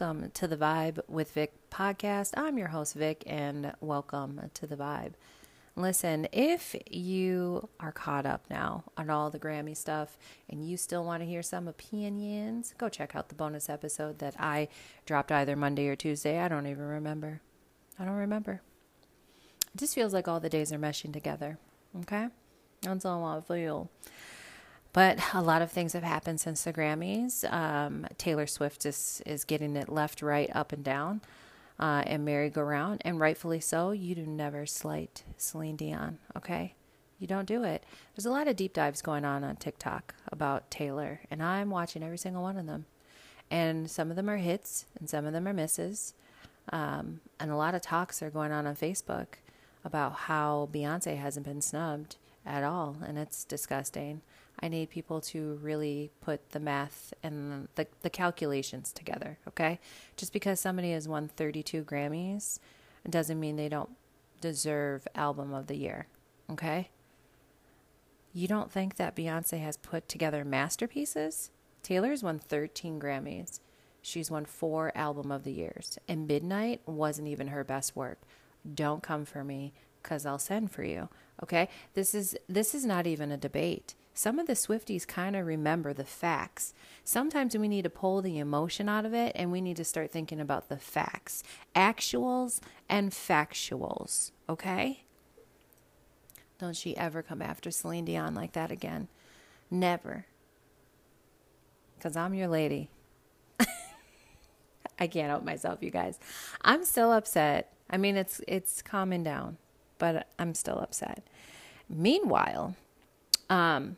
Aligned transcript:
welcome 0.00 0.30
to 0.30 0.46
the 0.46 0.56
Vibe 0.56 1.00
with 1.08 1.32
Vic 1.32 1.52
podcast. 1.72 2.32
I'm 2.36 2.56
your 2.56 2.68
host, 2.68 2.94
Vic, 2.94 3.24
and 3.26 3.72
welcome 3.80 4.40
to 4.54 4.64
the 4.64 4.76
Vibe. 4.76 5.14
Listen, 5.74 6.28
if 6.30 6.76
you 6.88 7.68
are 7.80 7.90
caught 7.90 8.24
up 8.24 8.44
now 8.48 8.84
on 8.96 9.10
all 9.10 9.28
the 9.28 9.40
Grammy 9.40 9.76
stuff 9.76 10.16
and 10.48 10.64
you 10.64 10.76
still 10.76 11.04
want 11.04 11.22
to 11.22 11.28
hear 11.28 11.42
some 11.42 11.66
opinions, 11.66 12.74
go 12.78 12.88
check 12.88 13.16
out 13.16 13.28
the 13.28 13.34
bonus 13.34 13.68
episode 13.68 14.20
that 14.20 14.36
I 14.38 14.68
dropped 15.04 15.32
either 15.32 15.56
Monday 15.56 15.88
or 15.88 15.96
Tuesday. 15.96 16.38
I 16.38 16.46
don't 16.46 16.68
even 16.68 16.84
remember. 16.84 17.40
I 17.98 18.04
don't 18.04 18.14
remember. 18.14 18.60
It 19.74 19.78
just 19.78 19.96
feels 19.96 20.14
like 20.14 20.28
all 20.28 20.38
the 20.38 20.48
days 20.48 20.72
are 20.72 20.78
meshing 20.78 21.12
together. 21.12 21.58
Okay? 22.02 22.28
That's 22.82 23.04
all 23.04 23.24
I 23.24 23.40
feel. 23.40 23.90
But 24.92 25.18
a 25.34 25.42
lot 25.42 25.62
of 25.62 25.70
things 25.70 25.92
have 25.92 26.02
happened 26.02 26.40
since 26.40 26.64
the 26.64 26.72
Grammys. 26.72 27.50
Um, 27.52 28.06
Taylor 28.16 28.46
Swift 28.46 28.86
is, 28.86 29.22
is 29.26 29.44
getting 29.44 29.76
it 29.76 29.88
left, 29.88 30.22
right, 30.22 30.50
up, 30.54 30.72
and 30.72 30.82
down, 30.82 31.20
uh, 31.78 32.02
and 32.06 32.24
merry-go-round, 32.24 33.02
and 33.04 33.20
rightfully 33.20 33.60
so. 33.60 33.90
You 33.90 34.14
do 34.14 34.26
never 34.26 34.66
slight 34.66 35.24
Celine 35.36 35.76
Dion, 35.76 36.18
okay? 36.36 36.74
You 37.18 37.26
don't 37.26 37.46
do 37.46 37.64
it. 37.64 37.84
There's 38.14 38.26
a 38.26 38.30
lot 38.30 38.48
of 38.48 38.56
deep 38.56 38.72
dives 38.72 39.02
going 39.02 39.24
on 39.24 39.44
on 39.44 39.56
TikTok 39.56 40.14
about 40.32 40.70
Taylor, 40.70 41.20
and 41.30 41.42
I'm 41.42 41.70
watching 41.70 42.02
every 42.02 42.18
single 42.18 42.42
one 42.42 42.56
of 42.56 42.66
them. 42.66 42.86
And 43.50 43.90
some 43.90 44.10
of 44.10 44.16
them 44.16 44.28
are 44.30 44.36
hits, 44.36 44.86
and 44.98 45.08
some 45.08 45.26
of 45.26 45.32
them 45.32 45.46
are 45.46 45.52
misses. 45.52 46.14
Um, 46.72 47.20
and 47.38 47.50
a 47.50 47.56
lot 47.56 47.74
of 47.74 47.82
talks 47.82 48.22
are 48.22 48.30
going 48.30 48.52
on 48.52 48.66
on 48.66 48.76
Facebook 48.76 49.26
about 49.84 50.12
how 50.12 50.68
Beyonce 50.72 51.16
hasn't 51.16 51.46
been 51.46 51.60
snubbed 51.60 52.16
at 52.44 52.64
all, 52.64 52.96
and 53.06 53.18
it's 53.18 53.44
disgusting. 53.44 54.22
I 54.60 54.68
need 54.68 54.90
people 54.90 55.20
to 55.20 55.58
really 55.62 56.10
put 56.20 56.50
the 56.50 56.60
math 56.60 57.14
and 57.22 57.68
the, 57.76 57.86
the 58.02 58.10
calculations 58.10 58.92
together, 58.92 59.38
okay? 59.46 59.78
Just 60.16 60.32
because 60.32 60.58
somebody 60.58 60.92
has 60.92 61.06
won 61.06 61.28
32 61.28 61.84
Grammys 61.84 62.58
doesn't 63.08 63.38
mean 63.38 63.56
they 63.56 63.68
don't 63.68 63.90
deserve 64.40 65.06
Album 65.14 65.54
of 65.54 65.68
the 65.68 65.76
Year, 65.76 66.06
okay? 66.50 66.90
You 68.32 68.48
don't 68.48 68.70
think 68.70 68.96
that 68.96 69.16
Beyonce 69.16 69.60
has 69.60 69.76
put 69.76 70.08
together 70.08 70.44
masterpieces? 70.44 71.50
Taylor's 71.82 72.22
won 72.22 72.38
13 72.38 73.00
Grammys. 73.00 73.60
She's 74.02 74.30
won 74.30 74.44
four 74.44 74.92
Album 74.94 75.30
of 75.30 75.44
the 75.44 75.52
Years, 75.52 75.98
and 76.08 76.26
Midnight 76.26 76.80
wasn't 76.86 77.28
even 77.28 77.48
her 77.48 77.64
best 77.64 77.96
work. 77.96 78.18
Don't 78.74 79.02
come 79.02 79.24
for 79.24 79.44
me 79.44 79.72
because 80.02 80.26
I'll 80.26 80.38
send 80.38 80.70
for 80.70 80.82
you. 80.82 81.08
Okay? 81.42 81.68
This 81.94 82.14
is 82.14 82.36
this 82.48 82.74
is 82.74 82.84
not 82.84 83.06
even 83.06 83.30
a 83.30 83.36
debate. 83.36 83.94
Some 84.18 84.40
of 84.40 84.48
the 84.48 84.54
Swifties 84.54 85.06
kind 85.06 85.36
of 85.36 85.46
remember 85.46 85.92
the 85.92 86.04
facts. 86.04 86.74
Sometimes 87.04 87.56
we 87.56 87.68
need 87.68 87.82
to 87.82 87.88
pull 87.88 88.20
the 88.20 88.40
emotion 88.40 88.88
out 88.88 89.06
of 89.06 89.14
it 89.14 89.30
and 89.36 89.52
we 89.52 89.60
need 89.60 89.76
to 89.76 89.84
start 89.84 90.10
thinking 90.10 90.40
about 90.40 90.68
the 90.68 90.76
facts, 90.76 91.44
actuals 91.72 92.58
and 92.88 93.12
factuals, 93.12 94.32
okay? 94.48 95.04
Don't 96.58 96.74
she 96.74 96.96
ever 96.96 97.22
come 97.22 97.40
after 97.40 97.70
Celine 97.70 98.06
Dion 98.06 98.34
like 98.34 98.54
that 98.54 98.72
again. 98.72 99.06
Never. 99.70 100.26
Cuz 102.00 102.16
I'm 102.16 102.34
your 102.34 102.48
lady. 102.48 102.90
I 104.98 105.06
can't 105.06 105.28
help 105.28 105.44
myself, 105.44 105.80
you 105.80 105.92
guys. 105.92 106.18
I'm 106.62 106.84
still 106.84 107.12
upset. 107.12 107.72
I 107.88 107.98
mean, 107.98 108.16
it's 108.16 108.40
it's 108.48 108.82
calming 108.82 109.22
down, 109.22 109.58
but 109.98 110.26
I'm 110.40 110.56
still 110.56 110.80
upset. 110.80 111.22
Meanwhile, 111.88 112.74
um, 113.48 113.96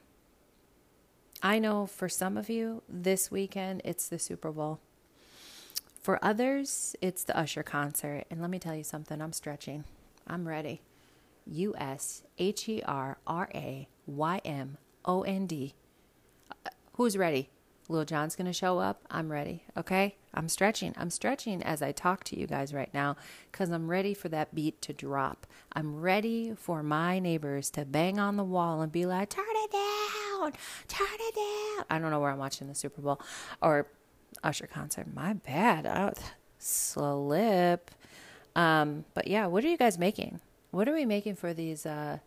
I 1.43 1.59
know 1.59 1.87
for 1.87 2.09
some 2.09 2.37
of 2.37 2.51
you, 2.51 2.83
this 2.89 3.31
weekend 3.31 3.83
it's 3.85 4.09
the 4.09 4.19
Super 4.19 4.51
Bowl. 4.51 4.81
For 6.03 6.23
others, 6.25 6.97
it's 7.01 7.25
the 7.25 7.37
Usher 7.39 7.63
concert. 7.63 8.25
And 8.31 8.41
let 8.41 8.51
me 8.51 8.59
tell 8.59 8.75
you 8.75 8.85
something, 8.85 9.21
I'm 9.21 9.33
stretching. 9.33 9.85
I'm 10.27 10.47
ready. 10.47 10.83
U 11.47 11.75
S 11.77 12.23
H 12.39 12.69
E 12.69 12.83
R 12.87 13.19
R 13.27 13.49
A 13.55 13.89
Y 14.07 14.41
M 14.45 14.77
O 15.05 15.23
N 15.23 15.47
D. 15.47 15.75
Uh, 16.51 16.71
who's 16.95 17.17
ready? 17.17 17.51
Lil 17.89 18.05
Jon's 18.05 18.37
going 18.37 18.47
to 18.47 18.53
show 18.53 18.79
up. 18.79 19.03
I'm 19.11 19.33
ready. 19.33 19.65
Okay? 19.77 20.17
I'm 20.33 20.49
stretching. 20.49 20.95
I'm 20.97 21.11
stretching 21.11 21.61
as 21.63 21.83
I 21.83 21.91
talk 21.91 22.23
to 22.25 22.39
you 22.39 22.47
guys 22.47 22.73
right 22.73 22.93
now 22.95 23.17
because 23.51 23.71
I'm 23.71 23.91
ready 23.91 24.15
for 24.15 24.29
that 24.29 24.55
beat 24.55 24.81
to 24.83 24.93
drop. 24.93 25.47
I'm 25.73 26.01
ready 26.01 26.55
for 26.55 26.85
my 26.85 27.19
neighbors 27.19 27.69
to 27.71 27.85
bang 27.85 28.21
on 28.21 28.37
the 28.37 28.45
wall 28.45 28.81
and 28.81 28.93
be 28.93 29.07
like, 29.07 29.31
turn 29.31 29.45
it 29.49 29.73
down, 29.73 30.20
turn 30.89 31.07
it 31.13 31.35
down. 31.35 31.85
I 31.91 31.99
don't 31.99 32.11
know 32.11 32.21
where 32.21 32.31
I'm 32.31 32.39
watching 32.39 32.69
the 32.69 32.75
Super 32.75 33.03
Bowl 33.03 33.21
or 33.61 33.87
Usher 34.43 34.67
concert. 34.67 35.07
My 35.15 35.35
bad. 35.35 35.87
Oh, 35.87 36.13
slip. 36.59 37.91
Um, 38.57 39.05
but 39.15 39.29
yeah, 39.29 39.47
what 39.47 39.65
are 39.65 39.69
you 39.69 39.77
guys 39.77 39.99
making? 39.99 40.41
What 40.71 40.89
are 40.89 40.95
we 40.95 41.05
making 41.05 41.37
for 41.37 41.53
these 41.53 41.87
uh, 41.87 42.19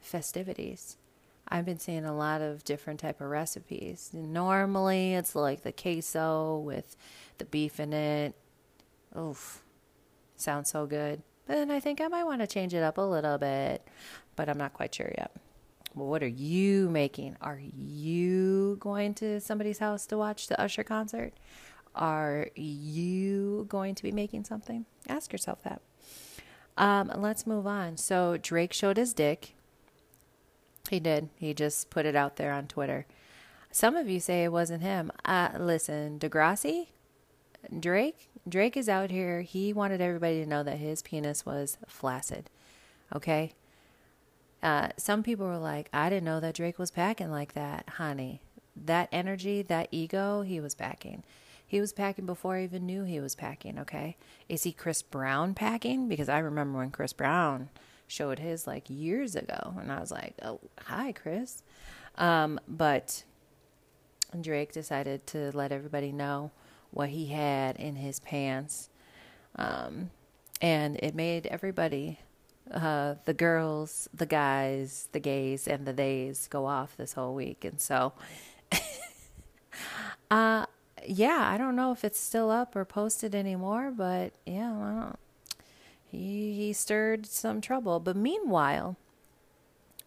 festivities? 0.00 0.96
I've 1.48 1.64
been 1.64 1.78
seeing 1.78 2.04
a 2.04 2.14
lot 2.14 2.42
of 2.42 2.64
different 2.64 3.00
type 3.00 3.20
of 3.20 3.28
recipes. 3.28 4.10
Normally, 4.12 5.14
it's 5.14 5.34
like 5.34 5.62
the 5.62 5.72
queso 5.72 6.58
with 6.58 6.96
the 7.38 7.46
beef 7.46 7.80
in 7.80 7.92
it. 7.92 8.34
Oof, 9.18 9.62
sounds 10.36 10.70
so 10.70 10.86
good. 10.86 11.22
But 11.46 11.54
then 11.54 11.70
I 11.70 11.80
think 11.80 12.00
I 12.00 12.08
might 12.08 12.24
want 12.24 12.42
to 12.42 12.46
change 12.46 12.74
it 12.74 12.82
up 12.82 12.98
a 12.98 13.02
little 13.02 13.38
bit, 13.38 13.86
but 14.36 14.48
I'm 14.50 14.58
not 14.58 14.74
quite 14.74 14.94
sure 14.94 15.10
yet. 15.16 15.30
Well, 15.94 16.06
what 16.06 16.22
are 16.22 16.28
you 16.28 16.88
making? 16.90 17.36
Are 17.40 17.60
you 17.60 18.76
going 18.80 19.14
to 19.14 19.40
somebody's 19.40 19.78
house 19.78 20.06
to 20.06 20.18
watch 20.18 20.48
the 20.48 20.60
Usher 20.60 20.84
concert? 20.84 21.32
Are 21.94 22.48
you 22.54 23.66
going 23.68 23.94
to 23.94 24.02
be 24.02 24.12
making 24.12 24.44
something? 24.44 24.86
Ask 25.08 25.32
yourself 25.32 25.62
that. 25.64 25.80
Um, 26.76 27.10
let's 27.16 27.46
move 27.46 27.66
on. 27.66 27.96
So 27.96 28.36
Drake 28.36 28.72
showed 28.72 28.96
his 28.96 29.12
dick 29.12 29.54
he 30.88 31.00
did. 31.00 31.28
He 31.36 31.54
just 31.54 31.90
put 31.90 32.06
it 32.06 32.16
out 32.16 32.36
there 32.36 32.52
on 32.52 32.66
Twitter. 32.66 33.06
Some 33.70 33.96
of 33.96 34.08
you 34.08 34.20
say 34.20 34.44
it 34.44 34.52
wasn't 34.52 34.82
him. 34.82 35.12
Uh, 35.24 35.50
listen, 35.58 36.18
Degrassi, 36.18 36.88
Drake, 37.78 38.28
Drake 38.48 38.76
is 38.76 38.88
out 38.88 39.10
here. 39.10 39.42
He 39.42 39.72
wanted 39.72 40.00
everybody 40.00 40.42
to 40.42 40.48
know 40.48 40.62
that 40.62 40.78
his 40.78 41.02
penis 41.02 41.44
was 41.44 41.76
flaccid. 41.86 42.48
Okay? 43.14 43.52
Uh, 44.62 44.88
some 44.96 45.22
people 45.22 45.46
were 45.46 45.58
like, 45.58 45.88
I 45.92 46.10
didn't 46.10 46.24
know 46.24 46.40
that 46.40 46.54
Drake 46.54 46.78
was 46.78 46.90
packing 46.90 47.30
like 47.30 47.54
that, 47.54 47.88
honey. 47.90 48.42
That 48.76 49.08
energy, 49.12 49.62
that 49.62 49.88
ego, 49.90 50.42
he 50.42 50.60
was 50.60 50.74
packing. 50.74 51.22
He 51.66 51.80
was 51.80 51.92
packing 51.92 52.26
before 52.26 52.56
I 52.56 52.64
even 52.64 52.86
knew 52.86 53.04
he 53.04 53.20
was 53.20 53.34
packing, 53.34 53.78
okay? 53.78 54.16
Is 54.48 54.62
he 54.62 54.72
Chris 54.72 55.02
Brown 55.02 55.54
packing? 55.54 56.08
Because 56.08 56.28
I 56.28 56.38
remember 56.38 56.78
when 56.78 56.90
Chris 56.90 57.12
Brown 57.12 57.68
showed 58.06 58.38
his 58.38 58.66
like 58.66 58.84
years 58.88 59.36
ago, 59.36 59.74
and 59.78 59.92
I 59.92 60.00
was 60.00 60.10
like, 60.10 60.34
"Oh, 60.42 60.60
hi, 60.86 61.12
Chris." 61.12 61.62
Um, 62.16 62.58
but 62.66 63.22
Drake 64.40 64.72
decided 64.72 65.26
to 65.28 65.54
let 65.54 65.70
everybody 65.72 66.10
know 66.10 66.50
what 66.90 67.10
he 67.10 67.26
had 67.26 67.76
in 67.76 67.96
his 67.96 68.18
pants, 68.18 68.88
um, 69.56 70.10
and 70.62 70.96
it 70.96 71.14
made 71.14 71.46
everybody, 71.46 72.18
uh, 72.72 73.14
the 73.24 73.34
girls, 73.34 74.08
the 74.12 74.26
guys, 74.26 75.08
the 75.12 75.20
gays, 75.20 75.66
and 75.66 75.86
the 75.86 75.92
theys 75.92 76.48
go 76.48 76.66
off 76.66 76.96
this 76.96 77.14
whole 77.14 77.34
week, 77.34 77.64
and 77.64 77.80
so. 77.80 78.12
uh 80.30 80.66
yeah, 81.06 81.48
I 81.52 81.56
don't 81.56 81.76
know 81.76 81.92
if 81.92 82.04
it's 82.04 82.18
still 82.18 82.50
up 82.50 82.74
or 82.76 82.84
posted 82.84 83.34
anymore, 83.34 83.92
but 83.94 84.32
yeah, 84.44 85.12
he, 86.10 86.54
he 86.54 86.72
stirred 86.72 87.26
some 87.26 87.60
trouble. 87.60 88.00
But 88.00 88.16
meanwhile, 88.16 88.96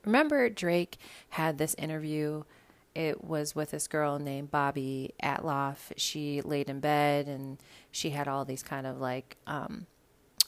remember 0.05 0.49
Drake 0.49 0.97
had 1.29 1.57
this 1.57 1.73
interview. 1.75 2.43
It 2.93 3.23
was 3.23 3.55
with 3.55 3.71
this 3.71 3.87
girl 3.87 4.19
named 4.19 4.51
Bobbi 4.51 5.11
Althoff. 5.23 5.91
She 5.95 6.41
laid 6.41 6.69
in 6.69 6.81
bed 6.81 7.27
and 7.27 7.57
she 7.91 8.09
had 8.09 8.27
all 8.27 8.43
these 8.43 8.63
kind 8.63 8.85
of 8.85 8.99
like, 8.99 9.37
um, 9.47 9.87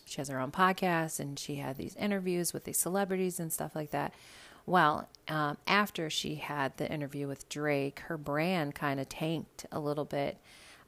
she 0.05 0.17
has 0.17 0.29
her 0.29 0.39
own 0.39 0.51
podcast 0.51 1.19
and 1.19 1.38
she 1.38 1.55
had 1.55 1.77
these 1.77 1.95
interviews 1.95 2.53
with 2.53 2.63
these 2.65 2.77
celebrities 2.77 3.39
and 3.39 3.51
stuff 3.51 3.75
like 3.75 3.91
that. 3.91 4.13
Well, 4.65 5.09
um, 5.27 5.57
after 5.67 6.09
she 6.09 6.35
had 6.35 6.77
the 6.77 6.89
interview 6.89 7.27
with 7.27 7.50
Drake, 7.50 8.00
her 8.07 8.17
brand 8.17 8.75
kind 8.75 9.00
of 9.00 9.09
tanked 9.09 9.65
a 9.71 9.79
little 9.79 10.05
bit 10.05 10.38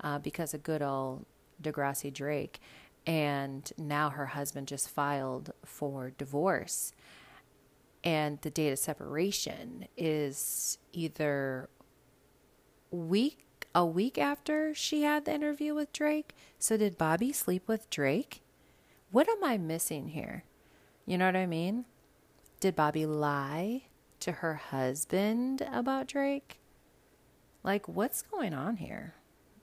uh, 0.01 0.19
because 0.19 0.53
of 0.53 0.63
good 0.63 0.81
old 0.81 1.25
Degrassi 1.61 2.13
Drake 2.13 2.59
and 3.05 3.71
now 3.77 4.09
her 4.09 4.27
husband 4.27 4.67
just 4.67 4.89
filed 4.89 5.51
for 5.63 6.11
divorce 6.17 6.93
and 8.05 8.39
the 8.41 8.51
date 8.51 8.71
of 8.71 8.79
separation 8.79 9.87
is 9.97 10.77
either 10.93 11.69
week 12.91 13.41
a 13.73 13.85
week 13.85 14.17
after 14.17 14.73
she 14.73 15.01
had 15.01 15.25
the 15.25 15.33
interview 15.33 15.73
with 15.75 15.91
Drake. 15.91 16.33
So 16.57 16.77
did 16.77 16.97
Bobbi 16.97 17.35
sleep 17.35 17.67
with 17.67 17.89
Drake? 17.89 18.41
What 19.15 19.29
am 19.29 19.45
I 19.45 19.57
missing 19.57 20.09
here? 20.09 20.43
You 21.05 21.17
know 21.17 21.25
what 21.25 21.37
I 21.37 21.45
mean? 21.45 21.85
Did 22.59 22.75
Bobbi 22.75 23.07
lie 23.07 23.83
to 24.19 24.33
her 24.33 24.55
husband 24.55 25.65
about 25.71 26.07
Drake? 26.07 26.59
Like 27.63 27.87
what's 27.87 28.21
going 28.23 28.53
on 28.53 28.75
here? 28.75 29.13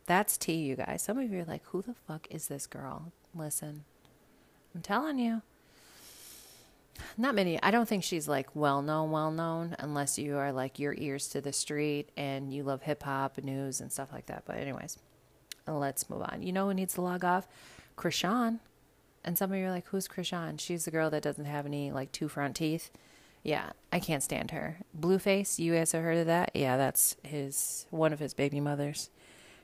That's 0.07 0.39
tea, 0.39 0.55
you 0.55 0.77
guys. 0.77 1.03
Some 1.03 1.19
of 1.19 1.31
you 1.31 1.41
are 1.41 1.45
like, 1.45 1.67
who 1.67 1.83
the 1.83 1.93
fuck 1.93 2.27
is 2.31 2.49
this 2.49 2.67
girl? 2.67 3.13
Listen, 3.35 3.85
I'm 4.75 4.81
telling 4.81 5.19
you. 5.19 5.43
Not 7.19 7.35
many. 7.35 7.63
I 7.63 7.71
don't 7.71 7.87
think 7.87 8.05
she's 8.05 8.27
like 8.27 8.57
well 8.57 8.81
known, 8.81 9.11
well 9.11 9.31
known, 9.31 9.77
unless 9.79 10.19
you 10.19 10.39
are 10.39 10.51
like 10.51 10.79
your 10.79 10.95
ears 10.97 11.29
to 11.29 11.43
the 11.43 11.53
street 11.53 12.09
and 12.17 12.55
you 12.55 12.63
love 12.63 12.81
hip 12.81 13.03
hop 13.03 13.37
news 13.37 13.83
and 13.83 13.93
stuff 13.93 14.15
like 14.15 14.25
that. 14.29 14.45
But, 14.47 14.57
anyways, 14.57 14.97
let's 15.67 16.09
move 16.09 16.23
on. 16.23 16.41
You 16.41 16.55
know 16.55 16.69
who 16.69 16.73
needs 16.73 16.95
to 16.95 17.03
log 17.03 17.23
off? 17.23 17.47
Chrisean. 17.99 18.61
And 19.25 19.39
some 19.39 19.53
of 19.53 19.59
you 19.59 19.67
are 19.67 19.71
like, 19.71 19.87
who's 19.89 20.09
Chrisean? 20.09 20.59
She's 20.59 20.85
the 20.85 20.91
girl 20.91 21.11
that 21.11 21.23
doesn't 21.23 21.45
have 21.45 21.67
any 21.67 21.93
like 21.93 22.13
two 22.13 22.29
front 22.29 22.57
teeth. 22.57 22.91
Yeah, 23.43 23.71
I 23.93 23.99
can't 23.99 24.23
stand 24.23 24.53
her. 24.53 24.79
Blueface, 24.99 25.59
you 25.59 25.75
guys 25.75 25.93
have 25.93 26.03
heard 26.03 26.19
of 26.19 26.27
that? 26.27 26.51
Yeah, 26.55 26.77
that's 26.77 27.17
his 27.23 27.87
one 27.91 28.13
of 28.13 28.21
his 28.21 28.35
baby 28.35 28.61
mothers. 28.61 29.11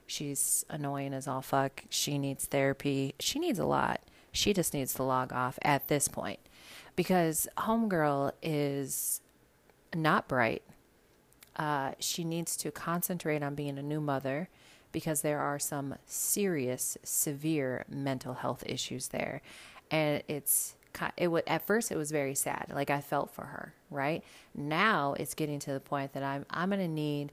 She's 0.07 0.65
annoying 0.69 1.13
as 1.13 1.29
all 1.29 1.43
fuck. 1.43 1.85
She 1.91 2.19
needs 2.19 2.47
therapy. 2.47 3.15
She 3.21 3.39
needs 3.39 3.59
a 3.59 3.67
lot. 3.67 4.01
She 4.33 4.53
just 4.53 4.75
needs 4.75 4.95
to 4.95 5.03
log 5.03 5.33
off 5.33 5.59
at 5.63 5.89
this 5.89 6.09
point 6.09 6.41
because 6.97 7.47
Homegirl 7.57 8.33
is 8.43 9.21
not 9.95 10.29
bright. 10.29 10.63
Uh, 11.57 11.93
she 11.99 12.25
needs 12.25 12.57
to 12.57 12.71
concentrate 12.71 13.43
on 13.43 13.55
being 13.55 13.79
a 13.79 13.83
new 13.83 14.01
mother 14.01 14.49
because 14.93 15.23
there 15.23 15.41
are 15.41 15.59
some 15.59 15.95
serious, 16.07 16.97
severe 17.03 17.85
mental 17.89 18.35
health 18.35 18.63
issues 18.67 19.09
there. 19.09 19.43
And 19.91 20.23
it's 20.29 20.75
it 21.17 21.31
at 21.47 21.65
first 21.65 21.93
it 21.93 21.97
was 21.97 22.11
very 22.11 22.35
sad 22.35 22.73
like 22.75 22.91
i 22.91 23.01
felt 23.01 23.31
for 23.31 23.45
her 23.45 23.73
right 23.89 24.25
now 24.53 25.15
it's 25.17 25.35
getting 25.35 25.61
to 25.61 25.73
the 25.73 25.79
point 25.79 26.13
that 26.13 26.25
i'm 26.25 26.45
i'm 26.51 26.71
going 26.71 26.81
to 26.81 26.89
need 26.89 27.31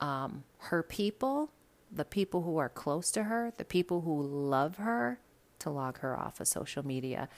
um, 0.00 0.42
her 0.58 0.82
people 0.82 1.50
the 1.90 2.04
people 2.04 2.42
who 2.42 2.58
are 2.58 2.68
close 2.68 3.10
to 3.12 3.24
her, 3.24 3.52
the 3.56 3.64
people 3.64 4.02
who 4.02 4.22
love 4.22 4.76
her, 4.76 5.18
to 5.58 5.70
log 5.70 5.98
her 5.98 6.18
off 6.18 6.40
of 6.40 6.48
social 6.48 6.86
media. 6.86 7.28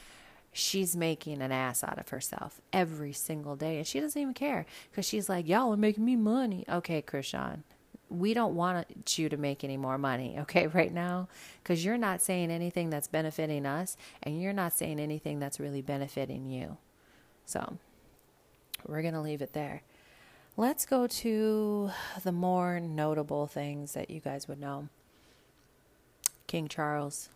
She's 0.52 0.96
making 0.96 1.40
an 1.40 1.52
ass 1.52 1.84
out 1.84 1.98
of 1.98 2.08
herself 2.08 2.60
every 2.72 3.12
single 3.12 3.54
day, 3.54 3.78
and 3.78 3.86
she 3.86 4.00
doesn't 4.00 4.20
even 4.20 4.34
care 4.34 4.66
because 4.90 5.06
she's 5.06 5.28
like, 5.28 5.46
"Y'all 5.46 5.72
are 5.72 5.76
making 5.76 6.04
me 6.04 6.16
money." 6.16 6.64
Okay, 6.68 7.02
Chrisean, 7.02 7.62
we 8.10 8.34
don't 8.34 8.54
want 8.54 9.18
you 9.18 9.28
to 9.28 9.36
make 9.36 9.64
any 9.64 9.76
more 9.76 9.98
money, 9.98 10.36
okay, 10.40 10.66
right 10.74 10.92
now, 10.92 11.28
because 11.62 11.84
you're 11.84 11.98
not 11.98 12.22
saying 12.22 12.50
anything 12.50 12.90
that's 12.90 13.08
benefiting 13.08 13.66
us, 13.66 13.96
and 14.22 14.40
you're 14.40 14.52
not 14.52 14.72
saying 14.72 14.98
anything 15.00 15.38
that's 15.38 15.60
really 15.60 15.82
benefiting 15.82 16.46
you. 16.46 16.76
So, 17.46 17.78
we're 18.86 19.02
gonna 19.02 19.22
leave 19.22 19.42
it 19.42 19.52
there. 19.52 19.82
Let's 20.56 20.86
go 20.86 21.06
to 21.06 21.90
the 22.24 22.32
more 22.32 22.80
notable 22.80 23.46
things 23.46 23.92
that 23.92 24.10
you 24.10 24.20
guys 24.20 24.48
would 24.48 24.60
know. 24.60 24.88
King 26.48 26.66
Charles, 26.66 27.28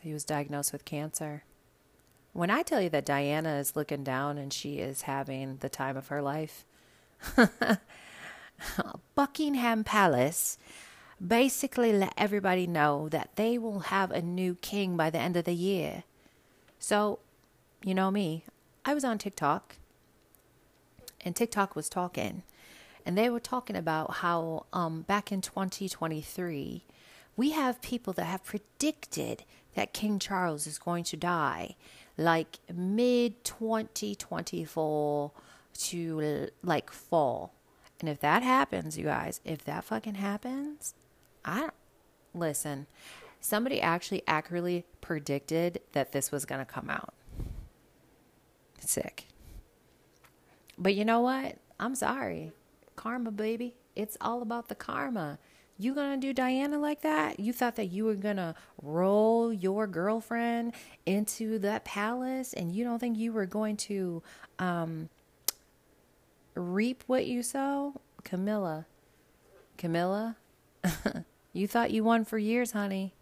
he 0.00 0.12
was 0.12 0.24
diagnosed 0.24 0.72
with 0.72 0.84
cancer. 0.84 1.44
When 2.32 2.50
I 2.50 2.62
tell 2.62 2.80
you 2.80 2.90
that 2.90 3.06
Diana 3.06 3.56
is 3.56 3.76
looking 3.76 4.02
down 4.02 4.38
and 4.38 4.52
she 4.52 4.78
is 4.78 5.02
having 5.02 5.58
the 5.58 5.68
time 5.68 5.96
of 5.96 6.08
her 6.08 6.20
life, 6.20 6.64
Buckingham 9.14 9.84
Palace 9.84 10.58
basically 11.24 11.92
let 11.92 12.12
everybody 12.16 12.66
know 12.66 13.08
that 13.08 13.30
they 13.36 13.56
will 13.58 13.80
have 13.80 14.10
a 14.10 14.20
new 14.20 14.54
king 14.56 14.96
by 14.96 15.10
the 15.10 15.18
end 15.18 15.36
of 15.36 15.44
the 15.44 15.54
year. 15.54 16.04
So, 16.78 17.20
you 17.82 17.94
know 17.94 18.10
me, 18.10 18.44
I 18.84 18.94
was 18.94 19.04
on 19.04 19.18
TikTok 19.18 19.76
and 21.24 21.34
TikTok 21.34 21.74
was 21.74 21.88
talking, 21.88 22.42
and 23.04 23.16
they 23.16 23.30
were 23.30 23.40
talking 23.40 23.76
about 23.76 24.16
how 24.16 24.66
um, 24.72 25.02
back 25.02 25.32
in 25.32 25.40
2023, 25.40 26.84
we 27.36 27.50
have 27.50 27.82
people 27.82 28.12
that 28.14 28.24
have 28.24 28.44
predicted 28.44 29.44
that 29.74 29.92
King 29.92 30.18
Charles 30.18 30.66
is 30.66 30.78
going 30.78 31.04
to 31.04 31.16
die 31.16 31.76
like 32.16 32.58
mid 32.72 33.44
2024 33.44 35.32
to 35.74 36.48
like 36.62 36.90
fall. 36.90 37.52
And 38.00 38.08
if 38.08 38.20
that 38.20 38.42
happens, 38.42 38.98
you 38.98 39.04
guys, 39.04 39.40
if 39.44 39.64
that 39.64 39.84
fucking 39.84 40.16
happens, 40.16 40.94
I 41.44 41.60
don't 41.60 41.74
listen. 42.34 42.86
Somebody 43.40 43.80
actually 43.80 44.22
accurately 44.26 44.84
predicted 45.00 45.80
that 45.92 46.12
this 46.12 46.30
was 46.30 46.44
going 46.44 46.58
to 46.58 46.64
come 46.64 46.90
out. 46.90 47.14
Sick. 48.80 49.28
But 50.78 50.94
you 50.94 51.04
know 51.04 51.20
what? 51.20 51.56
I'm 51.80 51.94
sorry. 51.94 52.52
Karma, 52.96 53.30
baby. 53.30 53.74
It's 53.94 54.16
all 54.20 54.42
about 54.42 54.68
the 54.68 54.74
karma. 54.74 55.38
You 55.78 55.94
gonna 55.94 56.16
do 56.16 56.32
Diana 56.32 56.78
like 56.78 57.02
that? 57.02 57.38
You 57.38 57.52
thought 57.52 57.76
that 57.76 57.86
you 57.86 58.06
were 58.06 58.14
gonna 58.14 58.54
roll 58.80 59.52
your 59.52 59.86
girlfriend 59.86 60.72
into 61.04 61.58
that 61.58 61.84
palace 61.84 62.54
and 62.54 62.74
you 62.74 62.82
don't 62.82 62.98
think 62.98 63.18
you 63.18 63.32
were 63.32 63.44
going 63.44 63.76
to 63.78 64.22
um, 64.58 65.10
reap 66.56 67.04
what 67.06 67.26
you 67.26 67.42
sow? 67.42 68.00
Camilla. 68.24 68.86
Camilla? 69.76 70.36
you 71.52 71.68
thought 71.68 71.90
you 71.90 72.02
won 72.02 72.24
for 72.24 72.38
years, 72.38 72.72
honey. 72.72 73.14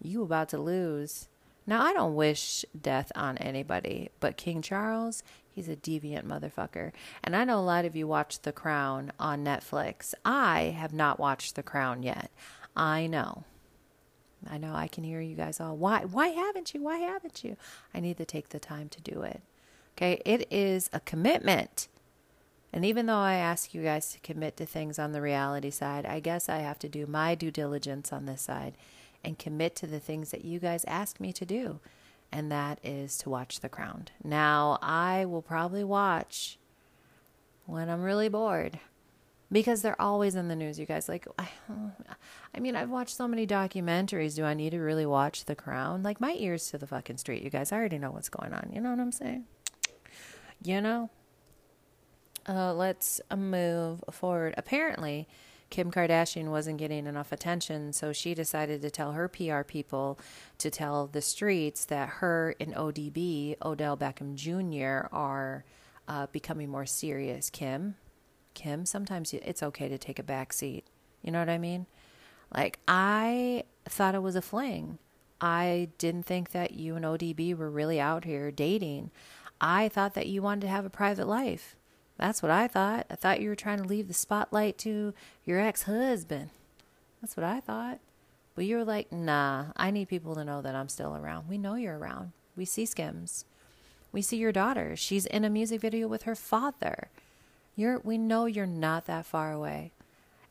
You 0.00 0.22
about 0.22 0.48
to 0.50 0.58
lose. 0.58 1.28
Now, 1.66 1.82
I 1.82 1.92
don't 1.92 2.14
wish 2.14 2.64
death 2.78 3.10
on 3.14 3.38
anybody, 3.38 4.10
but 4.20 4.36
King 4.36 4.60
Charles, 4.60 5.22
he's 5.50 5.68
a 5.68 5.76
deviant 5.76 6.24
motherfucker. 6.24 6.92
And 7.22 7.34
I 7.34 7.44
know 7.44 7.58
a 7.58 7.62
lot 7.62 7.86
of 7.86 7.96
you 7.96 8.06
watch 8.06 8.42
The 8.42 8.52
Crown 8.52 9.12
on 9.18 9.44
Netflix. 9.44 10.12
I 10.24 10.74
have 10.76 10.92
not 10.92 11.18
watched 11.18 11.54
The 11.54 11.62
Crown 11.62 12.02
yet. 12.02 12.30
I 12.76 13.06
know. 13.06 13.44
I 14.50 14.58
know 14.58 14.74
I 14.74 14.88
can 14.88 15.04
hear 15.04 15.22
you 15.22 15.36
guys 15.36 15.58
all. 15.58 15.76
Why 15.76 16.00
why 16.00 16.28
haven't 16.28 16.74
you? 16.74 16.82
Why 16.82 16.98
haven't 16.98 17.44
you? 17.44 17.56
I 17.94 18.00
need 18.00 18.18
to 18.18 18.26
take 18.26 18.50
the 18.50 18.60
time 18.60 18.90
to 18.90 19.00
do 19.00 19.22
it. 19.22 19.40
Okay? 19.96 20.20
It 20.26 20.46
is 20.50 20.90
a 20.92 21.00
commitment. 21.00 21.88
And 22.74 22.84
even 22.84 23.06
though 23.06 23.14
I 23.14 23.34
ask 23.34 23.72
you 23.72 23.84
guys 23.84 24.10
to 24.10 24.18
commit 24.18 24.56
to 24.56 24.66
things 24.66 24.98
on 24.98 25.12
the 25.12 25.22
reality 25.22 25.70
side, 25.70 26.04
I 26.04 26.18
guess 26.18 26.48
I 26.48 26.56
have 26.56 26.80
to 26.80 26.88
do 26.88 27.06
my 27.06 27.36
due 27.36 27.52
diligence 27.52 28.12
on 28.12 28.26
this 28.26 28.42
side 28.42 28.74
and 29.22 29.38
commit 29.38 29.76
to 29.76 29.86
the 29.86 30.00
things 30.00 30.32
that 30.32 30.44
you 30.44 30.58
guys 30.58 30.84
ask 30.88 31.20
me 31.20 31.32
to 31.34 31.46
do. 31.46 31.78
And 32.32 32.50
that 32.50 32.80
is 32.82 33.16
to 33.18 33.30
watch 33.30 33.60
The 33.60 33.68
Crown. 33.68 34.08
Now, 34.24 34.80
I 34.82 35.24
will 35.24 35.40
probably 35.40 35.84
watch 35.84 36.58
when 37.64 37.88
I'm 37.88 38.02
really 38.02 38.28
bored 38.28 38.80
because 39.52 39.82
they're 39.82 40.02
always 40.02 40.34
in 40.34 40.48
the 40.48 40.56
news, 40.56 40.76
you 40.76 40.84
guys. 40.84 41.08
Like, 41.08 41.28
I, 41.38 41.48
I 42.56 42.58
mean, 42.58 42.74
I've 42.74 42.90
watched 42.90 43.14
so 43.14 43.28
many 43.28 43.46
documentaries. 43.46 44.34
Do 44.34 44.44
I 44.44 44.54
need 44.54 44.70
to 44.70 44.80
really 44.80 45.06
watch 45.06 45.44
The 45.44 45.54
Crown? 45.54 46.02
Like, 46.02 46.20
my 46.20 46.32
ears 46.32 46.68
to 46.72 46.78
the 46.78 46.88
fucking 46.88 47.18
street, 47.18 47.44
you 47.44 47.50
guys. 47.50 47.70
I 47.70 47.76
already 47.76 47.98
know 47.98 48.10
what's 48.10 48.28
going 48.28 48.52
on. 48.52 48.72
You 48.74 48.80
know 48.80 48.90
what 48.90 48.98
I'm 48.98 49.12
saying? 49.12 49.44
You 50.60 50.80
know? 50.80 51.10
Uh, 52.46 52.74
let's 52.74 53.20
move 53.34 54.04
forward. 54.10 54.54
Apparently, 54.56 55.26
Kim 55.70 55.90
Kardashian 55.90 56.50
wasn't 56.50 56.78
getting 56.78 57.06
enough 57.06 57.32
attention, 57.32 57.92
so 57.92 58.12
she 58.12 58.34
decided 58.34 58.82
to 58.82 58.90
tell 58.90 59.12
her 59.12 59.28
PR 59.28 59.62
people 59.62 60.18
to 60.58 60.70
tell 60.70 61.06
the 61.06 61.22
streets 61.22 61.84
that 61.86 62.08
her 62.20 62.54
and 62.60 62.74
ODB, 62.74 63.56
Odell 63.64 63.96
Beckham 63.96 64.34
Jr., 64.34 65.08
are 65.12 65.64
uh, 66.06 66.26
becoming 66.28 66.68
more 66.68 66.86
serious. 66.86 67.50
Kim, 67.50 67.96
Kim, 68.52 68.86
sometimes 68.86 69.32
it's 69.32 69.62
okay 69.62 69.88
to 69.88 69.98
take 69.98 70.18
a 70.18 70.22
back 70.22 70.52
seat. 70.52 70.84
You 71.22 71.32
know 71.32 71.40
what 71.40 71.48
I 71.48 71.58
mean? 71.58 71.86
Like, 72.54 72.78
I 72.86 73.64
thought 73.88 74.14
it 74.14 74.22
was 74.22 74.36
a 74.36 74.42
fling. 74.42 74.98
I 75.40 75.88
didn't 75.98 76.24
think 76.24 76.52
that 76.52 76.74
you 76.74 76.94
and 76.94 77.04
ODB 77.04 77.56
were 77.56 77.70
really 77.70 78.00
out 78.00 78.24
here 78.24 78.50
dating. 78.50 79.10
I 79.60 79.88
thought 79.88 80.14
that 80.14 80.26
you 80.26 80.42
wanted 80.42 80.62
to 80.62 80.68
have 80.68 80.84
a 80.84 80.90
private 80.90 81.26
life. 81.26 81.74
That's 82.16 82.42
what 82.42 82.50
I 82.50 82.68
thought. 82.68 83.06
I 83.10 83.16
thought 83.16 83.40
you 83.40 83.48
were 83.48 83.56
trying 83.56 83.78
to 83.78 83.84
leave 83.84 84.08
the 84.08 84.14
spotlight 84.14 84.78
to 84.78 85.14
your 85.44 85.60
ex 85.60 85.82
husband. 85.82 86.50
That's 87.20 87.36
what 87.36 87.44
I 87.44 87.60
thought. 87.60 87.98
But 88.54 88.66
you 88.66 88.76
were 88.76 88.84
like, 88.84 89.10
nah, 89.10 89.66
I 89.76 89.90
need 89.90 90.08
people 90.08 90.34
to 90.36 90.44
know 90.44 90.62
that 90.62 90.76
I'm 90.76 90.88
still 90.88 91.16
around. 91.16 91.48
We 91.48 91.58
know 91.58 91.74
you're 91.74 91.98
around. 91.98 92.32
We 92.56 92.64
see 92.64 92.86
Skims. 92.86 93.44
We 94.12 94.22
see 94.22 94.36
your 94.36 94.52
daughter. 94.52 94.94
She's 94.94 95.26
in 95.26 95.44
a 95.44 95.50
music 95.50 95.80
video 95.80 96.06
with 96.06 96.22
her 96.22 96.36
father. 96.36 97.08
You're, 97.74 97.98
we 97.98 98.16
know 98.16 98.46
you're 98.46 98.66
not 98.66 99.06
that 99.06 99.26
far 99.26 99.50
away. 99.50 99.90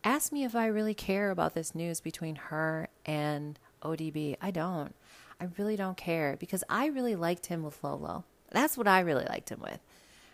Ask 0.03 0.33
me 0.33 0.43
if 0.43 0.53
I 0.53 0.65
really 0.65 0.93
care 0.93 1.31
about 1.31 1.53
this 1.53 1.73
news 1.73 2.01
between 2.01 2.35
her 2.35 2.89
and 3.05 3.57
ODB. 3.81 4.35
I 4.41 4.51
don't. 4.51 4.93
I 5.39 5.47
really 5.57 5.77
don't 5.77 5.95
care 5.95 6.35
because 6.37 6.65
I 6.67 6.87
really 6.87 7.15
liked 7.15 7.45
him 7.45 7.63
with 7.63 7.81
Lolo. 7.81 8.25
That's 8.51 8.77
what 8.77 8.87
I 8.87 8.99
really 8.99 9.25
liked 9.25 9.49
him 9.49 9.61
with. 9.61 9.79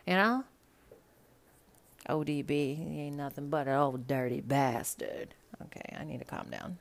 You 0.08 0.14
know? 0.14 0.44
ODB. 2.10 2.50
He 2.50 3.00
ain't 3.02 3.16
nothing 3.16 3.50
but 3.50 3.68
an 3.68 3.76
old 3.76 4.08
dirty 4.08 4.42
bastard. 4.42 5.34
Okay, 5.62 5.96
I 5.98 6.04
need 6.04 6.20
to 6.20 6.26
calm 6.26 6.48
down. 6.50 6.78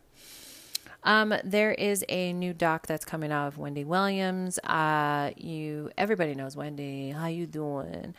Um, 1.05 1.35
there 1.45 1.73
is 1.73 2.05
a 2.09 2.33
new 2.33 2.53
doc 2.53 2.87
that's 2.87 3.05
coming 3.05 3.31
out 3.31 3.47
of 3.47 3.59
Wendy 3.59 3.85
Williams. 3.85 4.59
Uh, 4.61 5.31
you 5.37 5.91
everybody 5.97 6.35
knows 6.35 6.57
Wendy. 6.57 7.11
How 7.11 7.27
you 7.27 7.47
doing? 7.47 8.15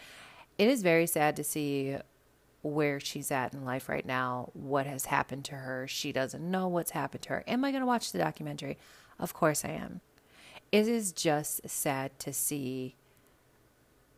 It 0.57 0.67
is 0.67 0.81
very 0.81 1.07
sad 1.07 1.35
to 1.37 1.43
see 1.43 1.97
where 2.61 2.99
she's 2.99 3.31
at 3.31 3.53
in 3.53 3.63
life 3.63 3.87
right 3.87 4.05
now, 4.05 4.49
what 4.53 4.85
has 4.85 5.05
happened 5.05 5.45
to 5.45 5.55
her. 5.55 5.87
She 5.87 6.11
doesn't 6.11 6.49
know 6.49 6.67
what's 6.67 6.91
happened 6.91 7.23
to 7.23 7.29
her. 7.29 7.43
Am 7.47 7.63
I 7.63 7.71
going 7.71 7.81
to 7.81 7.87
watch 7.87 8.11
the 8.11 8.19
documentary? 8.19 8.77
Of 9.17 9.33
course 9.33 9.63
I 9.63 9.69
am. 9.69 10.01
It 10.71 10.87
is 10.87 11.11
just 11.11 11.67
sad 11.69 12.17
to 12.19 12.33
see 12.33 12.95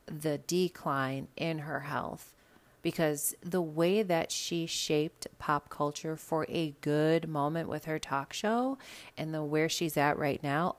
the 0.07 0.39
decline 0.39 1.27
in 1.37 1.59
her 1.59 1.81
health 1.81 2.33
because 2.81 3.35
the 3.41 3.61
way 3.61 4.01
that 4.03 4.31
she 4.31 4.65
shaped 4.65 5.27
pop 5.37 5.69
culture 5.69 6.15
for 6.15 6.45
a 6.49 6.75
good 6.81 7.27
moment 7.27 7.69
with 7.69 7.85
her 7.85 7.99
talk 7.99 8.33
show 8.33 8.77
and 9.17 9.33
the 9.33 9.43
where 9.43 9.69
she's 9.69 9.97
at 9.97 10.17
right 10.17 10.41
now 10.41 10.75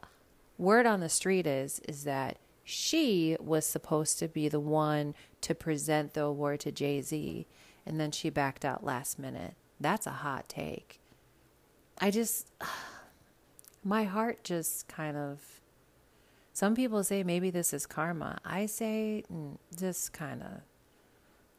word 0.59 0.87
on 0.87 1.01
the 1.01 1.09
street 1.09 1.47
is 1.47 1.81
is 1.89 2.05
that 2.05 2.39
she 2.65 3.37
was 3.41 3.67
supposed 3.67 4.19
to 4.19 4.29
be 4.29 4.49
the 4.49 4.61
one 4.61 5.15
to 5.41 5.55
present 5.55 6.15
the 6.15 6.23
award 6.23 6.61
to 6.61 6.71
Jay-Z 6.71 7.47
and 7.85 7.99
then 7.99 8.11
she 8.11 8.31
backed 8.31 8.65
out 8.65 8.85
last 8.85 9.19
minute. 9.19 9.55
That's 9.81 10.07
a 10.07 10.11
hot 10.11 10.49
take. 10.49 11.01
I 11.99 12.11
just 12.11 12.51
my 13.85 14.05
heart 14.05 14.45
just 14.45 14.89
kind 14.89 15.17
of 15.17 15.61
some 16.53 16.75
people 16.75 17.03
say 17.03 17.23
maybe 17.23 17.51
this 17.51 17.73
is 17.73 17.87
karma. 17.87 18.39
I 18.45 18.67
say 18.67 19.25
mm, 19.33 19.57
just 19.77 20.13
kind 20.13 20.43
of 20.43 20.61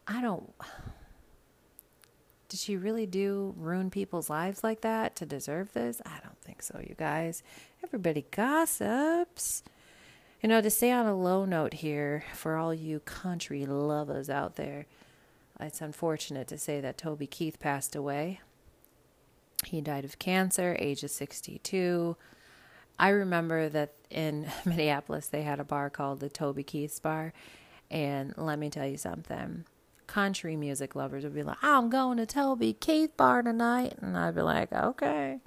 I 0.07 0.21
don't 0.21 0.53
did 2.53 2.59
she 2.59 2.77
really 2.77 3.07
do 3.07 3.55
ruin 3.57 3.89
people's 3.89 4.29
lives 4.29 4.63
like 4.63 4.81
that 4.81 5.15
to 5.15 5.25
deserve 5.25 5.73
this? 5.73 6.03
I 6.05 6.19
don't 6.23 6.39
think 6.41 6.61
so, 6.61 6.79
you 6.87 6.93
guys. 6.95 7.41
Everybody 7.83 8.25
gossips. 8.29 9.63
You 10.39 10.49
know, 10.49 10.61
to 10.61 10.69
stay 10.69 10.91
on 10.91 11.07
a 11.07 11.15
low 11.15 11.45
note 11.45 11.73
here 11.73 12.25
for 12.35 12.57
all 12.57 12.71
you 12.71 12.99
country 12.99 13.65
lovers 13.65 14.29
out 14.29 14.55
there, 14.55 14.85
it's 15.59 15.81
unfortunate 15.81 16.47
to 16.49 16.59
say 16.59 16.79
that 16.79 16.97
Toby 16.97 17.25
Keith 17.25 17.59
passed 17.59 17.95
away. 17.95 18.39
He 19.65 19.81
died 19.81 20.05
of 20.05 20.19
cancer, 20.19 20.75
age 20.77 21.03
of 21.03 21.09
62. 21.09 22.15
I 22.99 23.09
remember 23.09 23.67
that 23.69 23.93
in 24.11 24.47
Minneapolis 24.65 25.25
they 25.25 25.41
had 25.41 25.59
a 25.59 25.63
bar 25.63 25.89
called 25.89 26.19
the 26.19 26.29
Toby 26.29 26.61
Keith's 26.61 26.99
Bar. 26.99 27.33
And 27.89 28.33
let 28.37 28.59
me 28.59 28.69
tell 28.69 28.85
you 28.85 28.97
something. 28.97 29.65
Country 30.07 30.55
music 30.55 30.95
lovers 30.95 31.23
would 31.23 31.35
be 31.35 31.43
like, 31.43 31.57
I'm 31.61 31.89
going 31.89 32.17
to 32.17 32.25
Toby 32.25 32.73
Keith 32.73 33.15
Bar 33.17 33.41
tonight. 33.41 33.95
And 34.01 34.17
I'd 34.17 34.35
be 34.35 34.41
like, 34.41 34.71
okay, 34.71 35.39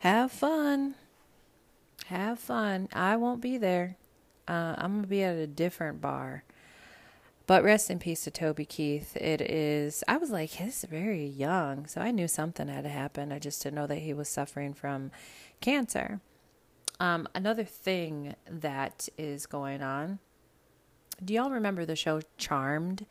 have 0.00 0.32
fun. 0.32 0.94
Have 2.06 2.38
fun. 2.38 2.88
I 2.92 3.16
won't 3.16 3.40
be 3.40 3.58
there. 3.58 3.96
Uh, 4.48 4.74
I'm 4.78 4.92
going 4.92 5.02
to 5.02 5.08
be 5.08 5.22
at 5.22 5.36
a 5.36 5.46
different 5.46 6.00
bar. 6.00 6.44
But 7.46 7.64
rest 7.64 7.90
in 7.90 7.98
peace 7.98 8.24
to 8.24 8.30
Toby 8.30 8.64
Keith. 8.64 9.16
It 9.16 9.40
is, 9.40 10.04
I 10.06 10.16
was 10.16 10.30
like, 10.30 10.50
he's 10.50 10.84
very 10.88 11.26
young. 11.26 11.86
So 11.86 12.00
I 12.00 12.12
knew 12.12 12.28
something 12.28 12.68
had 12.68 12.86
happened. 12.86 13.32
I 13.32 13.38
just 13.38 13.62
didn't 13.62 13.74
know 13.74 13.86
that 13.88 13.98
he 13.98 14.14
was 14.14 14.28
suffering 14.28 14.72
from 14.72 15.10
cancer. 15.60 16.20
Um, 17.00 17.28
another 17.34 17.64
thing 17.64 18.36
that 18.48 19.08
is 19.18 19.46
going 19.46 19.82
on. 19.82 20.20
Do 21.24 21.34
y'all 21.34 21.50
remember 21.50 21.84
the 21.84 21.96
show 21.96 22.20
Charmed? 22.38 23.04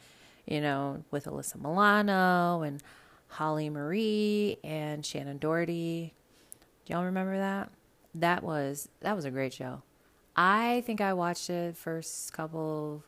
You 0.49 0.61
know, 0.61 1.03
with 1.11 1.25
Alyssa 1.25 1.61
Milano 1.61 2.63
and 2.63 2.81
Holly 3.27 3.69
Marie 3.69 4.57
and 4.63 5.03
Shannen 5.03 5.39
Doherty. 5.39 6.13
Do 6.85 6.93
y'all 6.93 7.05
remember 7.05 7.37
that? 7.37 7.69
That 8.15 8.43
was 8.43 8.89
that 9.01 9.15
was 9.15 9.25
a 9.25 9.31
great 9.31 9.53
show. 9.53 9.83
I 10.35 10.83
think 10.85 10.99
I 11.01 11.13
watched 11.13 11.49
it 11.49 11.77
first 11.77 12.33
couple 12.33 13.03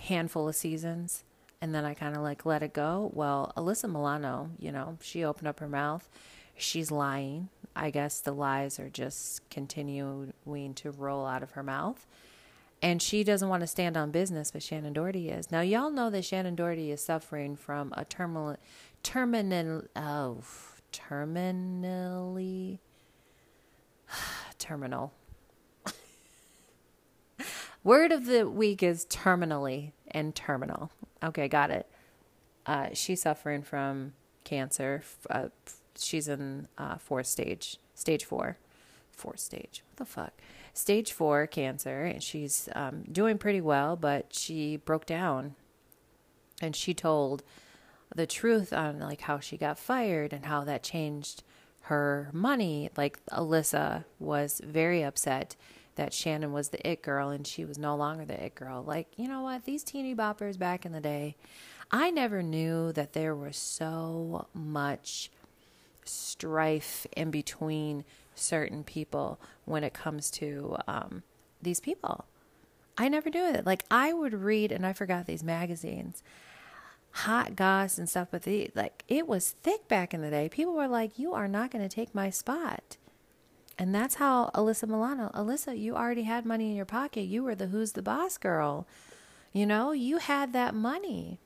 handful 0.00 0.48
of 0.48 0.56
seasons 0.56 1.24
and 1.60 1.74
then 1.74 1.84
I 1.84 1.94
kind 1.94 2.16
of 2.16 2.22
like 2.22 2.46
let 2.46 2.62
it 2.62 2.72
go. 2.72 3.10
Well, 3.14 3.52
Alyssa 3.56 3.90
Milano, 3.90 4.50
you 4.58 4.72
know, 4.72 4.96
she 5.00 5.24
opened 5.24 5.48
up 5.48 5.60
her 5.60 5.68
mouth. 5.68 6.08
She's 6.56 6.90
lying. 6.90 7.48
I 7.76 7.90
guess 7.90 8.20
the 8.20 8.32
lies 8.32 8.80
are 8.80 8.88
just 8.88 9.48
continuing 9.50 10.32
to 10.74 10.90
roll 10.90 11.26
out 11.26 11.42
of 11.42 11.52
her 11.52 11.62
mouth. 11.62 12.06
And 12.82 13.02
she 13.02 13.24
doesn't 13.24 13.48
want 13.48 13.60
to 13.60 13.66
stand 13.66 13.96
on 13.96 14.10
business, 14.10 14.50
but 14.50 14.62
Shannen 14.62 14.94
Doherty 14.94 15.28
is. 15.28 15.50
Now, 15.50 15.60
y'all 15.60 15.90
know 15.90 16.08
that 16.08 16.24
Shannen 16.24 16.56
Doherty 16.56 16.90
is 16.90 17.02
suffering 17.02 17.54
from 17.54 17.92
a 17.94 18.06
terminal, 18.06 18.56
terminal, 19.02 19.82
oh, 19.94 20.38
terminally, 20.92 22.78
terminal 24.58 25.12
Word 27.84 28.12
of 28.12 28.26
the 28.26 28.48
week 28.48 28.82
is 28.82 29.06
terminally 29.06 29.92
and 30.10 30.34
terminal. 30.34 30.90
Okay, 31.22 31.48
got 31.48 31.70
it. 31.70 31.86
Uh, 32.66 32.88
she's 32.92 33.22
suffering 33.22 33.62
from 33.62 34.12
cancer. 34.44 35.02
Uh, 35.28 35.48
she's 35.98 36.28
in 36.28 36.68
uh, 36.78 36.96
fourth 36.96 37.26
stage, 37.26 37.78
stage 37.94 38.24
four, 38.24 38.58
fourth 39.10 39.40
stage. 39.40 39.82
What 39.90 39.96
the 39.96 40.04
fuck? 40.04 40.32
Stage 40.72 41.12
four 41.12 41.46
cancer, 41.46 42.04
and 42.04 42.22
she's 42.22 42.68
um, 42.74 43.04
doing 43.10 43.38
pretty 43.38 43.60
well, 43.60 43.96
but 43.96 44.32
she 44.32 44.76
broke 44.76 45.06
down, 45.06 45.54
and 46.62 46.76
she 46.76 46.94
told 46.94 47.42
the 48.14 48.26
truth 48.26 48.72
on 48.72 48.98
like 48.98 49.22
how 49.22 49.38
she 49.38 49.56
got 49.56 49.78
fired 49.78 50.32
and 50.32 50.46
how 50.46 50.64
that 50.64 50.82
changed 50.82 51.42
her 51.82 52.28
money. 52.32 52.90
Like 52.96 53.24
Alyssa 53.26 54.04
was 54.18 54.60
very 54.64 55.02
upset 55.02 55.56
that 55.96 56.12
Shannen 56.12 56.52
was 56.52 56.70
the 56.70 56.88
it 56.88 57.02
girl 57.02 57.30
and 57.30 57.46
she 57.46 57.64
was 57.64 57.78
no 57.78 57.94
longer 57.96 58.24
the 58.24 58.44
it 58.44 58.54
girl. 58.54 58.82
Like, 58.82 59.08
you 59.16 59.28
know 59.28 59.42
what? 59.42 59.64
These 59.64 59.84
teeny 59.84 60.14
boppers 60.14 60.58
back 60.58 60.86
in 60.86 60.92
the 60.92 61.00
day, 61.00 61.36
I 61.90 62.10
never 62.10 62.42
knew 62.42 62.92
that 62.92 63.12
there 63.12 63.34
was 63.34 63.56
so 63.56 64.46
much 64.54 65.30
strife 66.04 67.06
in 67.16 67.30
between 67.30 68.04
certain 68.40 68.84
people 68.84 69.40
when 69.64 69.84
it 69.84 69.92
comes 69.92 70.30
to 70.32 70.76
um, 70.86 71.22
these 71.62 71.80
people. 71.80 72.24
I 72.98 73.08
never 73.08 73.30
knew 73.30 73.46
it. 73.46 73.64
Like, 73.64 73.84
I 73.90 74.12
would 74.12 74.34
read, 74.34 74.72
and 74.72 74.84
I 74.86 74.92
forgot 74.92 75.26
these 75.26 75.42
magazines 75.42 76.22
hot 77.12 77.56
goss 77.56 77.98
and 77.98 78.08
stuff, 78.08 78.28
but 78.30 78.42
the, 78.42 78.70
like 78.74 79.04
it 79.08 79.26
was 79.26 79.50
thick 79.62 79.88
back 79.88 80.14
in 80.14 80.22
the 80.22 80.30
day. 80.30 80.48
People 80.48 80.74
were 80.74 80.88
like, 80.88 81.18
"You 81.18 81.32
are 81.34 81.48
not 81.48 81.70
going 81.70 81.86
to 81.86 81.94
take 81.94 82.14
my 82.14 82.30
spot." 82.30 82.96
And 83.78 83.94
that's 83.94 84.16
how 84.16 84.50
Alyssa 84.54 84.86
Milano, 84.86 85.30
Alyssa, 85.34 85.78
you 85.78 85.96
already 85.96 86.24
had 86.24 86.44
money 86.44 86.70
in 86.70 86.76
your 86.76 86.84
pocket. 86.84 87.22
You 87.22 87.42
were 87.42 87.54
the 87.54 87.68
who's 87.68 87.92
the 87.92 88.02
boss 88.02 88.36
girl. 88.36 88.86
You 89.52 89.66
know, 89.66 89.92
you 89.92 90.18
had 90.18 90.52
that 90.52 90.74
money. 90.74 91.40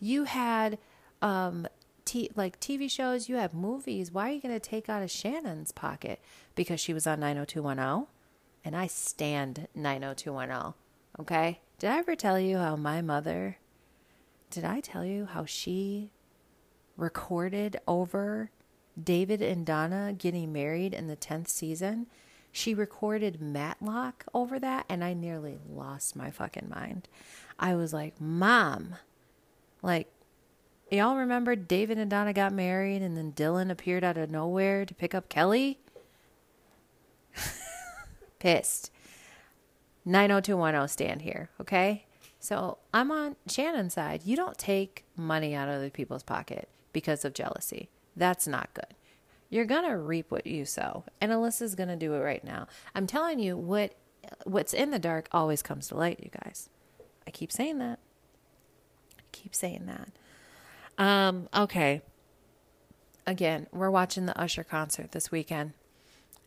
You 0.00 0.24
had 0.24 0.78
um 1.20 1.66
t- 2.08 2.30
like 2.34 2.58
TV 2.60 2.90
shows, 2.90 3.28
you 3.28 3.36
have 3.36 3.54
movies. 3.54 4.10
Why 4.10 4.30
are 4.30 4.32
you 4.32 4.40
going 4.40 4.54
to 4.54 4.60
take 4.60 4.88
out 4.88 5.02
of 5.02 5.10
Shannen's 5.10 5.72
pocket? 5.72 6.20
Because 6.54 6.80
she 6.80 6.94
was 6.94 7.06
on 7.06 7.20
90210 7.20 8.06
and 8.64 8.76
I 8.76 8.86
stand 8.86 9.68
90210. 9.74 10.74
Okay? 11.20 11.60
Did 11.78 11.90
I 11.90 11.98
ever 11.98 12.16
tell 12.16 12.38
you 12.38 12.58
how 12.58 12.76
my 12.76 13.02
mother 13.02 13.58
did 14.50 14.64
I 14.64 14.80
tell 14.80 15.04
you 15.04 15.26
how 15.26 15.44
she 15.44 16.10
recorded 16.96 17.78
over 17.86 18.50
David 19.02 19.42
and 19.42 19.64
Donna 19.64 20.14
getting 20.16 20.52
married 20.52 20.94
in 20.94 21.06
the 21.06 21.16
10th 21.16 21.48
season, 21.48 22.06
she 22.50 22.74
recorded 22.74 23.40
Matlock 23.40 24.24
over 24.34 24.58
that, 24.58 24.86
and 24.88 25.04
I 25.04 25.14
nearly 25.14 25.58
lost 25.68 26.16
my 26.16 26.30
fucking 26.30 26.68
mind. 26.68 27.08
I 27.58 27.74
was 27.74 27.92
like, 27.92 28.20
Mom, 28.20 28.96
like, 29.82 30.08
y'all 30.90 31.16
remember 31.16 31.56
David 31.56 31.98
and 31.98 32.10
Donna 32.10 32.32
got 32.32 32.52
married, 32.52 33.02
and 33.02 33.16
then 33.16 33.32
Dylan 33.32 33.70
appeared 33.70 34.04
out 34.04 34.16
of 34.16 34.30
nowhere 34.30 34.84
to 34.84 34.94
pick 34.94 35.14
up 35.14 35.28
Kelly? 35.28 35.78
Pissed. 38.38 38.90
90210 40.04 40.88
stand 40.88 41.22
here, 41.22 41.50
okay? 41.60 42.06
So 42.40 42.78
I'm 42.94 43.10
on 43.10 43.36
Shannen's 43.46 43.94
side. 43.94 44.22
You 44.24 44.36
don't 44.36 44.56
take 44.56 45.04
money 45.16 45.54
out 45.54 45.68
of 45.68 45.74
other 45.74 45.90
people's 45.90 46.22
pocket 46.22 46.68
because 46.92 47.24
of 47.24 47.34
jealousy. 47.34 47.90
That's 48.16 48.46
not 48.46 48.72
good. 48.74 48.94
You're 49.50 49.64
to 49.84 49.96
reap 49.96 50.30
what 50.30 50.46
you 50.46 50.64
sow. 50.64 51.04
And 51.20 51.32
Alyssa's 51.32 51.74
to 51.88 51.96
do 51.96 52.14
it 52.14 52.20
right 52.20 52.44
now. 52.44 52.66
I'm 52.94 53.06
telling 53.06 53.38
you 53.38 53.56
what 53.56 53.94
what's 54.44 54.74
in 54.74 54.90
the 54.90 54.98
dark 54.98 55.28
always 55.32 55.62
comes 55.62 55.88
to 55.88 55.96
light, 55.96 56.20
you 56.22 56.30
guys. 56.44 56.68
I 57.26 57.30
keep 57.30 57.50
saying 57.50 57.78
that. 57.78 57.98
I 59.18 59.22
keep 59.32 59.54
saying 59.54 59.86
that. 59.86 60.10
Um 60.98 61.48
okay. 61.54 62.02
Again, 63.26 63.66
we're 63.72 63.90
watching 63.90 64.26
the 64.26 64.38
Usher 64.38 64.64
concert 64.64 65.12
this 65.12 65.30
weekend. 65.30 65.72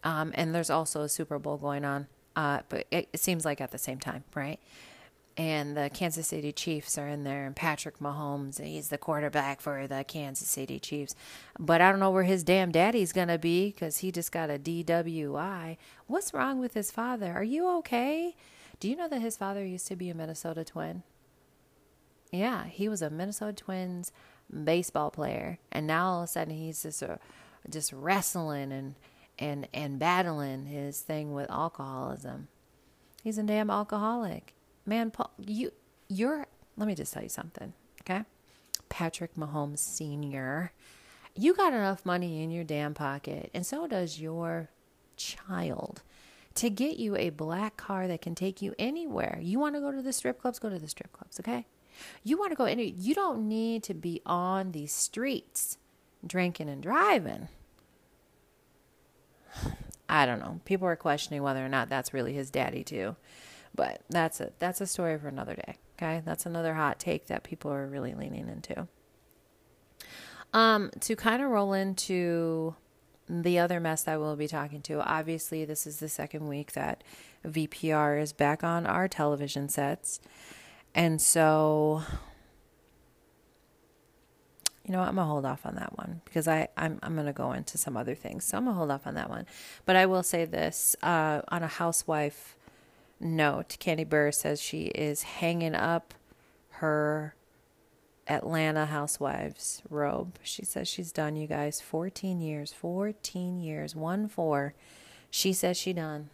Um 0.03 0.31
and 0.35 0.53
there's 0.53 0.69
also 0.69 1.01
a 1.01 1.09
Super 1.09 1.39
Bowl 1.39 1.57
going 1.57 1.85
on. 1.85 2.07
Uh 2.35 2.59
but 2.69 2.85
it, 2.91 3.09
it 3.13 3.19
seems 3.19 3.45
like 3.45 3.59
at 3.61 3.71
the 3.71 3.77
same 3.77 3.99
time, 3.99 4.23
right? 4.35 4.59
and 5.37 5.75
the 5.77 5.89
Kansas 5.89 6.27
City 6.27 6.51
Chiefs 6.51 6.97
are 6.97 7.07
in 7.07 7.23
there, 7.23 7.45
and 7.45 7.55
Patrick 7.55 7.99
Mahomes, 7.99 8.61
he's 8.61 8.89
the 8.89 8.97
quarterback 8.97 9.61
for 9.61 9.87
the 9.87 10.03
Kansas 10.03 10.47
City 10.47 10.79
Chiefs. 10.79 11.15
But 11.57 11.81
I 11.81 11.89
don't 11.89 11.99
know 11.99 12.11
where 12.11 12.23
his 12.23 12.43
damn 12.43 12.71
daddy's 12.71 13.13
going 13.13 13.29
to 13.29 13.37
be 13.37 13.71
because 13.71 13.99
he 13.99 14.11
just 14.11 14.31
got 14.31 14.49
a 14.49 14.59
DWI. 14.59 15.77
What's 16.07 16.33
wrong 16.33 16.59
with 16.59 16.73
his 16.73 16.91
father? 16.91 17.31
Are 17.33 17.43
you 17.43 17.67
okay? 17.77 18.35
Do 18.79 18.89
you 18.89 18.95
know 18.95 19.07
that 19.07 19.21
his 19.21 19.37
father 19.37 19.65
used 19.65 19.87
to 19.87 19.95
be 19.95 20.09
a 20.09 20.15
Minnesota 20.15 20.63
Twin? 20.63 21.03
Yeah, 22.31 22.65
he 22.65 22.87
was 22.89 23.01
a 23.01 23.09
Minnesota 23.09 23.53
Twins 23.53 24.11
baseball 24.63 25.11
player, 25.11 25.59
and 25.71 25.87
now 25.87 26.07
all 26.07 26.19
of 26.21 26.25
a 26.25 26.27
sudden 26.27 26.55
he's 26.55 26.83
just 26.83 27.03
uh, 27.03 27.17
just 27.69 27.93
wrestling 27.93 28.71
and 28.71 28.95
and 29.39 29.67
and 29.73 29.99
battling 29.99 30.65
his 30.65 31.01
thing 31.01 31.33
with 31.33 31.49
alcoholism. 31.49 32.47
He's 33.23 33.37
a 33.37 33.43
damn 33.43 33.69
alcoholic, 33.69 34.53
man. 34.85 35.11
Paul, 35.11 35.31
you 35.37 35.71
you're. 36.07 36.47
Let 36.77 36.87
me 36.87 36.95
just 36.95 37.13
tell 37.13 37.23
you 37.23 37.29
something, 37.29 37.73
okay? 38.01 38.23
Patrick 38.89 39.35
Mahomes 39.35 39.79
Senior, 39.79 40.71
you 41.35 41.53
got 41.53 41.73
enough 41.73 42.05
money 42.05 42.43
in 42.43 42.51
your 42.51 42.63
damn 42.63 42.93
pocket, 42.93 43.51
and 43.53 43.65
so 43.65 43.87
does 43.87 44.19
your 44.19 44.69
child 45.17 46.01
to 46.55 46.69
get 46.69 46.97
you 46.97 47.15
a 47.15 47.29
black 47.29 47.77
car 47.77 48.07
that 48.07 48.21
can 48.21 48.35
take 48.35 48.61
you 48.61 48.73
anywhere. 48.77 49.39
You 49.41 49.59
want 49.59 49.75
to 49.75 49.81
go 49.81 49.91
to 49.91 50.01
the 50.01 50.13
strip 50.13 50.41
clubs? 50.41 50.59
Go 50.59 50.69
to 50.69 50.79
the 50.79 50.87
strip 50.87 51.11
clubs, 51.13 51.39
okay? 51.39 51.65
You 52.23 52.37
want 52.37 52.51
to 52.51 52.55
go 52.55 52.65
any 52.65 52.95
you 52.97 53.13
don't 53.13 53.47
need 53.47 53.83
to 53.83 53.93
be 53.93 54.21
on 54.25 54.71
these 54.71 54.91
streets 54.91 55.77
drinking 56.25 56.69
and 56.69 56.81
driving. 56.81 57.47
I 60.09 60.25
don't 60.25 60.39
know. 60.39 60.59
People 60.65 60.87
are 60.87 60.95
questioning 60.95 61.41
whether 61.41 61.65
or 61.65 61.69
not 61.69 61.89
that's 61.89 62.13
really 62.13 62.33
his 62.33 62.49
daddy 62.49 62.83
too. 62.83 63.15
But 63.73 64.01
that's 64.09 64.41
a 64.41 64.51
that's 64.59 64.81
a 64.81 64.87
story 64.87 65.17
for 65.17 65.27
another 65.27 65.55
day. 65.55 65.77
Okay? 65.97 66.21
That's 66.25 66.45
another 66.45 66.73
hot 66.73 66.99
take 66.99 67.27
that 67.27 67.43
people 67.43 67.71
are 67.71 67.87
really 67.87 68.13
leaning 68.13 68.49
into. 68.49 68.87
Um, 70.53 70.91
to 71.01 71.15
kind 71.15 71.41
of 71.41 71.49
roll 71.49 71.73
into 71.73 72.75
the 73.29 73.59
other 73.59 73.79
mess 73.79 74.03
that 74.03 74.19
we'll 74.19 74.35
be 74.35 74.47
talking 74.47 74.81
to, 74.81 75.01
obviously, 75.01 75.63
this 75.63 75.87
is 75.87 75.99
the 75.99 76.09
second 76.09 76.49
week 76.49 76.73
that 76.73 77.03
VPR 77.45 78.21
is 78.21 78.33
back 78.33 78.63
on 78.63 78.85
our 78.85 79.07
television 79.07 79.69
sets. 79.69 80.19
And 80.93 81.21
so, 81.21 82.03
you 84.85 84.91
know? 84.91 84.99
I'm 85.01 85.15
gonna 85.15 85.25
hold 85.25 85.45
off 85.45 85.65
on 85.65 85.75
that 85.75 85.97
one 85.97 86.21
because 86.25 86.47
I 86.47 86.67
I'm 86.75 86.99
I'm 87.01 87.15
gonna 87.15 87.33
go 87.33 87.53
into 87.53 87.77
some 87.77 87.95
other 87.95 88.15
things. 88.15 88.45
So 88.45 88.57
I'm 88.57 88.65
gonna 88.65 88.75
hold 88.75 88.91
off 88.91 89.07
on 89.07 89.15
that 89.15 89.29
one. 89.29 89.45
But 89.85 89.95
I 89.95 90.05
will 90.05 90.23
say 90.23 90.45
this 90.45 90.95
uh, 91.01 91.41
on 91.47 91.63
a 91.63 91.67
housewife 91.67 92.57
note. 93.19 93.77
Kandi 93.79 94.05
Burruss 94.05 94.35
says 94.35 94.61
she 94.61 94.85
is 94.85 95.23
hanging 95.23 95.75
up 95.75 96.13
her 96.75 97.35
Atlanta 98.27 98.85
Housewives 98.85 99.81
robe. 99.89 100.37
She 100.43 100.63
says 100.63 100.87
she's 100.87 101.11
done, 101.11 101.35
you 101.35 101.47
guys. 101.47 101.81
14 101.81 102.41
years. 102.41 102.73
14 102.73 103.59
years. 103.59 103.95
1 103.95 104.27
4. 104.27 104.73
She 105.29 105.53
says 105.53 105.77
she 105.77 105.93
done. 105.93 106.29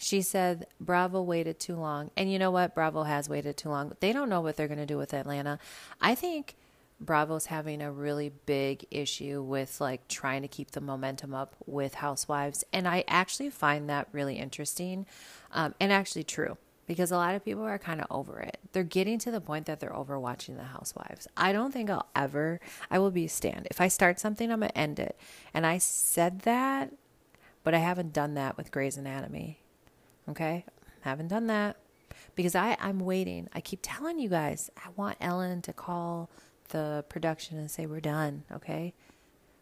She 0.00 0.22
said 0.22 0.66
Bravo 0.80 1.20
waited 1.20 1.60
too 1.60 1.76
long. 1.76 2.10
And 2.16 2.32
you 2.32 2.38
know 2.38 2.50
what? 2.50 2.74
Bravo 2.74 3.02
has 3.02 3.28
waited 3.28 3.56
too 3.56 3.68
long. 3.68 3.92
They 4.00 4.12
don't 4.12 4.30
know 4.30 4.40
what 4.40 4.56
they're 4.56 4.66
going 4.66 4.78
to 4.78 4.86
do 4.86 4.96
with 4.96 5.12
Atlanta. 5.12 5.58
I 6.00 6.14
think 6.14 6.56
Bravo's 6.98 7.46
having 7.46 7.82
a 7.82 7.92
really 7.92 8.32
big 8.46 8.86
issue 8.90 9.42
with 9.42 9.80
like 9.80 10.08
trying 10.08 10.42
to 10.42 10.48
keep 10.48 10.70
the 10.70 10.80
momentum 10.80 11.34
up 11.34 11.54
with 11.66 11.94
Housewives. 11.94 12.64
And 12.72 12.88
I 12.88 13.04
actually 13.08 13.50
find 13.50 13.90
that 13.90 14.08
really 14.10 14.36
interesting 14.36 15.06
um, 15.52 15.74
and 15.78 15.92
actually 15.92 16.24
true 16.24 16.56
because 16.86 17.12
a 17.12 17.16
lot 17.16 17.34
of 17.34 17.44
people 17.44 17.62
are 17.62 17.78
kind 17.78 18.00
of 18.00 18.06
over 18.10 18.40
it. 18.40 18.58
They're 18.72 18.82
getting 18.82 19.18
to 19.20 19.30
the 19.30 19.40
point 19.40 19.66
that 19.66 19.80
they're 19.80 19.94
over 19.94 20.18
watching 20.18 20.56
the 20.56 20.64
Housewives. 20.64 21.28
I 21.36 21.52
don't 21.52 21.72
think 21.72 21.90
I'll 21.90 22.08
ever, 22.16 22.58
I 22.90 22.98
will 22.98 23.10
be 23.10 23.26
a 23.26 23.28
stand. 23.28 23.68
If 23.70 23.80
I 23.80 23.88
start 23.88 24.18
something, 24.18 24.50
I'm 24.50 24.60
going 24.60 24.70
to 24.70 24.78
end 24.78 24.98
it. 24.98 25.18
And 25.52 25.66
I 25.66 25.78
said 25.78 26.40
that, 26.40 26.92
but 27.64 27.74
I 27.74 27.78
haven't 27.78 28.12
done 28.12 28.34
that 28.34 28.56
with 28.56 28.72
Grey's 28.72 28.96
Anatomy. 28.96 29.60
Okay? 30.30 30.64
Haven't 31.02 31.28
done 31.28 31.46
that 31.46 31.76
because 32.34 32.54
I, 32.54 32.76
I'm 32.80 33.00
waiting. 33.00 33.48
I 33.52 33.60
keep 33.60 33.80
telling 33.82 34.18
you 34.18 34.28
guys, 34.28 34.70
I 34.76 34.90
want 34.96 35.16
Ellen 35.20 35.62
to 35.62 35.72
call 35.72 36.30
the 36.68 37.04
production 37.08 37.58
and 37.58 37.70
say, 37.70 37.86
We're 37.86 38.00
done. 38.00 38.44
Okay? 38.52 38.94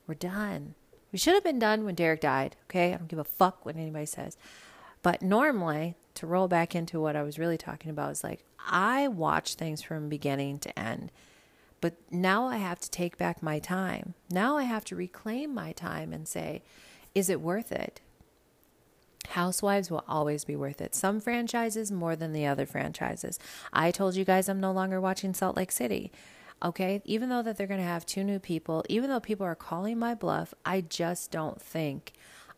We're 0.07 0.14
done. 0.14 0.74
We 1.12 1.18
should 1.18 1.35
have 1.35 1.44
been 1.44 1.59
done 1.59 1.85
when 1.85 1.94
Derek 1.94 2.20
died. 2.20 2.57
Okay? 2.68 2.92
I 2.92 2.96
don't 2.96 3.09
give 3.09 3.18
a 3.18 3.24
fuck 3.24 3.64
what 3.64 3.76
anybody 3.76 4.07
says. 4.07 4.37
But 5.02 5.22
normally, 5.22 5.94
to 6.14 6.26
roll 6.26 6.48
back 6.48 6.74
into 6.74 7.00
what 7.00 7.16
I 7.16 7.22
was 7.22 7.38
really 7.38 7.59
talking 7.59 7.90
about, 7.90 8.12
is 8.12 8.24
like 8.24 8.44
I 8.59 9.09
watch 9.09 9.54
things 9.54 9.83
from 9.83 10.09
beginning 10.09 10.59
to 10.61 10.78
end. 10.78 11.11
But 11.81 11.94
now 12.11 12.46
I 12.46 12.57
have 12.57 12.81
to 12.81 12.90
take 12.90 13.16
back 13.16 13.42
my 13.42 13.61
time. 13.61 14.14
Now 14.31 14.57
I 14.57 14.64
have 14.64 14.85
to 14.87 14.96
reclaim 14.96 15.54
my 15.54 15.72
time 15.72 16.12
and 16.12 16.26
say, 16.26 16.62
is 17.14 17.31
it 17.31 17.40
worth 17.40 17.70
it? 17.70 18.00
Housewives 19.31 19.90
will 19.90 20.04
always 20.09 20.44
be 20.44 20.57
worth 20.57 20.81
it. 20.81 20.94
Some 20.94 21.20
franchises 21.20 21.92
more 21.92 22.16
than 22.16 22.33
the 22.33 22.46
other 22.46 22.66
franchises. 22.66 23.38
I 23.72 23.90
told 23.90 24.16
you 24.16 24.24
guys 24.24 24.48
I'm 24.48 24.61
no 24.61 24.72
longer 24.72 25.00
watching 25.00 25.35
Salt 25.35 25.57
Lake 25.57 25.72
City. 25.72 26.11
Okay, 26.62 27.02
even 27.04 27.28
though 27.28 27.42
that 27.42 27.57
they're 27.57 27.68
going 27.68 27.81
to 27.81 27.87
have 27.87 28.04
two 28.04 28.24
new 28.24 28.38
people, 28.40 28.85
even 28.88 29.11
though 29.11 29.20
people 29.20 29.46
are 29.46 29.54
calling 29.54 29.98
my 29.98 30.14
bluff, 30.14 30.54
I 30.64 30.81
just 30.81 31.31
don't 31.31 31.61
think 31.61 32.12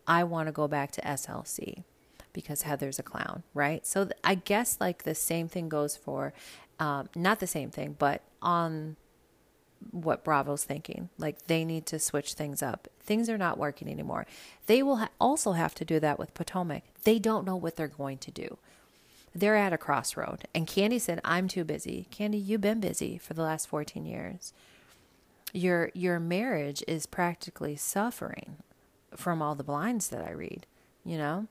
I 0.07 0.23
want 0.23 0.47
to 0.47 0.51
go 0.51 0.67
back 0.67 0.91
to 0.93 1.01
SLC 1.01 1.83
because 2.33 2.63
Heather's 2.63 2.97
a 2.97 3.03
clown, 3.03 3.43
right? 3.53 3.85
So 3.85 4.05
th- 4.05 4.17
I 4.23 4.35
guess 4.35 4.77
like 4.79 5.03
the 5.03 5.13
same 5.13 5.47
thing 5.47 5.69
goes 5.69 5.95
for, 5.95 6.33
um, 6.79 7.09
not 7.15 7.39
the 7.39 7.47
same 7.47 7.69
thing, 7.69 7.95
but 7.99 8.23
on 8.41 8.95
what 9.91 10.23
Bravo's 10.23 10.63
thinking. 10.63 11.09
Like 11.17 11.47
they 11.47 11.65
need 11.65 11.85
to 11.87 11.99
switch 11.99 12.33
things 12.33 12.61
up. 12.61 12.87
Things 12.99 13.29
are 13.29 13.37
not 13.37 13.57
working 13.57 13.89
anymore. 13.89 14.25
They 14.67 14.83
will 14.83 14.97
ha- 14.97 15.09
also 15.19 15.53
have 15.53 15.75
to 15.75 15.85
do 15.85 15.99
that 15.99 16.19
with 16.19 16.33
Potomac. 16.33 16.83
They 17.03 17.19
don't 17.19 17.45
know 17.45 17.55
what 17.55 17.75
they're 17.75 17.87
going 17.87 18.19
to 18.19 18.31
do. 18.31 18.57
They're 19.33 19.55
at 19.55 19.73
a 19.73 19.77
crossroad. 19.77 20.45
And 20.53 20.67
Kandi 20.67 20.99
said, 20.99 21.21
"I'm 21.23 21.47
too 21.47 21.63
busy." 21.63 22.07
Kandi, 22.11 22.45
you've 22.45 22.61
been 22.61 22.79
busy 22.79 23.17
for 23.17 23.33
the 23.33 23.43
last 23.43 23.67
14 23.67 24.05
years. 24.05 24.53
Your 25.53 25.89
your 25.93 26.19
marriage 26.19 26.83
is 26.87 27.05
practically 27.05 27.75
suffering 27.75 28.57
from 29.15 29.41
all 29.41 29.55
the 29.55 29.63
blinds 29.63 30.09
that 30.09 30.25
I 30.25 30.31
read, 30.31 30.65
you 31.03 31.17
know? 31.17 31.47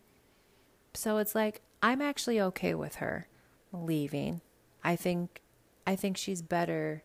So 0.94 1.18
it's 1.18 1.34
like 1.34 1.60
I'm 1.82 2.02
actually 2.02 2.40
okay 2.40 2.74
with 2.74 2.96
her 2.96 3.28
leaving. 3.72 4.40
I 4.82 4.96
think 4.96 5.40
I 5.86 5.96
think 5.96 6.16
she's 6.16 6.42
better 6.42 7.02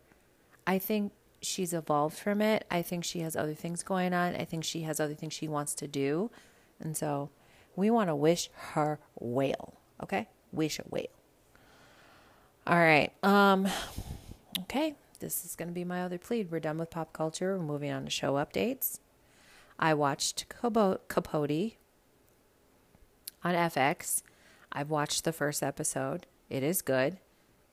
I 0.68 0.80
think 0.80 1.12
she's 1.42 1.74
evolved 1.74 2.18
from 2.18 2.42
it. 2.42 2.66
I 2.72 2.82
think 2.82 3.04
she 3.04 3.20
has 3.20 3.36
other 3.36 3.54
things 3.54 3.84
going 3.84 4.14
on. 4.14 4.36
I 4.36 4.46
think 4.46 4.64
she 4.64 4.82
has 4.82 5.00
other 5.00 5.14
things 5.14 5.34
she 5.34 5.48
wants 5.48 5.76
to 5.76 5.88
do. 5.88 6.32
And 6.80 6.98
so 6.98 7.30
we 7.76 7.90
want 7.90 8.10
to 8.10 8.16
wish 8.16 8.50
her 8.72 9.00
well. 9.20 9.76
Okay? 10.04 10.28
Wish 10.52 10.78
her 10.78 10.86
well. 10.90 11.04
All 12.68 12.78
right. 12.78 13.12
Um 13.24 13.68
okay. 14.62 14.96
This 15.20 15.46
is 15.46 15.56
going 15.56 15.70
to 15.70 15.74
be 15.74 15.86
my 15.86 16.04
other 16.04 16.18
plea. 16.18 16.46
We're 16.50 16.60
done 16.60 16.78
with 16.78 16.92
pop 16.92 17.14
culture. 17.14 17.58
We're 17.58 17.64
moving 17.64 17.92
on 17.92 18.04
to 18.06 18.12
show 18.12 18.34
updates. 18.34 19.00
I 19.80 19.94
watched 19.94 20.46
Capote 20.50 21.08
on 23.44 23.54
FX. 23.54 24.24
I've 24.72 24.90
watched 24.90 25.24
the 25.24 25.32
first 25.32 25.64
episode. 25.64 26.26
It 26.50 26.64
is 26.64 26.82
good 26.82 27.18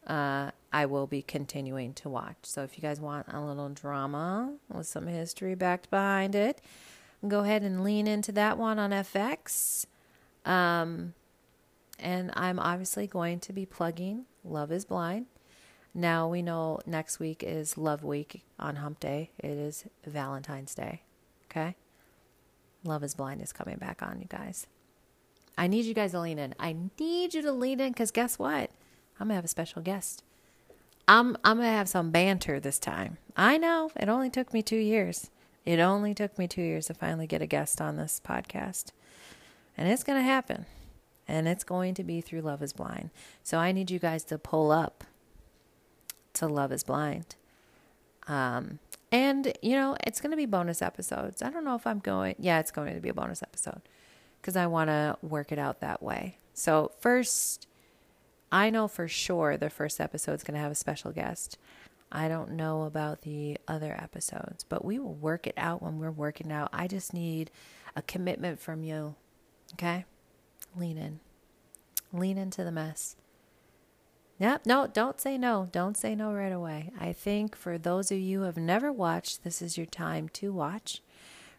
uh, 0.07 0.51
I 0.73 0.87
will 0.87 1.07
be 1.07 1.23
continuing 1.23 1.93
to 1.95 2.09
watch. 2.09 2.37
So 2.43 2.63
if 2.63 2.77
you 2.77 2.83
guys 2.83 3.01
want 3.01 3.27
a 3.29 3.41
little 3.41 3.69
drama 3.69 4.55
with 4.73 4.87
some 4.87 5.07
history 5.07 5.55
backed 5.55 5.91
behind 5.91 6.35
it, 6.35 6.61
go 7.27 7.41
ahead 7.41 7.63
and 7.63 7.85
lean 7.85 8.07
into 8.07 8.33
that 8.33 8.57
one 8.57 8.79
on 8.79 8.91
FX. 8.91 9.87
Um, 10.45 11.15
and 11.99 12.31
I'm 12.35 12.59
obviously 12.59 13.07
going 13.07 13.41
to 13.41 13.53
be 13.53 13.67
plugging 13.67 14.25
Love 14.45 14.73
is 14.73 14.85
Blind. 14.85 15.27
Now 15.95 16.27
we 16.27 16.41
know 16.41 16.81
next 16.87 17.21
week 17.21 17.45
is 17.47 17.77
Love 17.77 18.03
Week 18.03 18.43
on 18.59 18.77
Hump 18.77 18.99
Day. 18.99 19.31
It 19.39 19.51
is 19.51 19.85
Valentine's 20.07 20.75
Day. 20.75 21.03
Okay? 21.51 21.77
Love 22.83 23.05
is 23.05 23.15
Blind 23.15 23.43
is 23.43 23.53
coming 23.53 23.77
back 23.77 24.03
on, 24.03 24.21
you 24.21 24.27
guys. 24.27 24.67
I 25.57 25.67
need 25.67 25.85
you 25.85 25.95
guys 25.95 26.13
to 26.13 26.21
lean 26.21 26.39
in. 26.39 26.55
I 26.59 26.75
need 26.99 27.35
you 27.35 27.43
to 27.43 27.53
lean 27.53 27.79
in 27.79 27.93
because 27.93 28.11
guess 28.11 28.39
what? 28.39 28.71
I'm 29.21 29.29
gonna 29.29 29.35
have 29.35 29.45
a 29.45 29.49
special 29.49 29.83
guest. 29.83 30.25
I'm 31.09 31.37
I'm 31.45 31.59
gonna 31.59 31.69
have 31.69 31.89
some 31.89 32.11
banter 32.11 32.61
this 32.61 32.79
time. 32.79 33.19
I 33.37 33.59
know 33.59 33.91
it 33.97 34.09
only 34.09 34.31
took 34.31 34.53
me 34.53 34.63
two 34.63 34.77
years. 34.77 35.31
It 35.65 35.79
only 35.79 36.15
took 36.15 36.39
me 36.39 36.49
two 36.49 36.63
years 36.63 36.87
to 36.87 36.95
finally 36.95 37.27
get 37.27 37.43
a 37.43 37.47
guest 37.47 37.81
on 37.81 37.97
this 37.97 38.21
podcast, 38.25 38.93
and 39.77 39.89
it's 39.89 40.05
gonna 40.05 40.23
happen. 40.23 40.67
And 41.29 41.47
it's 41.47 41.65
going 41.65 41.95
to 41.95 42.05
be 42.05 42.21
through 42.21 42.41
Love 42.41 42.63
Is 42.63 42.73
Blind. 42.73 43.11
So 43.45 43.57
I 43.57 43.71
need 43.71 43.91
you 43.91 44.01
guys 44.01 44.25
to 44.25 44.39
pull 44.39 44.73
up 44.73 45.05
to 46.35 46.49
Love 46.49 46.73
Is 46.73 46.83
Blind. 46.83 47.37
Um, 48.27 48.81
and 49.11 49.53
you 49.63 49.77
know 49.77 49.97
it's 50.05 50.21
to 50.21 50.37
be 50.37 50.47
bonus 50.47 50.83
episodes. 50.83 51.41
I 51.41 51.51
don't 51.51 51.65
know 51.65 51.77
if 51.77 51.87
I'm 51.87 52.01
going. 52.01 52.35
Yeah, 52.39 52.59
it's 52.59 52.71
going 52.71 52.95
to 52.95 53.01
be 53.01 53.11
a 53.11 53.15
bonus 53.15 53.43
episode 53.43 53.83
because 54.41 54.57
I 54.57 54.67
want 54.67 54.89
to 54.89 55.17
work 55.23 55.53
it 55.53 55.59
out 55.59 55.81
that 55.81 56.03
way. 56.03 56.39
So 56.55 56.93
first 57.01 57.69
I 58.53 58.69
know 58.69 58.87
for 58.87 59.09
sure 59.09 59.57
the 59.57 59.71
first 59.71 59.99
episode 59.99 60.35
is 60.35 60.45
going 60.45 60.55
to 60.55 60.61
have 60.61 60.71
a 60.71 60.77
special 60.77 61.11
guest. 61.11 61.57
I 62.13 62.29
don't 62.29 62.53
know 62.53 62.83
about 62.83 63.23
the 63.23 63.57
other 63.67 63.95
episodes, 63.99 64.65
but 64.69 64.85
we 64.85 64.99
will 64.99 65.15
work 65.15 65.47
it 65.47 65.55
out 65.57 65.83
when 65.83 65.99
we're 65.99 66.11
working 66.11 66.53
out. 66.53 66.69
I 66.71 66.87
just 66.87 67.15
need 67.15 67.51
a 67.97 68.03
commitment 68.03 68.61
from 68.61 68.85
you. 68.85 69.15
Okay? 69.73 70.05
Lean 70.77 70.99
in. 70.99 71.21
Lean 72.13 72.37
into 72.37 72.63
the 72.63 72.71
mess. 72.71 73.17
Yep. 74.39 74.67
No, 74.67 74.87
don't 74.87 75.19
say 75.19 75.39
no. 75.39 75.69
Don't 75.73 75.97
say 75.97 76.15
no 76.15 76.35
right 76.35 76.53
away. 76.53 76.91
I 77.01 77.15
think 77.15 77.57
for 77.57 77.79
those 77.79 78.13
of 78.13 78.19
you 78.19 78.41
who 78.41 78.45
have 78.45 78.59
never 78.59 78.93
watched, 78.93 79.45
this 79.45 79.63
is 79.63 79.79
your 79.79 79.87
time 79.87 80.29
to 80.31 80.53
watch. 80.53 81.01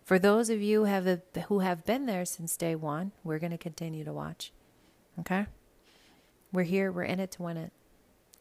For 0.03 0.19
those 0.19 0.51
of 0.51 0.62
you 0.62 0.82
who 0.82 0.86
have 0.86 1.21
who 1.47 1.60
have 1.60 1.86
been 1.86 2.06
there 2.06 2.25
since 2.25 2.56
day 2.56 2.75
one, 2.75 3.13
we're 3.23 3.39
going 3.39 3.51
to 3.51 3.58
continue 3.58 4.03
to 4.03 4.13
watch. 4.13 4.51
Okay? 5.19 5.47
We're 6.53 6.63
here. 6.63 6.91
We're 6.91 7.03
in 7.03 7.19
it 7.19 7.31
to 7.31 7.41
win 7.41 7.57
it. 7.57 7.73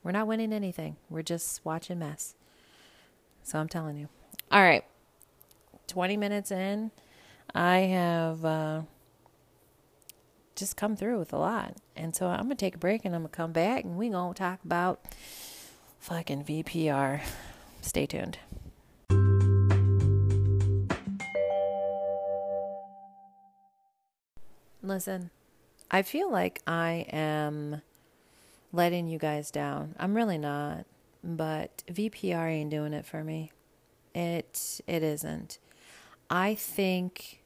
We're 0.04 0.12
not 0.12 0.26
winning 0.26 0.52
anything. 0.52 0.96
We're 1.08 1.22
just 1.22 1.64
watching 1.64 1.98
mess. 1.98 2.34
So 3.42 3.58
I'm 3.58 3.68
telling 3.68 3.96
you. 3.96 4.10
All 4.50 4.62
right. 4.62 4.84
20 5.86 6.18
minutes 6.18 6.50
in, 6.50 6.90
I 7.54 7.78
have 7.78 8.44
uh, 8.44 8.82
just 10.54 10.76
come 10.76 10.94
through 10.94 11.18
with 11.18 11.32
a 11.32 11.38
lot. 11.38 11.76
And 11.96 12.14
so 12.14 12.26
I'm 12.26 12.44
going 12.44 12.50
to 12.50 12.54
take 12.54 12.74
a 12.74 12.78
break 12.78 13.06
and 13.06 13.14
I'm 13.14 13.22
going 13.22 13.30
to 13.30 13.36
come 13.36 13.52
back 13.52 13.84
and 13.84 13.96
we're 13.96 14.12
going 14.12 14.34
to 14.34 14.38
talk 14.38 14.62
about 14.62 15.00
fucking 15.98 16.44
VPR. 16.44 17.22
Stay 17.80 18.04
tuned. 18.04 18.38
Listen, 24.82 25.30
I 25.90 26.02
feel 26.02 26.30
like 26.30 26.60
I 26.66 27.06
am 27.10 27.80
letting 28.72 29.06
you 29.06 29.18
guys 29.18 29.50
down. 29.50 29.94
I'm 29.98 30.14
really 30.14 30.38
not, 30.38 30.86
but 31.22 31.82
VPR 31.88 32.48
ain't 32.48 32.70
doing 32.70 32.92
it 32.92 33.06
for 33.06 33.22
me. 33.22 33.52
It 34.14 34.80
it 34.86 35.02
isn't. 35.02 35.58
I 36.30 36.54
think 36.54 37.42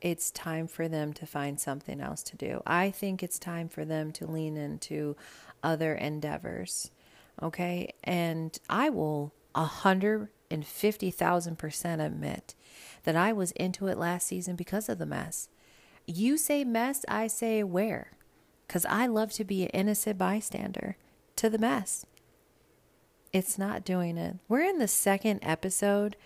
it's 0.00 0.30
time 0.30 0.66
for 0.66 0.88
them 0.88 1.12
to 1.12 1.26
find 1.26 1.60
something 1.60 2.00
else 2.00 2.22
to 2.24 2.36
do. 2.36 2.62
I 2.66 2.90
think 2.90 3.22
it's 3.22 3.38
time 3.38 3.68
for 3.68 3.84
them 3.84 4.10
to 4.12 4.26
lean 4.26 4.56
into 4.56 5.16
other 5.62 5.94
endeavors. 5.94 6.90
Okay? 7.40 7.94
And 8.02 8.58
I 8.68 8.90
will 8.90 9.32
a 9.54 9.64
hundred 9.64 10.28
and 10.50 10.66
fifty 10.66 11.10
thousand 11.10 11.58
percent 11.58 12.00
admit 12.00 12.54
that 13.04 13.16
I 13.16 13.32
was 13.32 13.52
into 13.52 13.86
it 13.86 13.98
last 13.98 14.26
season 14.26 14.56
because 14.56 14.88
of 14.88 14.98
the 14.98 15.06
mess. 15.06 15.48
You 16.06 16.36
say 16.36 16.64
mess, 16.64 17.04
I 17.06 17.28
say 17.28 17.62
where 17.62 18.12
because 18.66 18.84
I 18.86 19.06
love 19.06 19.32
to 19.32 19.44
be 19.44 19.62
an 19.64 19.68
innocent 19.70 20.18
bystander 20.18 20.96
to 21.36 21.50
the 21.50 21.58
mess. 21.58 22.06
It's 23.32 23.58
not 23.58 23.84
doing 23.84 24.18
it. 24.18 24.36
We're 24.48 24.62
in 24.62 24.78
the 24.78 24.88
second 24.88 25.40
episode, 25.42 26.16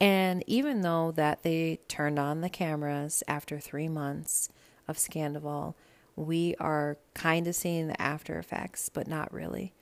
and 0.00 0.42
even 0.46 0.82
though 0.82 1.12
that 1.12 1.42
they 1.42 1.78
turned 1.88 2.18
on 2.18 2.40
the 2.40 2.48
cameras 2.48 3.22
after 3.28 3.58
three 3.58 3.88
months 3.88 4.48
of 4.88 4.96
Scandoval, 4.96 5.74
we 6.16 6.54
are 6.58 6.98
kind 7.14 7.46
of 7.46 7.54
seeing 7.54 7.86
the 7.86 8.00
after 8.00 8.38
effects, 8.38 8.88
but 8.88 9.06
not 9.06 9.32
really. 9.32 9.72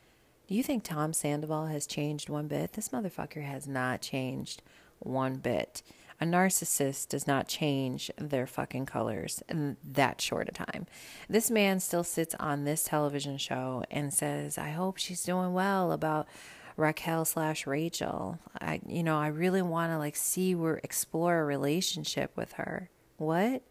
Do 0.47 0.55
you 0.55 0.63
think 0.63 0.83
Tom 0.83 1.13
Sandoval 1.13 1.67
has 1.67 1.85
changed 1.85 2.29
one 2.29 2.47
bit? 2.47 2.73
This 2.73 2.89
motherfucker 2.89 3.43
has 3.43 3.67
not 3.67 4.01
changed 4.01 4.61
one 4.99 5.35
bit. 5.35 5.81
A 6.21 6.25
narcissist 6.25 7.09
does 7.09 7.27
not 7.27 7.47
change 7.47 8.11
their 8.17 8.45
fucking 8.45 8.85
colors 8.85 9.41
in 9.47 9.77
that 9.83 10.19
short 10.19 10.49
a 10.49 10.51
time. 10.51 10.85
This 11.29 11.49
man 11.49 11.79
still 11.79 12.03
sits 12.03 12.35
on 12.39 12.65
this 12.65 12.83
television 12.83 13.37
show 13.37 13.83
and 13.89 14.13
says, 14.13 14.57
I 14.57 14.71
hope 14.71 14.97
she's 14.97 15.23
doing 15.23 15.53
well 15.53 15.93
about 15.93 16.27
Raquel 16.75 17.23
slash 17.23 17.65
Rachel. 17.65 18.37
I, 18.59 18.81
you 18.85 19.01
know, 19.01 19.17
I 19.17 19.27
really 19.27 19.61
want 19.61 19.91
to 19.93 19.97
like 19.97 20.17
see 20.17 20.53
or 20.55 20.81
explore 20.83 21.39
a 21.39 21.45
relationship 21.45 22.35
with 22.35 22.53
her. 22.53 22.89
What? 23.17 23.61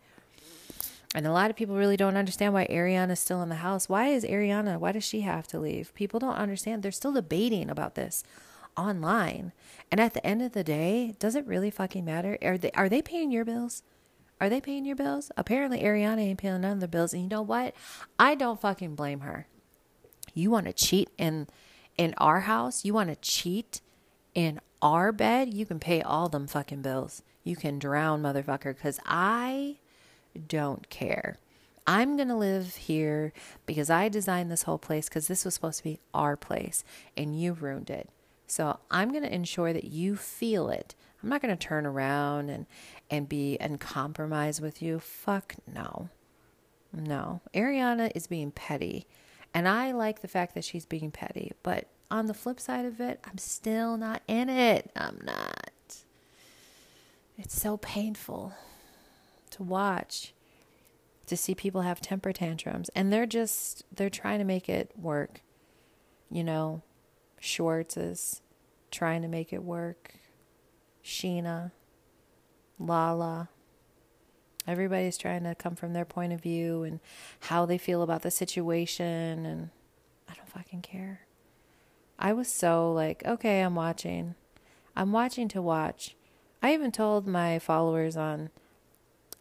And 1.14 1.26
a 1.26 1.32
lot 1.32 1.50
of 1.50 1.56
people 1.56 1.76
really 1.76 1.96
don't 1.96 2.16
understand 2.16 2.54
why 2.54 2.66
Ariana's 2.66 3.20
still 3.20 3.42
in 3.42 3.48
the 3.48 3.56
house. 3.56 3.88
Why 3.88 4.08
is 4.08 4.24
Ariana, 4.24 4.78
why 4.78 4.92
does 4.92 5.04
she 5.04 5.22
have 5.22 5.46
to 5.48 5.58
leave? 5.58 5.94
People 5.94 6.20
don't 6.20 6.34
understand. 6.36 6.82
They're 6.82 6.92
still 6.92 7.12
debating 7.12 7.70
about 7.70 7.94
this 7.94 8.24
online. 8.78 9.52
And 9.90 10.00
at 10.00 10.14
the 10.14 10.24
end 10.26 10.40
of 10.42 10.52
the 10.52 10.64
day, 10.64 11.14
does 11.18 11.34
it 11.34 11.46
really 11.46 11.70
fucking 11.70 12.04
matter? 12.04 12.38
Are 12.42 12.56
they 12.56 12.70
are 12.72 12.88
they 12.88 13.02
paying 13.02 13.30
your 13.30 13.44
bills? 13.44 13.82
Are 14.40 14.48
they 14.48 14.60
paying 14.60 14.84
your 14.84 14.96
bills? 14.96 15.32
Apparently 15.36 15.80
Ariana 15.80 16.20
ain't 16.20 16.38
paying 16.38 16.60
none 16.60 16.74
of 16.74 16.80
the 16.80 16.88
bills. 16.88 17.12
And 17.12 17.22
you 17.22 17.28
know 17.28 17.42
what? 17.42 17.74
I 18.18 18.34
don't 18.34 18.60
fucking 18.60 18.94
blame 18.94 19.20
her. 19.20 19.48
You 20.32 20.50
want 20.50 20.66
to 20.66 20.72
cheat 20.72 21.10
in 21.18 21.48
in 21.96 22.14
our 22.18 22.40
house? 22.40 22.84
You 22.84 22.94
want 22.94 23.10
to 23.10 23.16
cheat 23.16 23.80
in 24.34 24.60
our 24.80 25.10
bed? 25.10 25.52
You 25.52 25.66
can 25.66 25.80
pay 25.80 26.00
all 26.00 26.28
them 26.28 26.46
fucking 26.46 26.82
bills. 26.82 27.22
You 27.42 27.56
can 27.56 27.78
drown, 27.78 28.22
motherfucker, 28.22 28.76
because 28.76 29.00
I 29.04 29.78
don't 30.46 30.88
care. 30.90 31.38
I'm 31.86 32.16
going 32.16 32.28
to 32.28 32.36
live 32.36 32.76
here 32.76 33.32
because 33.64 33.88
I 33.88 34.10
designed 34.10 34.50
this 34.50 34.64
whole 34.64 34.78
place 34.78 35.08
because 35.08 35.26
this 35.26 35.44
was 35.44 35.54
supposed 35.54 35.78
to 35.78 35.84
be 35.84 36.00
our 36.12 36.36
place 36.36 36.84
and 37.16 37.40
you 37.40 37.54
ruined 37.54 37.88
it. 37.88 38.10
So 38.48 38.80
I'm 38.90 39.10
going 39.10 39.22
to 39.22 39.32
ensure 39.34 39.72
that 39.72 39.84
you 39.84 40.16
feel 40.16 40.70
it. 40.70 40.94
I'm 41.22 41.28
not 41.28 41.42
going 41.42 41.56
to 41.56 41.66
turn 41.66 41.86
around 41.86 42.48
and 42.48 42.66
and 43.10 43.28
be 43.28 43.58
and 43.58 43.78
compromise 43.78 44.60
with 44.60 44.82
you. 44.82 44.98
Fuck 44.98 45.54
no. 45.72 46.08
No. 46.92 47.42
Ariana 47.54 48.10
is 48.14 48.26
being 48.26 48.50
petty. 48.50 49.06
And 49.54 49.68
I 49.68 49.92
like 49.92 50.20
the 50.20 50.28
fact 50.28 50.54
that 50.54 50.64
she's 50.64 50.86
being 50.86 51.10
petty, 51.10 51.52
but 51.62 51.88
on 52.10 52.26
the 52.26 52.34
flip 52.34 52.60
side 52.60 52.84
of 52.84 53.00
it, 53.00 53.20
I'm 53.24 53.38
still 53.38 53.96
not 53.96 54.22
in 54.26 54.48
it. 54.48 54.90
I'm 54.96 55.20
not. 55.24 56.04
It's 57.36 57.60
so 57.60 57.76
painful 57.76 58.54
to 59.50 59.62
watch 59.62 60.34
to 61.26 61.36
see 61.36 61.54
people 61.54 61.82
have 61.82 62.00
temper 62.00 62.32
tantrums 62.32 62.88
and 62.90 63.12
they're 63.12 63.26
just 63.26 63.84
they're 63.94 64.10
trying 64.10 64.38
to 64.38 64.44
make 64.44 64.68
it 64.68 64.92
work. 64.96 65.42
You 66.30 66.44
know, 66.44 66.82
Schwartz 67.40 67.96
is 67.96 68.42
trying 68.90 69.22
to 69.22 69.28
make 69.28 69.52
it 69.52 69.62
work. 69.62 70.14
Scheana, 71.04 71.72
Lala. 72.78 73.48
Everybody's 74.66 75.16
trying 75.16 75.44
to 75.44 75.54
come 75.54 75.74
from 75.74 75.94
their 75.94 76.04
point 76.04 76.32
of 76.32 76.42
view 76.42 76.82
and 76.82 77.00
how 77.40 77.64
they 77.64 77.78
feel 77.78 78.02
about 78.02 78.22
the 78.22 78.30
situation, 78.30 79.46
and 79.46 79.70
I 80.28 80.34
don't 80.34 80.48
fucking 80.48 80.82
care. 80.82 81.20
I 82.18 82.32
was 82.32 82.52
so 82.52 82.92
like, 82.92 83.24
okay, 83.24 83.60
I'm 83.60 83.74
watching. 83.74 84.34
I'm 84.94 85.12
watching 85.12 85.48
to 85.48 85.62
watch. 85.62 86.16
I 86.62 86.74
even 86.74 86.90
told 86.90 87.26
my 87.26 87.58
followers 87.58 88.16
on 88.16 88.50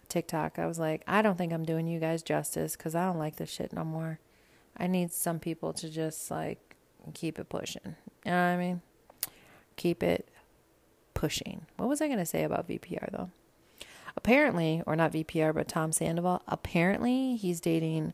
TikTok, 0.08 0.60
I 0.60 0.68
was 0.68 0.80
like, 0.80 1.04
I 1.08 1.22
don't 1.22 1.38
think 1.38 1.52
I'm 1.52 1.66
doing 1.66 1.88
you 1.88 2.00
guys 2.00 2.22
justice 2.22 2.76
because 2.76 2.96
I 2.96 3.06
don't 3.06 3.18
like 3.18 3.38
this 3.38 3.50
shit 3.50 3.74
no 3.74 3.84
more. 3.84 4.20
I 4.78 4.88
need 4.88 5.12
some 5.12 5.40
people 5.40 5.74
to 5.74 5.90
just 5.90 6.30
like 6.30 6.67
keep 7.14 7.40
it 7.40 7.50
pushing. 7.50 7.96
You 8.26 8.32
know 8.32 8.38
what 8.38 8.54
I 8.54 8.58
mean? 8.58 8.82
Keep 9.76 10.04
it 10.04 10.30
pushing. 11.14 11.66
What 11.78 11.90
was 11.90 12.02
I 12.02 12.08
going 12.08 12.20
to 12.20 12.26
say 12.26 12.44
about 12.44 12.68
VPR 12.68 13.12
though? 13.12 13.30
Apparently, 14.16 14.82
or 14.86 14.96
not 14.96 15.14
VPR, 15.14 15.54
but 15.54 15.68
Tom 15.68 15.92
Sandoval, 15.92 16.42
apparently 16.48 17.36
he's 17.36 17.62
dating 17.62 18.14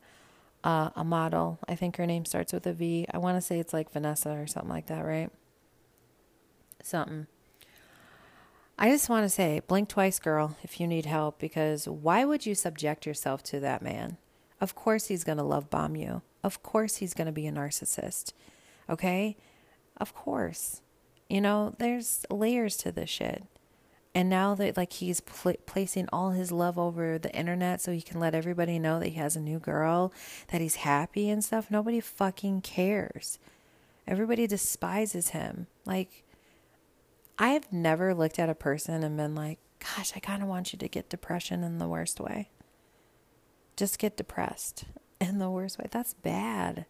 uh, 0.63 0.89
a 0.95 1.03
model. 1.03 1.59
I 1.67 1.75
think 1.75 1.95
her 1.97 2.05
name 2.05 2.25
starts 2.25 2.53
with 2.53 2.67
a 2.67 2.73
V. 2.73 3.05
I 3.13 3.17
want 3.17 3.37
to 3.37 3.41
say 3.41 3.59
it's 3.59 3.73
like 3.73 3.91
Vanessa 3.91 4.31
or 4.31 4.47
something 4.47 4.69
like 4.69 4.87
that, 4.87 5.05
right? 5.05 5.29
Something. 6.81 7.27
I 8.77 8.89
just 8.89 9.07
want 9.07 9.23
to 9.23 9.29
say, 9.29 9.61
blink 9.67 9.89
twice, 9.89 10.19
girl, 10.19 10.57
if 10.63 10.79
you 10.79 10.87
need 10.87 11.05
help, 11.05 11.39
because 11.39 11.87
why 11.87 12.25
would 12.25 12.45
you 12.45 12.55
subject 12.55 13.05
yourself 13.05 13.43
to 13.43 13.59
that 13.59 13.81
man? 13.81 14.17
Of 14.59 14.75
course, 14.75 15.07
he's 15.07 15.23
going 15.23 15.37
to 15.37 15.43
love 15.43 15.69
bomb 15.69 15.95
you. 15.95 16.21
Of 16.43 16.63
course, 16.63 16.97
he's 16.97 17.13
going 17.13 17.27
to 17.27 17.31
be 17.31 17.47
a 17.47 17.51
narcissist. 17.51 18.33
Okay? 18.89 19.37
Of 19.97 20.13
course. 20.13 20.81
You 21.29 21.41
know, 21.41 21.73
there's 21.79 22.25
layers 22.29 22.77
to 22.77 22.91
this 22.91 23.09
shit. 23.09 23.43
And 24.15 24.29
now 24.29 24.53
that 24.55 24.77
like 24.77 24.93
he's 24.93 25.21
pl- 25.21 25.55
placing 25.65 26.07
all 26.13 26.31
his 26.31 26.51
love 26.51 26.77
over 26.77 27.17
the 27.17 27.33
internet 27.35 27.81
so 27.81 27.91
he 27.91 28.01
can 28.01 28.19
let 28.19 28.35
everybody 28.35 28.77
know 28.77 28.99
that 28.99 29.09
he 29.09 29.15
has 29.15 29.35
a 29.35 29.41
new 29.41 29.57
girl, 29.59 30.13
that 30.49 30.61
he's 30.61 30.75
happy 30.75 31.29
and 31.29 31.43
stuff, 31.43 31.71
nobody 31.71 31.99
fucking 31.99 32.61
cares. 32.61 33.39
Everybody 34.07 34.45
despises 34.45 35.29
him. 35.29 35.67
Like 35.85 36.23
I've 37.39 37.71
never 37.73 38.13
looked 38.13 38.37
at 38.37 38.49
a 38.49 38.55
person 38.55 39.03
and 39.03 39.17
been 39.17 39.33
like, 39.33 39.57
gosh, 39.79 40.13
I 40.15 40.19
kind 40.19 40.43
of 40.43 40.49
want 40.49 40.73
you 40.73 40.79
to 40.79 40.87
get 40.87 41.09
depression 41.09 41.63
in 41.63 41.79
the 41.79 41.87
worst 41.87 42.19
way. 42.19 42.49
Just 43.75 43.97
get 43.97 44.17
depressed 44.17 44.85
in 45.19 45.39
the 45.39 45.49
worst 45.49 45.79
way. 45.79 45.87
That's 45.89 46.13
bad. 46.13 46.85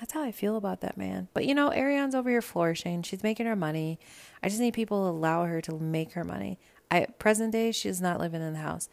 That's 0.00 0.14
how 0.14 0.22
I 0.22 0.32
feel 0.32 0.56
about 0.56 0.80
that 0.80 0.96
man. 0.96 1.28
But 1.34 1.44
you 1.44 1.54
know, 1.54 1.70
Ariana's 1.70 2.14
over 2.14 2.30
here 2.30 2.40
flourishing. 2.40 3.02
She's 3.02 3.22
making 3.22 3.44
her 3.44 3.54
money. 3.54 4.00
I 4.42 4.48
just 4.48 4.60
need 4.60 4.72
people 4.72 5.04
to 5.04 5.10
allow 5.10 5.44
her 5.44 5.60
to 5.60 5.78
make 5.78 6.12
her 6.12 6.24
money. 6.24 6.58
I 6.90 7.06
present 7.18 7.52
day 7.52 7.70
she's 7.70 8.00
not 8.00 8.18
living 8.18 8.40
in 8.40 8.54
the 8.54 8.60
house, 8.60 8.88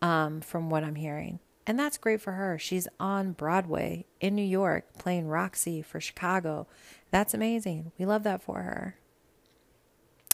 um, 0.00 0.40
from 0.40 0.70
what 0.70 0.82
I'm 0.82 0.94
hearing. 0.94 1.38
And 1.66 1.78
that's 1.78 1.98
great 1.98 2.22
for 2.22 2.32
her. 2.32 2.58
She's 2.58 2.88
on 2.98 3.32
Broadway 3.32 4.06
in 4.20 4.34
New 4.34 4.42
York 4.42 4.86
playing 4.98 5.28
Roxy 5.28 5.82
for 5.82 6.00
Chicago. 6.00 6.66
That's 7.10 7.34
amazing. 7.34 7.92
We 7.98 8.06
love 8.06 8.22
that 8.22 8.42
for 8.42 8.62
her. 8.62 8.96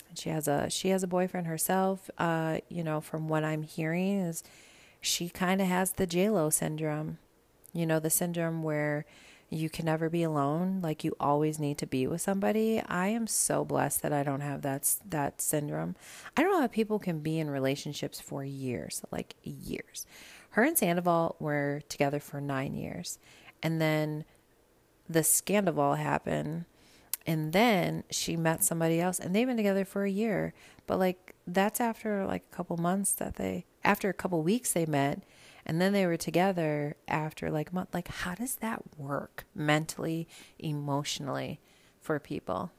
And 0.09 0.17
she 0.17 0.29
has 0.29 0.47
a 0.47 0.71
she 0.71 0.91
has 0.91 1.03
a 1.03 1.09
boyfriend 1.09 1.49
herself. 1.49 2.09
Uh, 2.19 2.59
you 2.69 2.85
know, 2.85 3.01
from 3.01 3.27
what 3.27 3.43
I'm 3.43 3.65
hearing 3.65 4.21
is 4.21 4.45
she 5.01 5.29
kind 5.29 5.61
of 5.61 5.67
has 5.67 5.95
the 5.95 6.07
J 6.07 6.31
Lo 6.31 6.51
syndrome. 6.51 7.19
You 7.73 7.85
know, 7.85 7.99
the 7.99 8.11
syndrome 8.11 8.63
where 8.63 9.05
you 9.55 9.71
can 9.71 9.87
never 9.87 10.11
be 10.11 10.23
alone. 10.23 10.81
Like 10.83 11.05
you 11.05 11.15
always 11.21 11.59
need 11.59 11.79
to 11.79 11.87
be 11.87 12.07
with 12.07 12.21
somebody. 12.21 12.83
I 12.87 13.09
am 13.09 13.27
so 13.27 13.65
blessed 13.65 14.03
that 14.03 14.13
i 14.13 14.23
don't 14.23 14.41
have 14.41 14.63
that 14.63 14.97
that 15.09 15.41
syndrome. 15.41 15.97
I 16.37 16.43
don't 16.43 16.53
know 16.53 16.61
how 16.61 16.67
people 16.67 16.99
can 16.99 17.21
be 17.21 17.39
in 17.39 17.49
relationships 17.51 18.21
for 18.21 18.45
years 18.45 19.03
like 19.11 19.35
years. 19.43 20.07
Her 20.51 20.63
and 20.63 20.77
sandoval 20.77 21.37
were 21.39 21.83
together 21.89 22.21
for 22.21 22.41
nine 22.41 22.75
years 22.75 23.19
and 23.63 23.81
then 23.81 24.25
the 25.09 25.25
scandal 25.25 25.95
happened 25.95 26.65
and 27.27 27.53
then 27.53 28.05
she 28.11 28.37
met 28.37 28.63
somebody 28.63 29.01
else 29.01 29.19
and 29.19 29.35
they've 29.35 29.47
been 29.47 29.57
together 29.57 29.85
for 29.85 30.05
a 30.05 30.11
year. 30.11 30.53
But 30.87 30.99
like 30.99 31.35
that's 31.47 31.81
after 31.81 32.27
like 32.27 32.45
a 32.51 32.55
couple 32.55 32.77
months 32.77 33.13
that 33.15 33.37
they 33.37 33.67
after 33.85 34.09
a 34.09 34.15
couple 34.15 34.43
weeks 34.43 34.73
they 34.73 34.87
met 34.87 35.23
and 35.67 35.81
then 35.81 35.93
they 35.93 36.07
were 36.07 36.17
together 36.17 36.97
after 37.09 37.51
like 37.51 37.73
month 37.73 37.95
like 37.95 38.09
how 38.09 38.35
does 38.35 38.57
that 38.57 38.83
work 38.99 39.45
mentally 39.55 40.29
emotionally 40.59 41.61
for 42.01 42.19
people? 42.19 42.71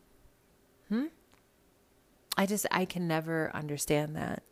Hmm? 0.90 1.06
I 2.38 2.46
just 2.46 2.66
i 2.72 2.86
can 2.86 3.08
never 3.08 3.52
understand 3.54 4.16
that. 4.16 4.44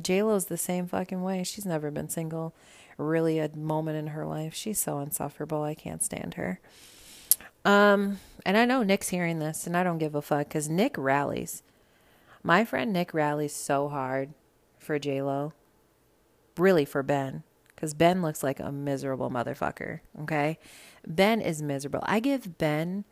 J-lo's 0.00 0.46
the 0.46 0.56
same 0.56 0.86
fucking 0.86 1.22
way. 1.22 1.42
She's 1.42 1.66
never 1.66 1.90
been 1.90 2.08
single 2.08 2.54
really 2.96 3.38
a 3.38 3.50
moment 3.56 3.96
in 3.96 4.08
her 4.08 4.26
life. 4.26 4.54
She's 4.54 4.78
so 4.78 5.00
insufferable. 5.00 5.62
I 5.62 5.74
can't 5.74 6.02
stand 6.02 6.34
her. 6.34 6.60
Um 7.64 8.20
and 8.46 8.56
i 8.56 8.64
know 8.64 8.82
nick's 8.82 9.10
hearing 9.10 9.38
this 9.38 9.66
and 9.66 9.76
i 9.76 9.82
don't 9.82 9.98
give 9.98 10.14
a 10.14 10.22
fuck 10.22 10.48
because 10.48 10.68
nick 10.68 10.96
rallies. 10.96 11.62
My 12.42 12.64
friend 12.64 12.92
nick 12.92 13.12
rallies 13.12 13.54
so 13.54 13.88
hard 13.88 14.32
for 14.78 14.98
j-lo. 14.98 15.52
Really 16.56 16.84
for 16.84 17.02
ben 17.02 17.42
because 17.80 17.94
Ben 17.94 18.20
looks 18.20 18.42
like 18.42 18.60
a 18.60 18.70
miserable 18.70 19.30
motherfucker. 19.30 20.00
Okay. 20.20 20.58
Ben 21.06 21.40
is 21.40 21.62
miserable. 21.62 22.00
I 22.02 22.20
give 22.20 22.58
Ben 22.58 23.06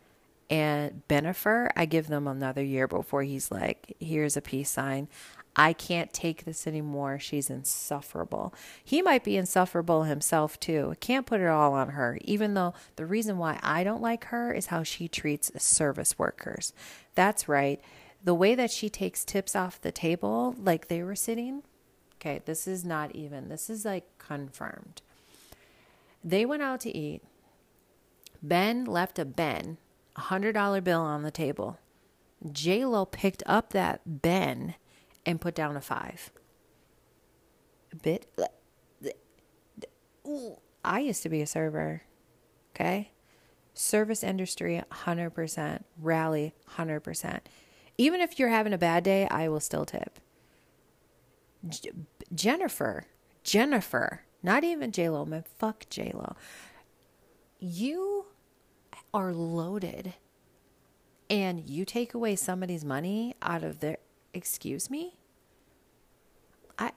and 0.47 1.01
Bennifer, 1.07 1.69
I 1.75 1.85
give 1.85 2.07
them 2.07 2.27
another 2.27 2.63
year 2.63 2.87
before 2.87 3.23
he's 3.23 3.51
like, 3.51 3.95
here's 3.99 4.37
a 4.37 4.41
peace 4.41 4.69
sign. 4.69 5.07
I 5.55 5.73
can't 5.73 6.13
take 6.13 6.45
this 6.45 6.67
anymore. 6.67 7.17
She's 7.17 7.49
insufferable. 7.49 8.53
He 8.83 9.01
might 9.01 9.23
be 9.23 9.37
insufferable 9.37 10.03
himself 10.03 10.59
too. 10.59 10.93
Can't 10.99 11.25
put 11.25 11.41
it 11.41 11.47
all 11.47 11.73
on 11.73 11.89
her, 11.89 12.19
even 12.21 12.53
though 12.53 12.75
the 12.95 13.07
reason 13.07 13.39
why 13.39 13.59
I 13.63 13.83
don't 13.83 14.01
like 14.01 14.25
her 14.25 14.53
is 14.53 14.67
how 14.67 14.83
she 14.83 15.07
treats 15.07 15.51
service 15.61 16.19
workers. 16.19 16.73
That's 17.15 17.49
right. 17.49 17.81
The 18.23 18.35
way 18.35 18.53
that 18.53 18.69
she 18.69 18.87
takes 18.87 19.25
tips 19.25 19.55
off 19.55 19.81
the 19.81 19.91
table, 19.91 20.55
like 20.59 20.87
they 20.87 21.01
were 21.01 21.15
sitting, 21.15 21.63
Okay, 22.19 22.41
this 22.45 22.67
is 22.67 22.83
not 22.83 23.15
even, 23.15 23.47
this 23.47 23.69
is 23.69 23.85
like 23.85 24.05
confirmed. 24.17 25.01
They 26.23 26.45
went 26.45 26.61
out 26.61 26.81
to 26.81 26.95
eat. 26.95 27.21
Ben 28.41 28.83
left 28.83 29.19
a 29.19 29.25
Ben, 29.25 29.77
a 30.17 30.21
hundred 30.21 30.53
dollar 30.53 30.81
bill 30.81 31.01
on 31.01 31.23
the 31.23 31.31
table. 31.31 31.79
J 32.51 32.85
Lo 32.85 33.05
picked 33.05 33.43
up 33.45 33.71
that 33.71 34.01
Ben 34.21 34.75
and 35.25 35.41
put 35.41 35.55
down 35.55 35.77
a 35.77 35.81
five. 35.81 36.31
A 37.93 37.95
bit. 37.95 38.27
I 40.83 40.99
used 40.99 41.23
to 41.23 41.29
be 41.29 41.41
a 41.41 41.47
server. 41.47 42.03
Okay, 42.75 43.11
service 43.73 44.23
industry, 44.23 44.81
hundred 44.91 45.31
percent. 45.31 45.85
Rally, 45.97 46.53
hundred 46.67 47.01
percent. 47.01 47.47
Even 47.97 48.21
if 48.21 48.39
you're 48.39 48.49
having 48.49 48.73
a 48.73 48.77
bad 48.77 49.03
day, 49.03 49.27
I 49.29 49.49
will 49.49 49.59
still 49.59 49.85
tip. 49.85 50.19
J- 51.67 51.91
Jennifer, 52.33 53.05
Jennifer, 53.43 54.21
not 54.41 54.63
even 54.63 54.91
J 54.91 55.09
Lo, 55.09 55.25
man, 55.25 55.43
fuck 55.57 55.85
J 55.89 56.11
Lo. 56.13 56.35
You 57.59 58.27
are 59.13 59.33
loaded, 59.33 60.13
and 61.29 61.67
you 61.69 61.83
take 61.85 62.13
away 62.13 62.35
somebody's 62.35 62.85
money 62.85 63.35
out 63.41 63.63
of 63.63 63.79
their. 63.79 63.97
Excuse 64.33 64.89
me. 64.89 65.17
I 66.77 66.91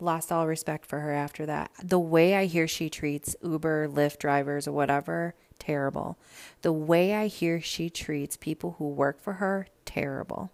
lost 0.00 0.32
all 0.32 0.46
respect 0.46 0.86
for 0.86 1.00
her 1.00 1.12
after 1.12 1.46
that. 1.46 1.70
The 1.82 1.98
way 1.98 2.34
I 2.34 2.46
hear 2.46 2.66
she 2.66 2.88
treats 2.88 3.36
Uber, 3.42 3.88
Lyft 3.88 4.18
drivers, 4.18 4.66
or 4.66 4.72
whatever, 4.72 5.34
terrible. 5.58 6.18
The 6.62 6.72
way 6.72 7.14
I 7.14 7.26
hear 7.26 7.60
she 7.60 7.90
treats 7.90 8.36
people 8.36 8.76
who 8.78 8.88
work 8.88 9.20
for 9.20 9.34
her, 9.34 9.66
terrible. 9.84 10.50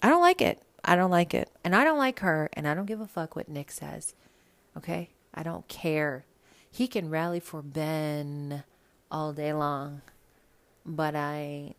I 0.00 0.08
don't 0.08 0.20
like 0.22 0.40
it. 0.40 0.62
I 0.84 0.96
don't 0.96 1.10
like 1.10 1.34
it. 1.34 1.50
And 1.64 1.74
I 1.74 1.84
don't 1.84 1.98
like 1.98 2.20
her. 2.20 2.48
And 2.52 2.66
I 2.66 2.74
don't 2.74 2.86
give 2.86 3.00
a 3.00 3.06
fuck 3.06 3.36
what 3.36 3.48
Nick 3.48 3.70
says. 3.70 4.14
Okay? 4.76 5.10
I 5.34 5.42
don't 5.42 5.66
care. 5.68 6.24
He 6.70 6.88
can 6.88 7.10
rally 7.10 7.40
for 7.40 7.62
Ben 7.62 8.64
all 9.10 9.32
day 9.32 9.52
long. 9.52 10.02
But 10.84 11.14
I, 11.14 11.74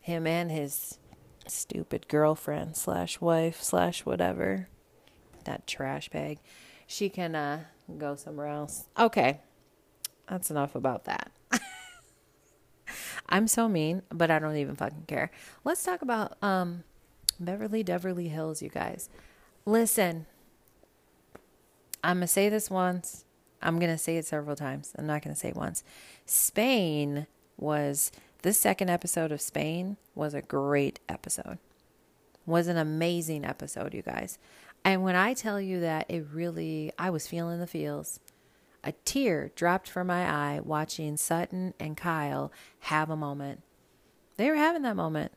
him 0.00 0.26
and 0.26 0.50
his 0.50 0.98
stupid 1.46 2.08
girlfriend 2.08 2.76
slash 2.76 3.20
wife 3.20 3.62
slash 3.62 4.04
whatever, 4.04 4.68
that 5.44 5.66
trash 5.66 6.08
bag, 6.08 6.38
she 6.86 7.08
can 7.08 7.34
uh, 7.34 7.64
go 7.98 8.16
somewhere 8.16 8.48
else. 8.48 8.86
Okay. 8.98 9.40
That's 10.28 10.50
enough 10.50 10.74
about 10.74 11.04
that. 11.04 11.30
I'm 13.28 13.46
so 13.46 13.68
mean, 13.68 14.02
but 14.10 14.30
I 14.30 14.38
don't 14.38 14.56
even 14.56 14.74
fucking 14.74 15.04
care. 15.06 15.30
Let's 15.64 15.84
talk 15.84 16.02
about 16.02 16.36
um 16.42 16.84
Beverly 17.40 17.82
Deverly 17.82 18.28
Hills, 18.28 18.62
you 18.62 18.68
guys. 18.68 19.08
Listen, 19.64 20.26
I'm 22.04 22.18
going 22.18 22.26
to 22.26 22.32
say 22.32 22.48
this 22.48 22.70
once. 22.70 23.24
I'm 23.62 23.78
going 23.78 23.90
to 23.90 23.98
say 23.98 24.16
it 24.16 24.26
several 24.26 24.56
times. 24.56 24.92
I'm 24.96 25.06
not 25.06 25.22
going 25.22 25.34
to 25.34 25.40
say 25.40 25.48
it 25.48 25.56
once. 25.56 25.82
Spain 26.26 27.26
was, 27.56 28.12
this 28.42 28.58
second 28.58 28.90
episode 28.90 29.32
of 29.32 29.40
Spain 29.40 29.96
was 30.14 30.34
a 30.34 30.42
great 30.42 31.00
episode. 31.08 31.58
Was 32.46 32.68
an 32.68 32.76
amazing 32.76 33.44
episode, 33.44 33.94
you 33.94 34.02
guys. 34.02 34.38
And 34.84 35.02
when 35.02 35.14
I 35.14 35.34
tell 35.34 35.60
you 35.60 35.80
that 35.80 36.06
it 36.08 36.24
really, 36.32 36.92
I 36.98 37.10
was 37.10 37.26
feeling 37.26 37.60
the 37.60 37.66
feels. 37.66 38.18
A 38.82 38.92
tear 39.04 39.50
dropped 39.54 39.90
from 39.90 40.06
my 40.06 40.24
eye 40.24 40.60
watching 40.62 41.18
Sutton 41.18 41.74
and 41.78 41.98
Kyle 41.98 42.50
have 42.80 43.10
a 43.10 43.16
moment. 43.16 43.62
They 44.36 44.48
were 44.48 44.56
having 44.56 44.82
that 44.82 44.96
moment 44.96 45.32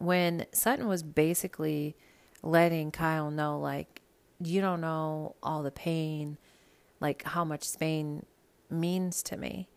when 0.00 0.46
Sutton 0.52 0.88
was 0.88 1.02
basically 1.02 1.94
letting 2.42 2.90
Kyle 2.90 3.30
know, 3.30 3.60
like, 3.60 4.00
you 4.42 4.62
don't 4.62 4.80
know 4.80 5.36
all 5.42 5.62
the 5.62 5.70
pain, 5.70 6.38
like 7.00 7.22
how 7.22 7.44
much 7.44 7.64
Spain 7.64 8.24
means 8.70 9.22
to 9.24 9.36
me. 9.36 9.68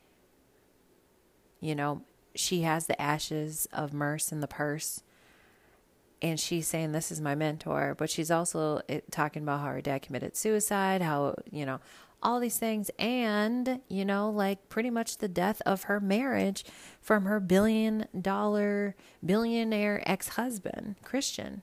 You 1.59 1.75
know, 1.75 2.03
she 2.35 2.61
has 2.61 2.87
the 2.87 2.99
ashes 3.01 3.67
of 3.73 3.93
Merce 3.93 4.31
in 4.31 4.39
the 4.39 4.47
purse. 4.47 5.03
And 6.21 6.39
she's 6.39 6.67
saying, 6.67 6.93
This 6.93 7.11
is 7.11 7.19
my 7.19 7.35
mentor. 7.35 7.93
But 7.97 8.09
she's 8.09 8.31
also 8.31 8.81
talking 9.11 9.43
about 9.43 9.59
how 9.59 9.67
her 9.67 9.81
dad 9.81 10.03
committed 10.03 10.37
suicide, 10.37 11.01
how, 11.01 11.35
you 11.51 11.65
know, 11.65 11.81
all 12.23 12.39
these 12.39 12.57
things. 12.57 12.89
And, 12.97 13.81
you 13.87 14.05
know, 14.05 14.29
like 14.29 14.69
pretty 14.69 14.89
much 14.89 15.17
the 15.17 15.27
death 15.27 15.61
of 15.65 15.83
her 15.83 15.99
marriage 15.99 16.65
from 17.01 17.25
her 17.25 17.39
billion 17.39 18.07
dollar, 18.19 18.95
billionaire 19.23 20.01
ex 20.05 20.29
husband, 20.29 20.95
Christian. 21.03 21.61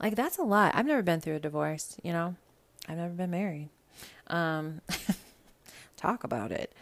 Like, 0.00 0.14
that's 0.14 0.38
a 0.38 0.42
lot. 0.42 0.74
I've 0.76 0.86
never 0.86 1.02
been 1.02 1.20
through 1.20 1.36
a 1.36 1.40
divorce, 1.40 1.96
you 2.04 2.12
know, 2.12 2.36
I've 2.88 2.98
never 2.98 3.14
been 3.14 3.30
married. 3.30 3.68
Um, 4.28 4.80
talk 5.96 6.22
about 6.22 6.52
it. 6.52 6.72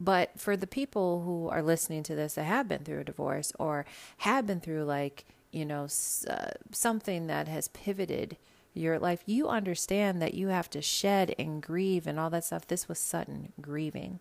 But 0.00 0.38
for 0.38 0.56
the 0.56 0.66
people 0.66 1.22
who 1.22 1.48
are 1.48 1.62
listening 1.62 2.02
to 2.04 2.14
this 2.14 2.34
that 2.34 2.44
have 2.44 2.68
been 2.68 2.84
through 2.84 3.00
a 3.00 3.04
divorce 3.04 3.52
or 3.58 3.86
have 4.18 4.46
been 4.46 4.60
through, 4.60 4.84
like, 4.84 5.24
you 5.52 5.64
know, 5.64 5.88
uh, 6.28 6.50
something 6.72 7.26
that 7.28 7.48
has 7.48 7.68
pivoted 7.68 8.36
your 8.76 8.98
life, 8.98 9.22
you 9.26 9.48
understand 9.48 10.20
that 10.22 10.34
you 10.34 10.48
have 10.48 10.70
to 10.70 10.82
shed 10.82 11.34
and 11.38 11.62
grieve 11.62 12.06
and 12.06 12.18
all 12.18 12.30
that 12.30 12.44
stuff. 12.44 12.66
This 12.66 12.88
was 12.88 12.98
Sutton 12.98 13.52
grieving. 13.60 14.20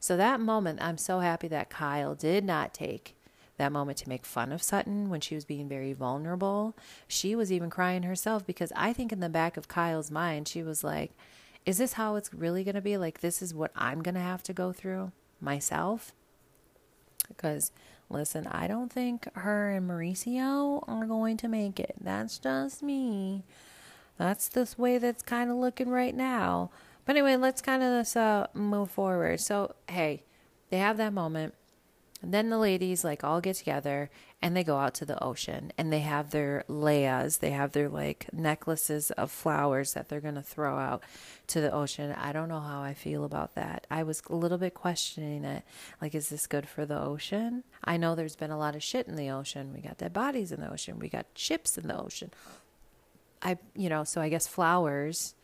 So 0.00 0.16
that 0.16 0.40
moment, 0.40 0.82
I'm 0.82 0.98
so 0.98 1.20
happy 1.20 1.48
that 1.48 1.70
Kyle 1.70 2.14
did 2.14 2.44
not 2.44 2.74
take 2.74 3.16
that 3.56 3.72
moment 3.72 3.98
to 3.98 4.08
make 4.08 4.26
fun 4.26 4.52
of 4.52 4.62
Sutton 4.62 5.08
when 5.08 5.20
she 5.20 5.34
was 5.34 5.44
being 5.44 5.68
very 5.68 5.92
vulnerable. 5.92 6.76
She 7.06 7.34
was 7.34 7.52
even 7.52 7.70
crying 7.70 8.02
herself 8.02 8.44
because 8.46 8.72
I 8.74 8.92
think 8.92 9.12
in 9.12 9.20
the 9.20 9.28
back 9.28 9.56
of 9.56 9.68
Kyle's 9.68 10.10
mind, 10.10 10.48
she 10.48 10.62
was 10.62 10.82
like, 10.82 11.12
is 11.64 11.78
this 11.78 11.94
how 11.94 12.16
it's 12.16 12.34
really 12.34 12.64
going 12.64 12.74
to 12.74 12.80
be? 12.80 12.96
Like, 12.96 13.20
this 13.20 13.40
is 13.40 13.54
what 13.54 13.70
I'm 13.74 14.02
going 14.02 14.16
to 14.16 14.20
have 14.20 14.42
to 14.44 14.52
go 14.52 14.72
through 14.72 15.12
myself? 15.40 16.12
Because, 17.28 17.72
listen, 18.14 18.46
I 18.46 18.66
don't 18.66 18.92
think 18.92 19.28
her 19.34 19.70
and 19.70 19.88
Mauricio 19.88 20.82
are 20.88 21.06
going 21.06 21.36
to 21.38 21.48
make 21.48 21.78
it. 21.78 21.96
That's 22.00 22.38
just 22.38 22.82
me. 22.82 23.44
That's 24.16 24.48
the 24.48 24.72
way 24.78 24.98
that's 24.98 25.22
kind 25.22 25.50
of 25.50 25.56
looking 25.56 25.88
right 25.88 26.14
now. 26.14 26.70
But 27.04 27.16
anyway, 27.16 27.36
let's 27.36 27.60
kind 27.60 27.82
of 27.82 28.16
uh, 28.16 28.46
move 28.54 28.90
forward. 28.90 29.40
So, 29.40 29.74
hey, 29.88 30.22
they 30.70 30.78
have 30.78 30.96
that 30.96 31.12
moment. 31.12 31.54
And 32.22 32.32
then 32.32 32.48
the 32.48 32.58
ladies 32.58 33.04
like 33.04 33.22
all 33.22 33.40
get 33.40 33.56
together 33.56 34.10
and 34.44 34.54
they 34.54 34.62
go 34.62 34.76
out 34.76 34.92
to 34.92 35.06
the 35.06 35.24
ocean 35.24 35.72
and 35.78 35.90
they 35.90 36.00
have 36.00 36.30
their 36.30 36.64
layas, 36.68 37.38
they 37.38 37.52
have 37.52 37.72
their 37.72 37.88
like 37.88 38.28
necklaces 38.30 39.10
of 39.12 39.30
flowers 39.30 39.94
that 39.94 40.10
they're 40.10 40.20
going 40.20 40.34
to 40.34 40.42
throw 40.42 40.78
out 40.78 41.02
to 41.46 41.62
the 41.62 41.72
ocean. 41.72 42.12
I 42.12 42.34
don't 42.34 42.50
know 42.50 42.60
how 42.60 42.82
I 42.82 42.92
feel 42.92 43.24
about 43.24 43.54
that. 43.54 43.86
I 43.90 44.02
was 44.02 44.22
a 44.28 44.36
little 44.36 44.58
bit 44.58 44.74
questioning 44.74 45.46
it. 45.46 45.64
Like, 45.98 46.14
is 46.14 46.28
this 46.28 46.46
good 46.46 46.68
for 46.68 46.84
the 46.84 47.00
ocean? 47.00 47.64
I 47.82 47.96
know 47.96 48.14
there's 48.14 48.36
been 48.36 48.50
a 48.50 48.58
lot 48.58 48.76
of 48.76 48.82
shit 48.82 49.08
in 49.08 49.16
the 49.16 49.30
ocean. 49.30 49.72
We 49.72 49.80
got 49.80 49.96
dead 49.96 50.12
bodies 50.12 50.52
in 50.52 50.60
the 50.60 50.70
ocean, 50.70 50.98
we 50.98 51.08
got 51.08 51.24
ships 51.34 51.78
in 51.78 51.88
the 51.88 51.98
ocean. 51.98 52.30
I, 53.40 53.56
you 53.74 53.88
know, 53.88 54.04
so 54.04 54.20
I 54.20 54.28
guess 54.28 54.46
flowers 54.46 55.34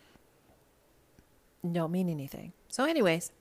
don't 1.73 1.91
mean 1.91 2.11
anything. 2.11 2.53
So, 2.69 2.85
anyways, 2.85 3.33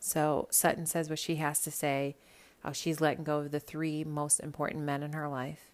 so 0.00 0.48
Sutton 0.50 0.84
says 0.84 1.08
what 1.08 1.18
she 1.18 1.36
has 1.36 1.62
to 1.62 1.70
say, 1.70 2.16
how 2.62 2.72
she's 2.72 3.00
letting 3.00 3.24
go 3.24 3.38
of 3.38 3.50
the 3.50 3.60
three 3.60 4.04
most 4.04 4.40
important 4.40 4.84
men 4.84 5.02
in 5.02 5.12
her 5.12 5.28
life. 5.28 5.70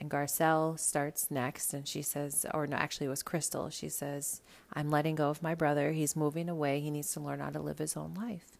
And 0.00 0.10
Garcelle 0.10 0.78
starts 0.78 1.30
next 1.30 1.74
and 1.74 1.86
she 1.88 2.02
says, 2.02 2.46
or 2.54 2.66
no, 2.66 2.76
actually 2.76 3.06
it 3.06 3.10
was 3.10 3.22
Crystal. 3.22 3.68
She 3.70 3.88
says, 3.88 4.42
I'm 4.72 4.90
letting 4.90 5.16
go 5.16 5.28
of 5.30 5.42
my 5.42 5.54
brother. 5.54 5.92
He's 5.92 6.14
moving 6.14 6.48
away. 6.48 6.80
He 6.80 6.90
needs 6.90 7.12
to 7.14 7.20
learn 7.20 7.40
how 7.40 7.50
to 7.50 7.60
live 7.60 7.78
his 7.78 7.96
own 7.96 8.14
life. 8.14 8.58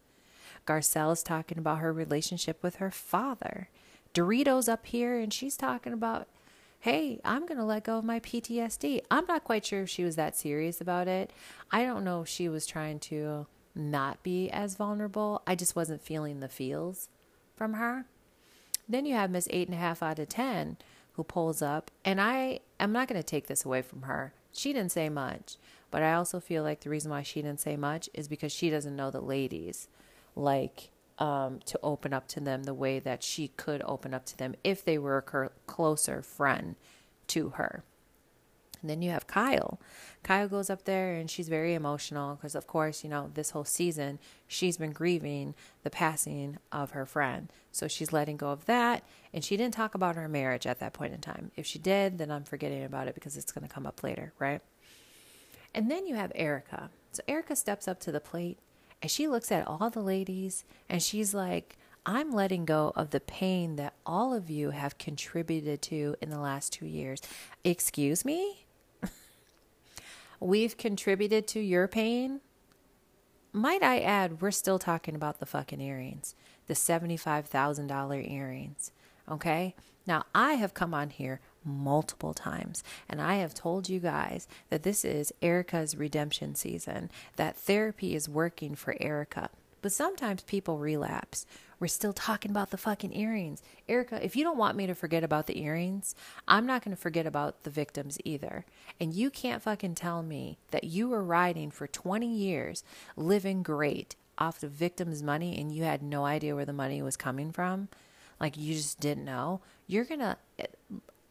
Garcelle 0.67 1.13
is 1.13 1.23
talking 1.23 1.57
about 1.57 1.79
her 1.79 1.93
relationship 1.93 2.61
with 2.61 2.75
her 2.75 2.91
father. 2.91 3.69
Dorito's 4.13 4.67
up 4.67 4.85
here 4.87 5.17
and 5.17 5.33
she's 5.33 5.55
talking 5.55 5.93
about, 5.93 6.27
hey, 6.81 7.21
I'm 7.23 7.45
going 7.45 7.57
to 7.57 7.63
let 7.63 7.85
go 7.85 7.97
of 7.97 8.03
my 8.03 8.19
PTSD. 8.19 9.01
I'm 9.09 9.25
not 9.25 9.43
quite 9.43 9.65
sure 9.65 9.83
if 9.83 9.89
she 9.89 10.03
was 10.03 10.15
that 10.17 10.35
serious 10.35 10.81
about 10.81 11.07
it. 11.07 11.31
I 11.71 11.83
don't 11.83 12.03
know 12.03 12.21
if 12.21 12.27
she 12.27 12.49
was 12.49 12.65
trying 12.65 12.99
to 13.01 13.47
not 13.75 14.23
be 14.23 14.49
as 14.49 14.75
vulnerable. 14.75 15.41
I 15.47 15.55
just 15.55 15.75
wasn't 15.75 16.01
feeling 16.01 16.39
the 16.39 16.49
feels 16.49 17.07
from 17.59 17.73
her. 17.73 18.05
Then 18.87 19.05
you 19.05 19.13
have 19.15 19.29
Miss 19.29 19.49
Eight 19.51 19.67
and 19.67 19.75
a 19.75 19.79
Half 19.79 20.01
out 20.01 20.17
of 20.17 20.29
Ten 20.29 20.77
who 21.13 21.23
pulls 21.25 21.61
up, 21.61 21.91
and 22.05 22.21
I 22.21 22.61
am 22.79 22.93
not 22.93 23.09
going 23.09 23.19
to 23.19 23.25
take 23.25 23.47
this 23.47 23.65
away 23.65 23.81
from 23.81 24.03
her. 24.03 24.33
She 24.53 24.71
didn't 24.71 24.93
say 24.93 25.09
much, 25.09 25.57
but 25.91 26.01
I 26.01 26.13
also 26.13 26.39
feel 26.39 26.63
like 26.63 26.79
the 26.79 26.89
reason 26.89 27.11
why 27.11 27.21
she 27.21 27.41
didn't 27.41 27.59
say 27.59 27.75
much 27.75 28.09
is 28.13 28.29
because 28.29 28.53
she 28.53 28.69
doesn't 28.69 28.95
know 28.95 29.11
the 29.11 29.19
ladies 29.19 29.89
like 30.37 30.89
um, 31.19 31.59
to 31.65 31.77
open 31.83 32.13
up 32.13 32.29
to 32.29 32.39
them 32.39 32.63
the 32.63 32.73
way 32.73 32.97
that 32.99 33.23
she 33.23 33.49
could 33.49 33.81
open 33.85 34.13
up 34.13 34.25
to 34.27 34.37
them 34.37 34.55
if 34.63 34.85
they 34.85 34.97
were 34.97 35.17
a 35.17 35.49
closer 35.67 36.21
friend 36.21 36.75
to 37.27 37.49
her. 37.49 37.83
And 38.81 38.89
then 38.89 39.01
you 39.01 39.11
have 39.11 39.27
Kyle. 39.27 39.79
Kyle 40.23 40.47
goes 40.47 40.69
up 40.69 40.85
there 40.85 41.13
and 41.13 41.29
she's 41.29 41.49
very 41.49 41.73
emotional 41.73 42.35
because, 42.35 42.55
of 42.55 42.67
course, 42.67 43.03
you 43.03 43.09
know, 43.09 43.29
this 43.33 43.51
whole 43.51 43.65
season 43.65 44.19
she's 44.47 44.77
been 44.77 44.91
grieving 44.91 45.55
the 45.83 45.89
passing 45.89 46.57
of 46.71 46.91
her 46.91 47.05
friend. 47.05 47.51
So 47.71 47.87
she's 47.87 48.13
letting 48.13 48.37
go 48.37 48.49
of 48.49 48.65
that. 48.65 49.03
And 49.33 49.43
she 49.43 49.57
didn't 49.57 49.73
talk 49.73 49.95
about 49.95 50.15
her 50.15 50.27
marriage 50.27 50.65
at 50.65 50.79
that 50.79 50.93
point 50.93 51.13
in 51.13 51.21
time. 51.21 51.51
If 51.55 51.65
she 51.65 51.79
did, 51.79 52.17
then 52.17 52.31
I'm 52.31 52.43
forgetting 52.43 52.83
about 52.83 53.07
it 53.07 53.15
because 53.15 53.37
it's 53.37 53.51
going 53.51 53.67
to 53.67 53.73
come 53.73 53.85
up 53.85 54.03
later, 54.03 54.33
right? 54.39 54.61
And 55.73 55.89
then 55.89 56.07
you 56.07 56.15
have 56.15 56.31
Erica. 56.35 56.89
So 57.11 57.21
Erica 57.27 57.55
steps 57.55 57.87
up 57.87 57.99
to 58.01 58.11
the 58.11 58.19
plate 58.19 58.57
and 59.01 59.09
she 59.09 59.27
looks 59.27 59.51
at 59.51 59.67
all 59.67 59.89
the 59.89 60.01
ladies 60.01 60.65
and 60.87 61.01
she's 61.01 61.33
like, 61.33 61.77
I'm 62.05 62.31
letting 62.31 62.65
go 62.65 62.91
of 62.95 63.11
the 63.11 63.19
pain 63.19 63.75
that 63.75 63.93
all 64.05 64.33
of 64.33 64.49
you 64.49 64.71
have 64.71 64.97
contributed 64.97 65.81
to 65.83 66.15
in 66.21 66.29
the 66.29 66.39
last 66.39 66.73
two 66.73 66.85
years. 66.85 67.21
Excuse 67.63 68.25
me? 68.25 68.65
We've 70.39 70.77
contributed 70.77 71.47
to 71.47 71.59
your 71.59 71.87
pain. 71.87 72.41
Might 73.51 73.83
I 73.83 73.99
add, 73.99 74.41
we're 74.41 74.51
still 74.51 74.79
talking 74.79 75.15
about 75.15 75.39
the 75.39 75.45
fucking 75.45 75.81
earrings, 75.81 76.35
the 76.67 76.75
$75,000 76.75 78.31
earrings. 78.31 78.91
Okay? 79.29 79.75
Now, 80.05 80.25
I 80.33 80.53
have 80.53 80.73
come 80.73 80.93
on 80.93 81.09
here 81.09 81.39
multiple 81.63 82.33
times 82.33 82.83
and 83.07 83.21
I 83.21 83.35
have 83.35 83.53
told 83.53 83.89
you 83.89 83.99
guys 83.99 84.47
that 84.69 84.83
this 84.83 85.03
is 85.03 85.33
Erica's 85.41 85.95
redemption 85.95 86.55
season, 86.55 87.09
that 87.35 87.57
therapy 87.57 88.15
is 88.15 88.29
working 88.29 88.75
for 88.75 88.95
Erica. 88.99 89.49
But 89.81 89.91
sometimes 89.91 90.43
people 90.43 90.77
relapse. 90.77 91.45
We're 91.79 91.87
still 91.87 92.11
talking 92.11 92.51
about 92.51 92.71
the 92.71 92.77
fucking 92.77 93.15
earrings. 93.15 93.61
Erica, 93.87 94.23
if 94.23 94.35
you 94.35 94.43
don't 94.43 94.57
want 94.57 94.75
me 94.75 94.85
to 94.87 94.93
forget 94.93 95.23
about 95.23 95.47
the 95.47 95.59
earrings, 95.61 96.13
I'm 96.47 96.65
not 96.65 96.83
going 96.83 96.95
to 96.95 97.01
forget 97.01 97.25
about 97.25 97.63
the 97.63 97.69
victims 97.69 98.17
either. 98.25 98.65
And 98.99 99.13
you 99.13 99.29
can't 99.29 99.61
fucking 99.61 99.95
tell 99.95 100.21
me 100.21 100.57
that 100.71 100.83
you 100.83 101.07
were 101.07 101.23
riding 101.23 101.71
for 101.71 101.87
20 101.87 102.27
years, 102.27 102.83
living 103.15 103.63
great 103.63 104.15
off 104.37 104.59
the 104.59 104.67
victims' 104.67 105.23
money, 105.23 105.57
and 105.57 105.71
you 105.71 105.83
had 105.83 106.03
no 106.03 106.25
idea 106.25 106.55
where 106.55 106.65
the 106.65 106.73
money 106.73 107.01
was 107.01 107.15
coming 107.15 107.51
from. 107.51 107.87
Like 108.39 108.57
you 108.57 108.73
just 108.73 108.99
didn't 108.99 109.25
know. 109.25 109.61
You're 109.87 110.05
going 110.05 110.19
to. 110.19 110.37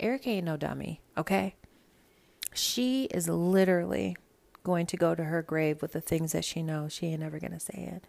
Erica 0.01 0.31
ain't 0.31 0.47
no 0.47 0.57
dummy, 0.57 1.01
okay? 1.17 1.57
She 2.55 3.05
is 3.05 3.29
literally 3.29 4.17
going 4.63 4.87
to 4.87 4.97
go 4.97 5.15
to 5.15 5.25
her 5.25 5.43
grave 5.43 5.83
with 5.83 5.93
the 5.93 6.01
things 6.01 6.33
that 6.33 6.45
she 6.45 6.63
knows. 6.63 6.93
She 6.93 7.07
ain't 7.07 7.23
ever 7.23 7.39
going 7.39 7.53
to 7.53 7.61
say 7.61 7.91
it 7.95 8.05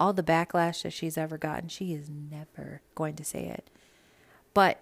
all 0.00 0.12
the 0.12 0.22
backlash 0.22 0.82
that 0.82 0.92
she's 0.92 1.18
ever 1.18 1.38
gotten, 1.38 1.68
she 1.68 1.92
is 1.92 2.10
never 2.10 2.80
going 2.94 3.14
to 3.16 3.24
say 3.24 3.44
it. 3.44 3.70
But 4.54 4.80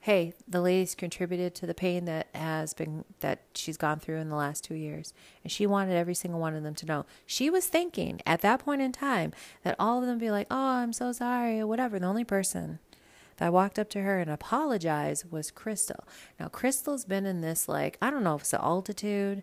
hey, 0.00 0.32
the 0.46 0.60
ladies 0.60 0.94
contributed 0.94 1.54
to 1.56 1.66
the 1.66 1.74
pain 1.74 2.04
that 2.04 2.28
has 2.32 2.72
been 2.72 3.04
that 3.18 3.40
she's 3.54 3.76
gone 3.76 3.98
through 3.98 4.18
in 4.18 4.28
the 4.28 4.36
last 4.36 4.62
2 4.64 4.74
years, 4.74 5.12
and 5.42 5.50
she 5.50 5.66
wanted 5.66 5.96
every 5.96 6.14
single 6.14 6.38
one 6.38 6.54
of 6.54 6.62
them 6.62 6.74
to 6.76 6.86
know. 6.86 7.04
She 7.26 7.50
was 7.50 7.66
thinking 7.66 8.20
at 8.24 8.40
that 8.42 8.60
point 8.60 8.80
in 8.80 8.92
time 8.92 9.32
that 9.64 9.74
all 9.78 9.98
of 9.98 10.06
them 10.06 10.18
be 10.18 10.30
like, 10.30 10.46
"Oh, 10.50 10.56
I'm 10.56 10.92
so 10.92 11.10
sorry," 11.10 11.58
or 11.58 11.66
whatever. 11.66 11.98
The 11.98 12.06
only 12.06 12.24
person 12.24 12.78
that 13.38 13.52
walked 13.52 13.78
up 13.78 13.90
to 13.90 14.02
her 14.02 14.20
and 14.20 14.30
apologized 14.30 15.32
was 15.32 15.50
Crystal. 15.50 16.04
Now, 16.38 16.48
Crystal's 16.48 17.04
been 17.04 17.26
in 17.26 17.40
this 17.40 17.68
like 17.68 17.98
I 18.00 18.10
don't 18.10 18.24
know 18.24 18.36
if 18.36 18.42
it's 18.42 18.50
the 18.52 18.62
altitude, 18.62 19.42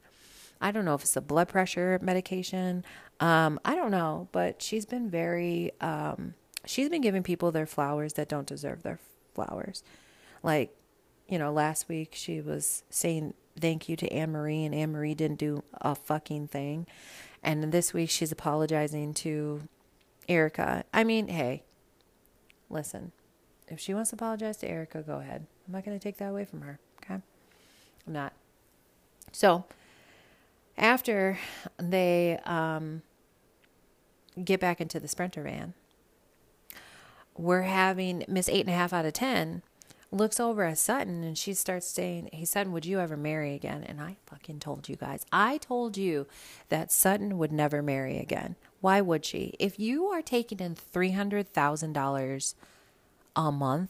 I 0.62 0.72
don't 0.72 0.86
know 0.86 0.96
if 0.96 1.02
it's 1.02 1.16
a 1.16 1.22
blood 1.22 1.48
pressure 1.48 2.00
medication. 2.02 2.84
Um, 3.20 3.60
I 3.64 3.76
don't 3.76 3.92
know, 3.92 4.28
but 4.32 4.62
she's 4.62 4.86
been 4.86 5.10
very, 5.10 5.72
um, 5.82 6.34
she's 6.66 6.90
been 6.90 7.02
giving 7.02 7.24
people 7.24 7.52
their 7.52 7.66
flowers 7.66 8.14
that 8.14 8.28
don't 8.28 8.48
deserve 8.48 8.84
their 8.84 9.00
flowers. 9.34 9.84
Like, 10.44 10.76
you 11.28 11.38
know, 11.38 11.52
last 11.52 11.90
week 11.90 12.12
she 12.14 12.42
was 12.42 12.84
saying 12.90 13.34
thank 13.60 13.88
you 13.88 13.96
to 13.96 14.10
Annemarie, 14.10 14.66
and 14.66 14.74
Annemarie 14.74 15.16
didn't 15.16 15.40
do 15.40 15.64
a 15.82 15.96
fucking 15.96 16.48
thing. 16.48 16.88
And 17.42 17.72
this 17.72 17.94
week 17.94 18.10
she's 18.10 18.32
apologizing 18.32 19.14
to 19.16 19.62
Erica. 20.28 20.84
I 20.94 21.04
mean, 21.04 21.28
hey, 21.28 21.64
listen, 22.70 23.12
if 23.68 23.80
she 23.80 23.94
wants 23.94 24.10
to 24.10 24.16
apologize 24.16 24.58
to 24.58 24.68
Erica, 24.68 25.02
go 25.02 25.20
ahead. 25.20 25.46
I'm 25.68 25.74
not 25.74 25.86
going 25.86 25.98
to 25.98 26.04
take 26.04 26.18
that 26.18 26.30
away 26.30 26.46
from 26.46 26.62
her. 26.62 26.80
Okay. 27.04 27.22
I'm 28.08 28.14
not. 28.14 28.34
So, 29.32 29.66
after 30.78 31.38
they 31.78 32.40
um, 32.46 33.02
get 34.44 34.60
back 34.60 34.82
into 34.82 35.00
the 35.00 35.08
sprinter 35.08 35.44
van, 35.44 35.74
we're 37.38 37.64
having 37.64 38.24
Miss 38.28 38.50
Eight 38.50 38.62
and 38.62 38.70
a 38.70 38.74
Half 38.74 38.94
out 38.94 39.06
of 39.06 39.14
Ten 39.14 39.62
looks 40.12 40.40
over 40.40 40.64
at 40.64 40.78
Sutton 40.78 41.24
and 41.24 41.38
she 41.38 41.54
starts 41.54 41.88
saying, 41.88 42.30
Hey, 42.32 42.46
Sutton, 42.46 42.72
would 42.72 42.86
you 42.86 43.00
ever 43.00 43.18
marry 43.18 43.54
again? 43.54 43.84
And 43.84 44.02
I 44.02 44.18
fucking 44.26 44.60
told 44.60 44.88
you 44.88 44.96
guys, 44.96 45.26
I 45.32 45.58
told 45.58 45.98
you 45.98 46.28
that 46.70 46.92
Sutton 46.92 47.38
would 47.38 47.52
never 47.52 47.82
marry 47.82 48.18
again. 48.18 48.56
Why 48.82 49.02
would 49.02 49.26
she? 49.26 49.54
If 49.60 49.80
you 49.80 50.08
are 50.08 50.22
taking 50.22 50.60
in 50.60 50.76
$300,000 50.76 52.56
a 53.36 53.52
month 53.52 53.90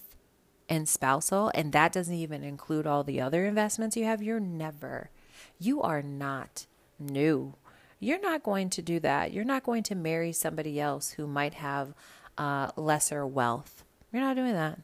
in 0.67 0.86
spousal, 0.86 1.52
and 1.54 1.71
that 1.74 1.91
doesn't 1.91 2.15
even 2.15 2.43
include 2.43 2.88
all 2.88 3.04
the 3.04 3.21
other 3.21 3.45
investments 3.45 3.95
you 3.95 4.06
have, 4.06 4.24
you're 4.24 4.39
never, 4.39 5.12
you 5.60 5.82
are 5.82 6.02
not 6.02 6.65
no, 6.99 7.55
you're 7.99 8.21
not 8.21 8.43
going 8.43 8.69
to 8.71 8.81
do 8.81 8.99
that. 8.99 9.34
You're 9.34 9.43
not 9.43 9.63
going 9.63 9.84
to 9.84 9.95
marry 9.95 10.31
somebody 10.31 10.79
else 10.79 11.12
who 11.12 11.27
might 11.27 11.55
have 11.55 11.93
uh, 12.38 12.71
lesser 12.75 13.25
wealth. 13.25 13.84
You're 14.12 14.21
not 14.21 14.36
doing 14.36 14.53
that. 14.53 14.79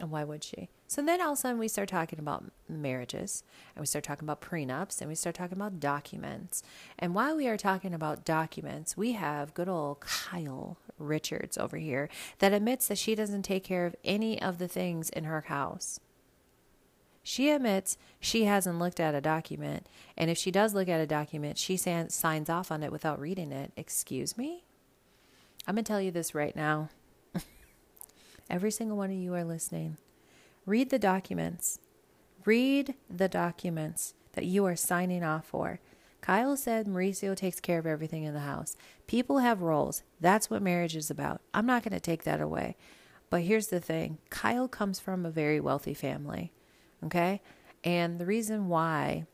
And 0.00 0.10
why 0.10 0.24
would 0.24 0.42
she? 0.42 0.68
So 0.90 1.02
then 1.02 1.20
all 1.20 1.32
of 1.32 1.38
a 1.38 1.40
sudden 1.40 1.58
we 1.58 1.68
start 1.68 1.88
talking 1.88 2.18
about 2.18 2.50
marriages 2.68 3.44
and 3.76 3.80
we 3.80 3.86
start 3.86 4.02
talking 4.02 4.26
about 4.26 4.40
prenups 4.40 5.00
and 5.00 5.08
we 5.08 5.14
start 5.14 5.36
talking 5.36 5.56
about 5.56 5.78
documents. 5.78 6.64
And 6.98 7.14
while 7.14 7.36
we 7.36 7.46
are 7.46 7.56
talking 7.56 7.94
about 7.94 8.24
documents, 8.24 8.96
we 8.96 9.12
have 9.12 9.54
good 9.54 9.68
old 9.68 10.00
Kyle 10.00 10.78
Richards 10.98 11.56
over 11.56 11.76
here 11.76 12.08
that 12.40 12.52
admits 12.52 12.88
that 12.88 12.98
she 12.98 13.14
doesn't 13.14 13.42
take 13.42 13.62
care 13.62 13.86
of 13.86 13.94
any 14.04 14.40
of 14.42 14.58
the 14.58 14.66
things 14.66 15.10
in 15.10 15.24
her 15.24 15.42
house. 15.42 16.00
She 17.30 17.50
admits 17.50 17.96
she 18.18 18.46
hasn't 18.46 18.80
looked 18.80 18.98
at 18.98 19.14
a 19.14 19.20
document, 19.20 19.86
and 20.16 20.28
if 20.28 20.36
she 20.36 20.50
does 20.50 20.74
look 20.74 20.88
at 20.88 21.00
a 21.00 21.06
document, 21.06 21.58
she 21.58 21.76
signs 21.76 22.50
off 22.50 22.72
on 22.72 22.82
it 22.82 22.90
without 22.90 23.20
reading 23.20 23.52
it. 23.52 23.70
Excuse 23.76 24.36
me? 24.36 24.64
I'm 25.64 25.76
going 25.76 25.84
to 25.84 25.88
tell 25.88 26.00
you 26.00 26.10
this 26.10 26.34
right 26.34 26.56
now. 26.56 26.88
Every 28.50 28.72
single 28.72 28.96
one 28.96 29.10
of 29.10 29.16
you 29.16 29.32
are 29.34 29.44
listening. 29.44 29.96
Read 30.66 30.90
the 30.90 30.98
documents. 30.98 31.78
Read 32.44 32.94
the 33.08 33.28
documents 33.28 34.14
that 34.32 34.46
you 34.46 34.66
are 34.66 34.74
signing 34.74 35.22
off 35.22 35.46
for. 35.46 35.78
Kyle 36.22 36.56
said 36.56 36.88
Mauricio 36.88 37.36
takes 37.36 37.60
care 37.60 37.78
of 37.78 37.86
everything 37.86 38.24
in 38.24 38.34
the 38.34 38.40
house. 38.40 38.74
People 39.06 39.38
have 39.38 39.62
roles. 39.62 40.02
That's 40.20 40.50
what 40.50 40.62
marriage 40.62 40.96
is 40.96 41.12
about. 41.12 41.42
I'm 41.54 41.66
not 41.66 41.84
going 41.84 41.94
to 41.94 42.00
take 42.00 42.24
that 42.24 42.40
away. 42.40 42.76
But 43.30 43.42
here's 43.42 43.68
the 43.68 43.78
thing 43.78 44.18
Kyle 44.30 44.66
comes 44.66 44.98
from 44.98 45.24
a 45.24 45.30
very 45.30 45.60
wealthy 45.60 45.94
family. 45.94 46.50
Okay. 47.04 47.40
And 47.82 48.18
the 48.18 48.26
reason 48.26 48.68
why 48.68 49.26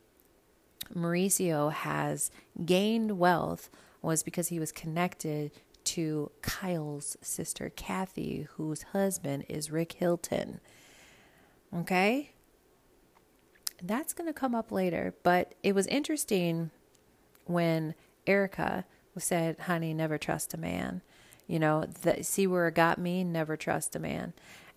Mauricio 0.94 1.72
has 1.72 2.30
gained 2.64 3.18
wealth 3.18 3.70
was 4.02 4.22
because 4.22 4.48
he 4.48 4.60
was 4.60 4.70
connected 4.70 5.50
to 5.84 6.30
Kyle's 6.42 7.16
sister, 7.22 7.70
Kathy, 7.74 8.48
whose 8.56 8.82
husband 8.82 9.44
is 9.48 9.70
Rick 9.70 9.92
Hilton. 9.94 10.60
Okay? 11.74 12.32
That's 13.82 14.12
going 14.12 14.26
to 14.26 14.32
come 14.38 14.54
up 14.54 14.72
later, 14.72 15.14
but 15.22 15.54
it 15.62 15.74
was 15.74 15.86
interesting 15.86 16.70
when 17.44 17.94
Erica 18.26 18.84
said, 19.18 19.60
Honey, 19.60 19.94
never 19.94 20.18
trust 20.18 20.54
a 20.54 20.58
man. 20.58 21.02
You 21.46 21.58
know, 21.58 21.84
the, 22.02 22.22
see 22.24 22.46
where 22.46 22.68
it 22.68 22.74
got 22.74 22.98
me? 22.98 23.22
Never 23.22 23.56
trust 23.56 23.94
a 23.94 24.00
man. 24.00 24.32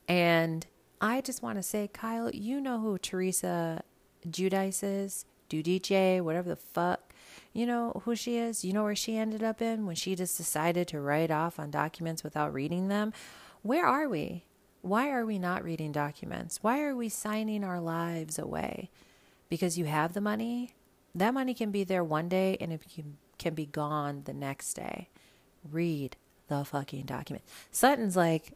And 0.07 0.65
I 1.01 1.21
just 1.21 1.41
want 1.41 1.57
to 1.57 1.63
say, 1.63 1.89
Kyle, 1.91 2.29
you 2.31 2.59
know 2.59 2.79
who 2.79 2.97
Teresa 2.97 3.83
Judice 4.29 4.83
is? 4.83 5.25
Dudice, 5.49 6.21
whatever 6.21 6.49
the 6.49 6.55
fuck. 6.55 7.13
You 7.53 7.65
know 7.65 8.01
who 8.05 8.15
she 8.15 8.37
is? 8.37 8.63
You 8.63 8.73
know 8.73 8.83
where 8.83 8.95
she 8.95 9.17
ended 9.17 9.43
up 9.43 9.61
in 9.61 9.85
when 9.85 9.95
she 9.95 10.15
just 10.15 10.37
decided 10.37 10.87
to 10.89 10.99
write 10.99 11.31
off 11.31 11.59
on 11.59 11.71
documents 11.71 12.23
without 12.23 12.53
reading 12.53 12.87
them? 12.87 13.13
Where 13.61 13.85
are 13.85 14.07
we? 14.07 14.45
Why 14.81 15.09
are 15.09 15.25
we 15.25 15.39
not 15.39 15.63
reading 15.63 15.91
documents? 15.91 16.59
Why 16.61 16.81
are 16.81 16.95
we 16.95 17.09
signing 17.09 17.63
our 17.63 17.81
lives 17.81 18.37
away? 18.37 18.89
Because 19.49 19.77
you 19.77 19.85
have 19.85 20.13
the 20.13 20.21
money? 20.21 20.75
That 21.15 21.33
money 21.33 21.53
can 21.53 21.71
be 21.71 21.83
there 21.83 22.03
one 22.03 22.29
day 22.29 22.55
and 22.61 22.71
it 22.71 22.81
can, 22.93 23.17
can 23.37 23.55
be 23.55 23.65
gone 23.65 24.21
the 24.25 24.33
next 24.33 24.75
day. 24.75 25.09
Read 25.69 26.15
the 26.47 26.63
fucking 26.63 27.05
document. 27.05 27.43
Sutton's 27.71 28.15
like, 28.15 28.53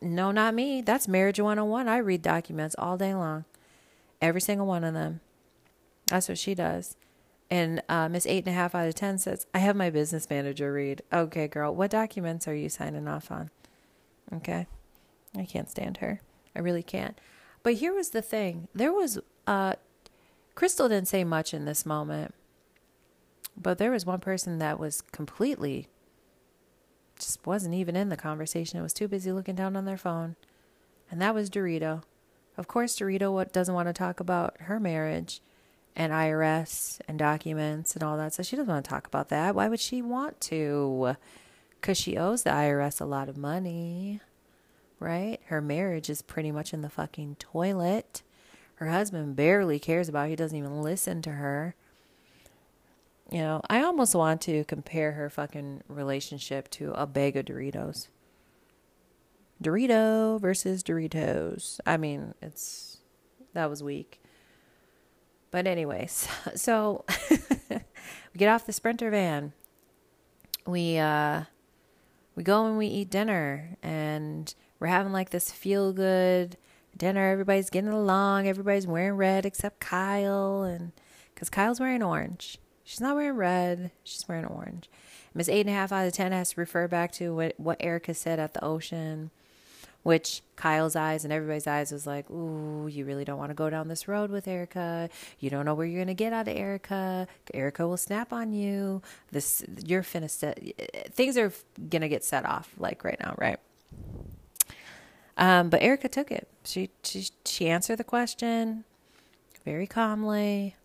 no, 0.00 0.30
not 0.30 0.54
me. 0.54 0.80
That's 0.80 1.08
marriage 1.08 1.40
101. 1.40 1.88
I 1.88 1.98
read 1.98 2.22
documents 2.22 2.76
all 2.78 2.96
day 2.96 3.14
long. 3.14 3.44
Every 4.20 4.40
single 4.40 4.66
one 4.66 4.84
of 4.84 4.94
them. 4.94 5.20
That's 6.06 6.28
what 6.28 6.38
she 6.38 6.54
does. 6.54 6.96
And 7.50 7.82
uh, 7.88 8.08
Miss 8.08 8.26
Eight 8.26 8.44
and 8.46 8.54
a 8.54 8.58
Half 8.58 8.74
out 8.74 8.88
of 8.88 8.94
Ten 8.94 9.18
says, 9.18 9.46
I 9.54 9.58
have 9.58 9.76
my 9.76 9.90
business 9.90 10.28
manager 10.28 10.72
read. 10.72 11.02
Okay, 11.12 11.48
girl, 11.48 11.74
what 11.74 11.90
documents 11.90 12.48
are 12.48 12.54
you 12.54 12.68
signing 12.68 13.06
off 13.06 13.30
on? 13.30 13.50
Okay. 14.32 14.66
I 15.36 15.44
can't 15.44 15.70
stand 15.70 15.98
her. 15.98 16.20
I 16.54 16.60
really 16.60 16.82
can't. 16.82 17.18
But 17.62 17.74
here 17.74 17.94
was 17.94 18.10
the 18.10 18.22
thing 18.22 18.68
there 18.74 18.92
was, 18.92 19.18
uh, 19.46 19.74
Crystal 20.54 20.88
didn't 20.88 21.08
say 21.08 21.24
much 21.24 21.52
in 21.52 21.64
this 21.64 21.84
moment, 21.84 22.34
but 23.56 23.78
there 23.78 23.90
was 23.90 24.06
one 24.06 24.20
person 24.20 24.58
that 24.58 24.78
was 24.78 25.00
completely 25.00 25.88
just 27.18 27.44
wasn't 27.46 27.74
even 27.74 27.96
in 27.96 28.08
the 28.08 28.16
conversation. 28.16 28.78
It 28.78 28.82
was 28.82 28.92
too 28.92 29.08
busy 29.08 29.32
looking 29.32 29.54
down 29.54 29.76
on 29.76 29.84
their 29.84 29.96
phone. 29.96 30.36
And 31.10 31.20
that 31.20 31.34
was 31.34 31.50
Dorito. 31.50 32.02
Of 32.56 32.68
course, 32.68 32.98
Dorito 32.98 33.50
doesn't 33.52 33.74
want 33.74 33.88
to 33.88 33.92
talk 33.92 34.20
about 34.20 34.56
her 34.60 34.80
marriage 34.80 35.40
and 35.94 36.12
IRS 36.12 37.00
and 37.08 37.18
documents 37.18 37.94
and 37.94 38.02
all 38.02 38.16
that. 38.16 38.34
So 38.34 38.42
she 38.42 38.56
doesn't 38.56 38.72
want 38.72 38.84
to 38.84 38.88
talk 38.88 39.06
about 39.06 39.28
that. 39.28 39.54
Why 39.54 39.68
would 39.68 39.80
she 39.80 40.02
want 40.02 40.40
to? 40.42 41.16
Because 41.80 41.98
she 41.98 42.16
owes 42.16 42.42
the 42.42 42.50
IRS 42.50 43.00
a 43.00 43.04
lot 43.04 43.28
of 43.28 43.36
money, 43.36 44.20
right? 44.98 45.38
Her 45.46 45.60
marriage 45.60 46.10
is 46.10 46.22
pretty 46.22 46.50
much 46.50 46.72
in 46.72 46.82
the 46.82 46.90
fucking 46.90 47.36
toilet. 47.38 48.22
Her 48.76 48.90
husband 48.90 49.36
barely 49.36 49.78
cares 49.78 50.08
about. 50.08 50.28
He 50.28 50.36
doesn't 50.36 50.56
even 50.56 50.82
listen 50.82 51.22
to 51.22 51.32
her. 51.32 51.74
You 53.30 53.38
know, 53.38 53.60
I 53.68 53.82
almost 53.82 54.14
want 54.14 54.40
to 54.42 54.64
compare 54.64 55.12
her 55.12 55.28
fucking 55.28 55.82
relationship 55.88 56.70
to 56.70 56.92
a 56.92 57.06
bag 57.06 57.36
of 57.36 57.46
Doritos. 57.46 58.08
Dorito 59.62 60.40
versus 60.40 60.82
Doritos. 60.82 61.80
I 61.86 61.96
mean, 61.96 62.34
it's 62.40 62.98
that 63.54 63.70
was 63.70 63.82
weak. 63.82 64.20
But 65.50 65.66
anyways, 65.66 66.28
so 66.54 67.04
we 67.70 67.78
get 68.36 68.48
off 68.48 68.66
the 68.66 68.72
sprinter 68.72 69.10
van. 69.10 69.52
We 70.66 70.98
uh 70.98 71.44
we 72.34 72.42
go 72.42 72.66
and 72.66 72.76
we 72.76 72.86
eat 72.86 73.10
dinner 73.10 73.76
and 73.82 74.54
we're 74.78 74.88
having 74.88 75.12
like 75.12 75.30
this 75.30 75.50
feel 75.50 75.92
good 75.92 76.56
dinner. 76.96 77.30
Everybody's 77.30 77.70
getting 77.70 77.90
along. 77.90 78.46
Everybody's 78.46 78.86
wearing 78.86 79.16
red 79.16 79.46
except 79.46 79.80
Kyle 79.80 80.62
and 80.62 80.92
cuz 81.34 81.48
Kyle's 81.48 81.80
wearing 81.80 82.02
orange. 82.02 82.58
She's 82.86 83.00
not 83.00 83.16
wearing 83.16 83.36
red. 83.36 83.90
She's 84.04 84.26
wearing 84.28 84.44
orange. 84.44 84.88
Miss 85.34 85.48
Eight 85.48 85.62
and 85.62 85.70
a 85.70 85.72
Half 85.72 85.90
out 85.90 86.06
of 86.06 86.12
ten 86.12 86.30
has 86.30 86.50
to 86.50 86.60
refer 86.60 86.86
back 86.86 87.10
to 87.14 87.34
what 87.34 87.54
what 87.58 87.78
Erica 87.80 88.14
said 88.14 88.38
at 88.38 88.54
the 88.54 88.64
ocean, 88.64 89.32
which 90.04 90.40
Kyle's 90.54 90.94
eyes 90.94 91.24
and 91.24 91.32
everybody's 91.32 91.66
eyes 91.66 91.90
was 91.90 92.06
like, 92.06 92.30
"Ooh, 92.30 92.86
you 92.86 93.04
really 93.04 93.24
don't 93.24 93.38
want 93.38 93.50
to 93.50 93.56
go 93.56 93.68
down 93.68 93.88
this 93.88 94.06
road 94.06 94.30
with 94.30 94.46
Erica. 94.46 95.10
You 95.40 95.50
don't 95.50 95.64
know 95.64 95.74
where 95.74 95.84
you're 95.84 96.00
gonna 96.00 96.14
get 96.14 96.32
out 96.32 96.46
of 96.46 96.56
Erica. 96.56 97.26
Erica 97.52 97.88
will 97.88 97.96
snap 97.96 98.32
on 98.32 98.52
you. 98.52 99.02
This 99.32 99.64
you're 99.84 100.04
finna 100.04 100.30
set. 100.30 100.60
Things 101.12 101.36
are 101.36 101.52
gonna 101.90 102.08
get 102.08 102.22
set 102.22 102.46
off 102.46 102.70
like 102.78 103.02
right 103.02 103.18
now, 103.18 103.34
right?" 103.36 103.58
Um, 105.36 105.70
but 105.70 105.82
Erica 105.82 106.08
took 106.08 106.30
it. 106.30 106.46
She 106.62 106.90
she 107.02 107.30
she 107.44 107.68
answered 107.68 107.96
the 107.98 108.04
question 108.04 108.84
very 109.64 109.88
calmly 109.88 110.76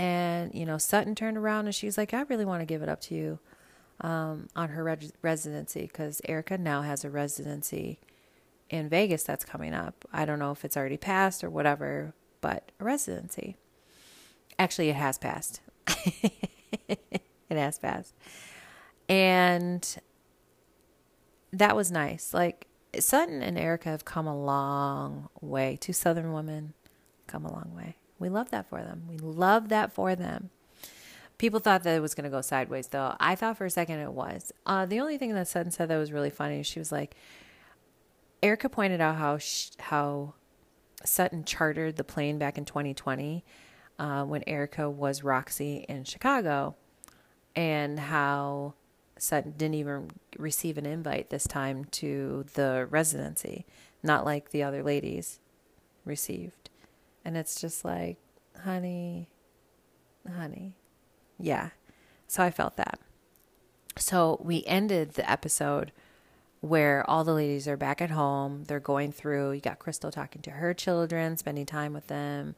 and, 0.00 0.54
you 0.54 0.64
know, 0.64 0.78
Sutton 0.78 1.14
turned 1.14 1.36
around 1.36 1.66
and 1.66 1.74
she's 1.74 1.98
like, 1.98 2.14
I 2.14 2.22
really 2.22 2.46
want 2.46 2.62
to 2.62 2.64
give 2.64 2.80
it 2.80 2.88
up 2.88 3.02
to 3.02 3.14
you 3.14 3.38
um, 4.00 4.48
on 4.56 4.70
her 4.70 4.98
residency 5.20 5.82
because 5.82 6.22
Erica 6.26 6.56
now 6.56 6.80
has 6.80 7.04
a 7.04 7.10
residency 7.10 8.00
in 8.70 8.88
Vegas 8.88 9.24
that's 9.24 9.44
coming 9.44 9.74
up. 9.74 10.06
I 10.10 10.24
don't 10.24 10.38
know 10.38 10.52
if 10.52 10.64
it's 10.64 10.74
already 10.74 10.96
passed 10.96 11.44
or 11.44 11.50
whatever, 11.50 12.14
but 12.40 12.72
a 12.80 12.84
residency. 12.84 13.58
Actually, 14.58 14.88
it 14.88 14.96
has 14.96 15.18
passed. 15.18 15.60
it 15.86 17.20
has 17.50 17.78
passed. 17.78 18.14
And 19.06 19.86
that 21.52 21.76
was 21.76 21.92
nice. 21.92 22.32
Like, 22.32 22.68
Sutton 22.98 23.42
and 23.42 23.58
Erica 23.58 23.90
have 23.90 24.06
come 24.06 24.26
a 24.26 24.42
long 24.42 25.28
way. 25.42 25.76
Two 25.78 25.92
Southern 25.92 26.32
women 26.32 26.72
come 27.26 27.44
a 27.44 27.52
long 27.52 27.74
way. 27.76 27.96
We 28.20 28.28
love 28.28 28.50
that 28.50 28.68
for 28.68 28.82
them. 28.82 29.04
We 29.08 29.16
love 29.18 29.70
that 29.70 29.92
for 29.92 30.14
them. 30.14 30.50
People 31.38 31.58
thought 31.58 31.82
that 31.84 31.96
it 31.96 32.00
was 32.00 32.14
going 32.14 32.24
to 32.24 32.30
go 32.30 32.42
sideways, 32.42 32.88
though. 32.88 33.16
I 33.18 33.34
thought 33.34 33.56
for 33.56 33.64
a 33.64 33.70
second 33.70 33.98
it 33.98 34.12
was. 34.12 34.52
Uh, 34.66 34.84
the 34.84 35.00
only 35.00 35.16
thing 35.16 35.34
that 35.34 35.48
Sutton 35.48 35.72
said 35.72 35.88
that 35.88 35.96
was 35.96 36.12
really 36.12 36.28
funny, 36.28 36.62
she 36.62 36.78
was 36.78 36.92
like, 36.92 37.16
Erica 38.42 38.68
pointed 38.68 39.00
out 39.00 39.16
how 39.16 39.38
how 39.78 40.34
Sutton 41.02 41.44
chartered 41.44 41.96
the 41.96 42.04
plane 42.04 42.38
back 42.38 42.58
in 42.58 42.66
2020 42.66 43.42
uh, 43.98 44.24
when 44.24 44.44
Erica 44.46 44.90
was 44.90 45.24
Roxie 45.24 45.86
in 45.88 46.04
Chicago, 46.04 46.76
and 47.56 47.98
how 47.98 48.74
Sutton 49.18 49.54
didn't 49.56 49.74
even 49.76 50.10
receive 50.36 50.76
an 50.76 50.84
invite 50.84 51.30
this 51.30 51.46
time 51.46 51.86
to 51.86 52.44
the 52.52 52.86
residency, 52.90 53.64
not 54.02 54.26
like 54.26 54.50
the 54.50 54.62
other 54.62 54.82
ladies 54.82 55.40
received. 56.04 56.59
And 57.24 57.36
it's 57.36 57.60
just 57.60 57.84
like, 57.84 58.18
honey, 58.64 59.28
honey. 60.36 60.76
Yeah. 61.38 61.70
So 62.26 62.42
I 62.42 62.50
felt 62.50 62.76
that. 62.76 63.00
So 63.96 64.40
we 64.42 64.64
ended 64.66 65.12
the 65.12 65.28
episode 65.30 65.92
where 66.60 67.08
all 67.08 67.24
the 67.24 67.34
ladies 67.34 67.66
are 67.66 67.76
back 67.76 68.00
at 68.00 68.10
home. 68.10 68.64
They're 68.64 68.80
going 68.80 69.12
through, 69.12 69.52
you 69.52 69.60
got 69.60 69.78
Crystal 69.78 70.10
talking 70.10 70.42
to 70.42 70.50
her 70.50 70.74
children, 70.74 71.36
spending 71.36 71.66
time 71.66 71.92
with 71.92 72.06
them. 72.06 72.54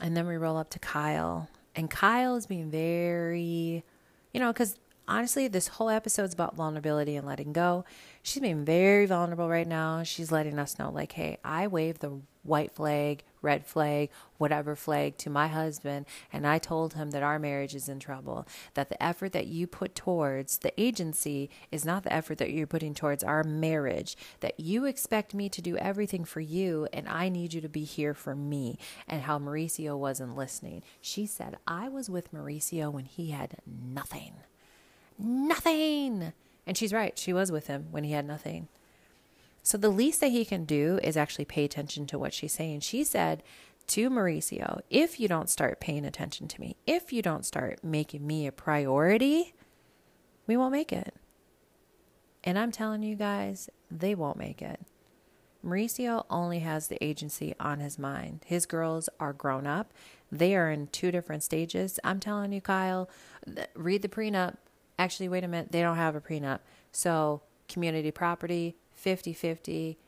And 0.00 0.16
then 0.16 0.26
we 0.26 0.36
roll 0.36 0.56
up 0.56 0.70
to 0.70 0.78
Kyle. 0.78 1.48
And 1.74 1.90
Kyle 1.90 2.36
is 2.36 2.46
being 2.46 2.70
very, 2.70 3.84
you 4.32 4.40
know, 4.40 4.52
because 4.52 4.76
honestly, 5.08 5.48
this 5.48 5.68
whole 5.68 5.90
episode 5.90 6.24
is 6.24 6.34
about 6.34 6.56
vulnerability 6.56 7.16
and 7.16 7.26
letting 7.26 7.52
go. 7.52 7.84
She's 8.22 8.40
being 8.40 8.64
very 8.64 9.06
vulnerable 9.06 9.48
right 9.48 9.66
now. 9.66 10.02
She's 10.02 10.30
letting 10.30 10.58
us 10.58 10.78
know, 10.78 10.90
like, 10.90 11.12
hey, 11.12 11.38
I 11.44 11.66
waved 11.66 12.00
the 12.00 12.20
white 12.42 12.72
flag, 12.72 13.24
red 13.42 13.66
flag, 13.66 14.10
whatever 14.38 14.76
flag 14.76 15.16
to 15.18 15.30
my 15.30 15.48
husband, 15.48 16.06
and 16.32 16.46
I 16.46 16.58
told 16.58 16.94
him 16.94 17.10
that 17.10 17.22
our 17.22 17.38
marriage 17.38 17.74
is 17.74 17.88
in 17.88 18.00
trouble. 18.00 18.46
That 18.74 18.88
the 18.88 19.02
effort 19.02 19.32
that 19.32 19.46
you 19.46 19.66
put 19.66 19.94
towards 19.94 20.58
the 20.58 20.78
agency 20.80 21.50
is 21.70 21.84
not 21.84 22.02
the 22.02 22.12
effort 22.12 22.38
that 22.38 22.50
you're 22.50 22.66
putting 22.66 22.94
towards 22.94 23.24
our 23.24 23.44
marriage. 23.44 24.16
That 24.40 24.58
you 24.58 24.84
expect 24.84 25.34
me 25.34 25.48
to 25.48 25.62
do 25.62 25.76
everything 25.76 26.24
for 26.24 26.40
you, 26.40 26.88
and 26.92 27.08
I 27.08 27.28
need 27.28 27.54
you 27.54 27.60
to 27.60 27.68
be 27.68 27.84
here 27.84 28.14
for 28.14 28.34
me. 28.34 28.78
And 29.08 29.22
how 29.22 29.38
Mauricio 29.38 29.98
wasn't 29.98 30.36
listening. 30.36 30.82
She 31.00 31.26
said, 31.26 31.56
I 31.66 31.88
was 31.88 32.10
with 32.10 32.32
Mauricio 32.32 32.92
when 32.92 33.04
he 33.04 33.30
had 33.30 33.56
nothing 33.66 34.34
nothing. 35.20 36.32
And 36.66 36.76
she's 36.76 36.92
right. 36.92 37.18
She 37.18 37.32
was 37.32 37.52
with 37.52 37.66
him 37.66 37.86
when 37.90 38.04
he 38.04 38.12
had 38.12 38.26
nothing. 38.26 38.68
So 39.62 39.78
the 39.78 39.90
least 39.90 40.20
that 40.20 40.30
he 40.30 40.44
can 40.44 40.64
do 40.64 40.98
is 41.02 41.16
actually 41.16 41.44
pay 41.44 41.64
attention 41.64 42.06
to 42.06 42.18
what 42.18 42.32
she's 42.32 42.52
saying. 42.52 42.80
She 42.80 43.04
said 43.04 43.42
to 43.88 44.08
Mauricio, 44.08 44.80
if 44.88 45.18
you 45.18 45.28
don't 45.28 45.50
start 45.50 45.80
paying 45.80 46.04
attention 46.04 46.48
to 46.48 46.60
me, 46.60 46.76
if 46.86 47.12
you 47.12 47.22
don't 47.22 47.44
start 47.44 47.82
making 47.84 48.26
me 48.26 48.46
a 48.46 48.52
priority, 48.52 49.54
we 50.46 50.56
won't 50.56 50.72
make 50.72 50.92
it. 50.92 51.14
And 52.42 52.58
I'm 52.58 52.72
telling 52.72 53.02
you 53.02 53.16
guys, 53.16 53.68
they 53.90 54.14
won't 54.14 54.38
make 54.38 54.62
it. 54.62 54.80
Mauricio 55.64 56.24
only 56.30 56.60
has 56.60 56.88
the 56.88 57.02
agency 57.04 57.54
on 57.60 57.80
his 57.80 57.98
mind. 57.98 58.44
His 58.46 58.64
girls 58.64 59.08
are 59.18 59.32
grown 59.32 59.66
up. 59.66 59.92
They 60.32 60.56
are 60.56 60.70
in 60.70 60.86
two 60.86 61.10
different 61.10 61.42
stages. 61.42 61.98
I'm 62.02 62.18
telling 62.20 62.52
you, 62.52 62.60
Kyle, 62.60 63.10
read 63.74 64.02
the 64.02 64.08
prenup. 64.08 64.56
Actually, 64.98 65.28
wait 65.28 65.44
a 65.44 65.48
minute. 65.48 65.72
They 65.72 65.82
don't 65.82 65.96
have 65.96 66.16
a 66.16 66.20
prenup. 66.20 66.60
So, 66.92 67.42
community 67.68 68.10
property, 68.10 68.76
50 69.00 69.32
50. 69.32 69.98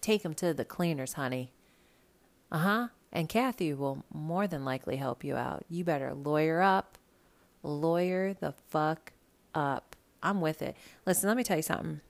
Take 0.00 0.22
them 0.22 0.34
to 0.34 0.54
the 0.54 0.64
cleaners, 0.64 1.14
honey. 1.14 1.52
Uh 2.50 2.58
huh. 2.58 2.88
And 3.12 3.28
Kathy 3.28 3.74
will 3.74 4.04
more 4.12 4.46
than 4.46 4.64
likely 4.64 4.96
help 4.96 5.22
you 5.22 5.36
out. 5.36 5.64
You 5.68 5.84
better 5.84 6.14
lawyer 6.14 6.62
up. 6.62 6.96
Lawyer 7.62 8.34
the 8.34 8.54
fuck 8.68 9.12
up. 9.54 9.94
I'm 10.22 10.40
with 10.40 10.62
it. 10.62 10.76
Listen, 11.04 11.28
let 11.28 11.36
me 11.36 11.44
tell 11.44 11.58
you 11.58 11.62
something. 11.62 12.00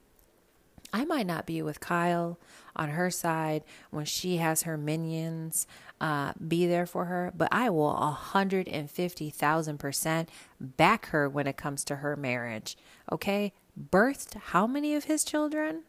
I 0.92 1.04
might 1.04 1.26
not 1.26 1.46
be 1.46 1.60
with 1.62 1.80
Kyle 1.80 2.38
on 2.76 2.90
her 2.90 3.10
side 3.10 3.64
when 3.90 4.04
she 4.04 4.36
has 4.36 4.62
her 4.62 4.78
minions 4.78 5.66
uh, 6.00 6.32
be 6.46 6.64
there 6.66 6.86
for 6.86 7.06
her, 7.06 7.32
but 7.36 7.48
I 7.50 7.70
will 7.70 7.92
150,000% 7.92 10.28
back 10.60 11.06
her 11.06 11.28
when 11.28 11.48
it 11.48 11.56
comes 11.56 11.82
to 11.84 11.96
her 11.96 12.14
marriage. 12.16 12.76
Okay? 13.10 13.52
Birthed 13.78 14.34
how 14.34 14.66
many 14.66 14.94
of 14.94 15.04
his 15.04 15.22
children? 15.24 15.82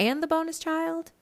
And 0.00 0.22
the 0.22 0.26
bonus 0.26 0.58
child? 0.58 1.12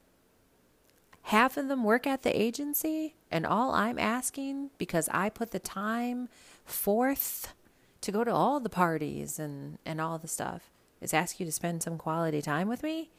Half 1.23 1.57
of 1.57 1.67
them 1.67 1.83
work 1.83 2.07
at 2.07 2.23
the 2.23 2.41
agency, 2.41 3.13
and 3.29 3.45
all 3.45 3.73
I'm 3.73 3.99
asking, 3.99 4.69
because 4.77 5.09
I 5.11 5.29
put 5.29 5.51
the 5.51 5.59
time 5.59 6.29
forth 6.63 7.53
to 7.99 8.11
go 8.11 8.23
to 8.23 8.31
all 8.31 8.61
the 8.61 8.69
parties 8.69 9.37
and, 9.37 9.79
and 9.85 9.99
all 9.99 10.17
the 10.17 10.29
stuff, 10.29 10.71
is 11.01 11.13
ask 11.13 11.41
you 11.41 11.45
to 11.45 11.51
spend 11.51 11.83
some 11.83 11.97
quality 11.97 12.41
time 12.41 12.69
with 12.69 12.81
me, 12.81 13.09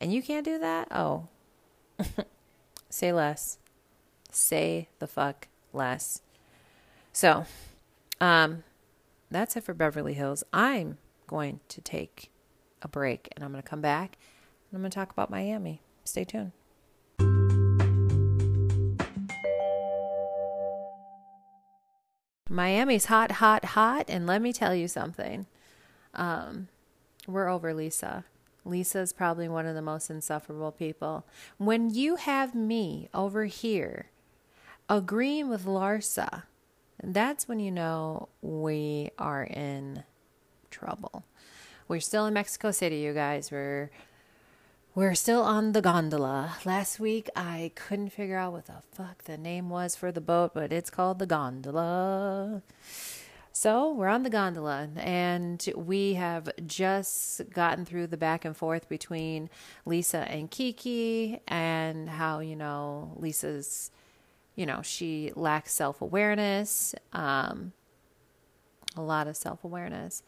and 0.00 0.12
you 0.12 0.22
can't 0.22 0.44
do 0.44 0.58
that? 0.58 0.88
Oh. 0.90 1.28
Say 2.90 3.12
less. 3.12 3.58
Say 4.32 4.88
the 4.98 5.06
fuck 5.06 5.46
less. 5.72 6.20
So, 7.12 7.46
um, 8.20 8.64
that's 9.30 9.56
it 9.56 9.62
for 9.62 9.72
Beverly 9.72 10.14
Hills. 10.14 10.42
I'm 10.52 10.98
going 11.28 11.60
to 11.68 11.80
take 11.80 12.30
a 12.82 12.88
break 12.88 13.28
and 13.34 13.44
I'm 13.44 13.52
going 13.52 13.62
to 13.62 13.68
come 13.68 13.80
back 13.80 14.18
I'm 14.76 14.82
going 14.82 14.90
to 14.90 14.94
talk 14.94 15.10
about 15.10 15.30
Miami. 15.30 15.80
Stay 16.04 16.24
tuned. 16.24 16.52
Miami's 22.50 23.06
hot, 23.06 23.32
hot, 23.32 23.64
hot. 23.64 24.04
And 24.06 24.26
let 24.26 24.42
me 24.42 24.52
tell 24.52 24.74
you 24.74 24.86
something. 24.86 25.46
Um, 26.12 26.68
we're 27.26 27.48
over 27.48 27.72
Lisa. 27.72 28.26
Lisa's 28.66 29.14
probably 29.14 29.48
one 29.48 29.64
of 29.64 29.74
the 29.74 29.80
most 29.80 30.10
insufferable 30.10 30.72
people. 30.72 31.24
When 31.56 31.88
you 31.88 32.16
have 32.16 32.54
me 32.54 33.08
over 33.14 33.46
here 33.46 34.10
agreeing 34.90 35.48
with 35.48 35.64
Larsa, 35.64 36.42
that's 37.02 37.48
when 37.48 37.60
you 37.60 37.70
know 37.70 38.28
we 38.42 39.10
are 39.18 39.44
in 39.44 40.04
trouble. 40.70 41.24
We're 41.88 42.00
still 42.00 42.26
in 42.26 42.34
Mexico 42.34 42.72
City, 42.72 42.96
you 42.96 43.14
guys. 43.14 43.50
We're 43.50 43.90
we're 44.96 45.14
still 45.14 45.42
on 45.42 45.72
the 45.72 45.82
gondola. 45.82 46.56
Last 46.64 46.98
week 46.98 47.28
I 47.36 47.70
couldn't 47.74 48.08
figure 48.08 48.38
out 48.38 48.54
what 48.54 48.64
the 48.64 48.80
fuck 48.92 49.24
the 49.24 49.36
name 49.36 49.68
was 49.68 49.94
for 49.94 50.10
the 50.10 50.22
boat, 50.22 50.52
but 50.54 50.72
it's 50.72 50.88
called 50.88 51.18
the 51.18 51.26
gondola. 51.26 52.62
So 53.52 53.92
we're 53.92 54.08
on 54.08 54.22
the 54.22 54.30
gondola, 54.30 54.88
and 54.96 55.62
we 55.76 56.14
have 56.14 56.48
just 56.66 57.50
gotten 57.50 57.84
through 57.84 58.06
the 58.06 58.16
back 58.16 58.46
and 58.46 58.56
forth 58.56 58.88
between 58.88 59.50
Lisa 59.84 60.26
and 60.30 60.50
Kiki, 60.50 61.40
and 61.46 62.08
how, 62.08 62.40
you 62.40 62.56
know, 62.56 63.12
Lisa's, 63.16 63.90
you 64.54 64.64
know, 64.64 64.80
she 64.80 65.30
lacks 65.36 65.74
self 65.74 66.00
awareness, 66.00 66.94
um, 67.12 67.72
a 68.96 69.02
lot 69.02 69.26
of 69.26 69.36
self 69.36 69.62
awareness. 69.62 70.22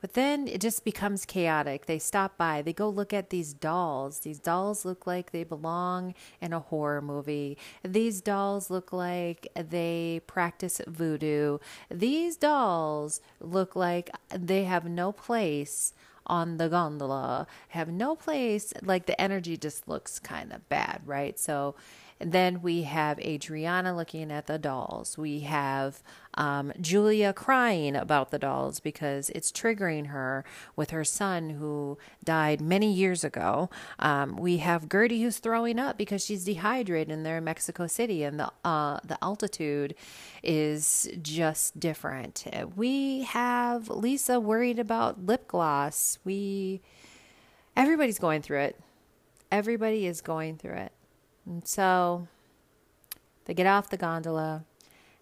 But 0.00 0.14
then 0.14 0.46
it 0.46 0.60
just 0.60 0.84
becomes 0.84 1.24
chaotic. 1.24 1.86
They 1.86 1.98
stop 1.98 2.36
by, 2.36 2.62
they 2.62 2.72
go 2.72 2.88
look 2.88 3.12
at 3.12 3.30
these 3.30 3.52
dolls. 3.52 4.20
These 4.20 4.38
dolls 4.38 4.84
look 4.84 5.06
like 5.06 5.32
they 5.32 5.44
belong 5.44 6.14
in 6.40 6.52
a 6.52 6.60
horror 6.60 7.02
movie. 7.02 7.58
These 7.82 8.20
dolls 8.20 8.70
look 8.70 8.92
like 8.92 9.48
they 9.54 10.20
practice 10.26 10.80
voodoo. 10.86 11.58
These 11.90 12.36
dolls 12.36 13.20
look 13.40 13.74
like 13.74 14.10
they 14.30 14.64
have 14.64 14.84
no 14.84 15.12
place 15.12 15.92
on 16.26 16.58
the 16.58 16.68
gondola, 16.68 17.46
have 17.68 17.88
no 17.88 18.14
place. 18.14 18.72
Like 18.82 19.06
the 19.06 19.20
energy 19.20 19.56
just 19.56 19.88
looks 19.88 20.18
kind 20.18 20.52
of 20.52 20.68
bad, 20.68 21.00
right? 21.06 21.38
So, 21.38 21.74
then 22.20 22.62
we 22.62 22.82
have 22.82 23.18
Adriana 23.20 23.94
looking 23.94 24.32
at 24.32 24.46
the 24.46 24.58
dolls. 24.58 25.16
We 25.16 25.40
have 25.40 26.02
um, 26.34 26.72
Julia 26.80 27.32
crying 27.32 27.96
about 27.96 28.30
the 28.30 28.38
dolls 28.38 28.80
because 28.80 29.30
it's 29.30 29.52
triggering 29.52 30.08
her 30.08 30.44
with 30.76 30.90
her 30.90 31.04
son 31.04 31.50
who 31.50 31.98
died 32.24 32.60
many 32.60 32.92
years 32.92 33.24
ago. 33.24 33.70
Um, 33.98 34.36
we 34.36 34.58
have 34.58 34.88
Guerdy 34.88 35.20
who's 35.20 35.38
throwing 35.38 35.78
up 35.78 35.96
because 35.96 36.24
she's 36.24 36.44
dehydrated 36.44 37.12
and 37.12 37.24
they're 37.24 37.38
in 37.38 37.44
Mexico 37.44 37.86
City 37.86 38.22
and 38.22 38.38
the 38.38 38.52
uh, 38.64 39.00
the 39.04 39.18
altitude 39.22 39.94
is 40.42 41.08
just 41.22 41.78
different. 41.78 42.46
We 42.76 43.22
have 43.22 43.88
Lisa 43.88 44.40
worried 44.40 44.78
about 44.78 45.24
lip 45.24 45.48
gloss. 45.48 46.18
We 46.24 46.80
everybody's 47.76 48.18
going 48.18 48.42
through 48.42 48.60
it. 48.60 48.80
Everybody 49.50 50.06
is 50.06 50.20
going 50.20 50.58
through 50.58 50.74
it. 50.74 50.92
And 51.48 51.66
so 51.66 52.28
they 53.46 53.54
get 53.54 53.66
off 53.66 53.88
the 53.88 53.96
gondola 53.96 54.64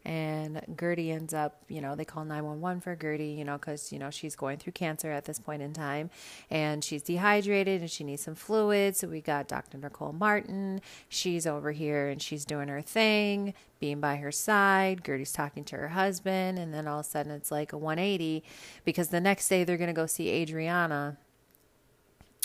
and 0.05 0.61
Guerdy 0.77 1.11
ends 1.11 1.35
up, 1.35 1.62
you 1.68 1.81
know, 1.81 1.97
they 1.97 2.05
call 2.05 2.24
911 2.24 2.81
for 2.81 2.95
Guerdy, 2.95 3.37
you 3.37 3.45
know, 3.45 3.59
because, 3.59 3.93
you 3.93 3.99
know, 3.99 4.11
she's 4.11 4.37
going 4.37 4.59
through 4.59 4.72
cancer 4.72 5.11
at 5.11 5.24
this 5.24 5.41
point 5.41 5.62
in 5.62 5.72
time 5.72 6.11
and 6.49 6.85
she's 6.85 7.03
dehydrated 7.03 7.81
and 7.81 7.91
she 7.91 8.05
needs 8.05 8.22
some 8.22 8.37
fluids. 8.37 8.99
So 8.99 9.09
we 9.09 9.20
got 9.20 9.49
Dr. 9.49 9.79
Nicole 9.79 10.12
Martin. 10.12 10.81
She's 11.09 11.45
over 11.45 11.72
here 11.72 12.09
and 12.09 12.22
she's 12.22 12.45
doing 12.45 12.68
her 12.68 12.83
thing, 12.83 13.53
being 13.81 14.01
by 14.01 14.16
her 14.16 14.31
side. 14.31 15.03
Guerdy's 15.03 15.33
talking 15.33 15.64
to 15.64 15.77
her 15.77 15.89
husband. 15.89 16.59
And 16.59 16.72
then 16.72 16.87
all 16.87 17.01
of 17.01 17.07
a 17.07 17.09
sudden 17.09 17.33
it's 17.33 17.51
like 17.51 17.72
a 17.72 17.79
180 17.79 18.45
because 18.85 19.09
the 19.09 19.20
next 19.20 19.49
day 19.49 19.64
they're 19.64 19.77
going 19.77 19.89
to 19.89 19.93
go 19.93 20.07
see 20.07 20.29
Adriana 20.29 21.16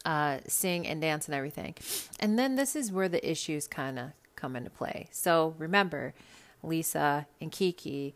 uh, 0.05 0.39
sing 0.47 0.87
and 0.87 1.01
dance 1.01 1.27
and 1.27 1.35
everything. 1.35 1.75
And 2.19 2.37
then 2.37 2.55
this 2.55 2.75
is 2.75 2.91
where 2.91 3.09
the 3.09 3.29
issues 3.29 3.67
kind 3.67 3.99
of 3.99 4.11
come 4.35 4.55
into 4.55 4.69
play. 4.69 5.07
So 5.11 5.55
remember, 5.57 6.13
Lisa 6.63 7.27
and 7.39 7.51
Kiki 7.51 8.15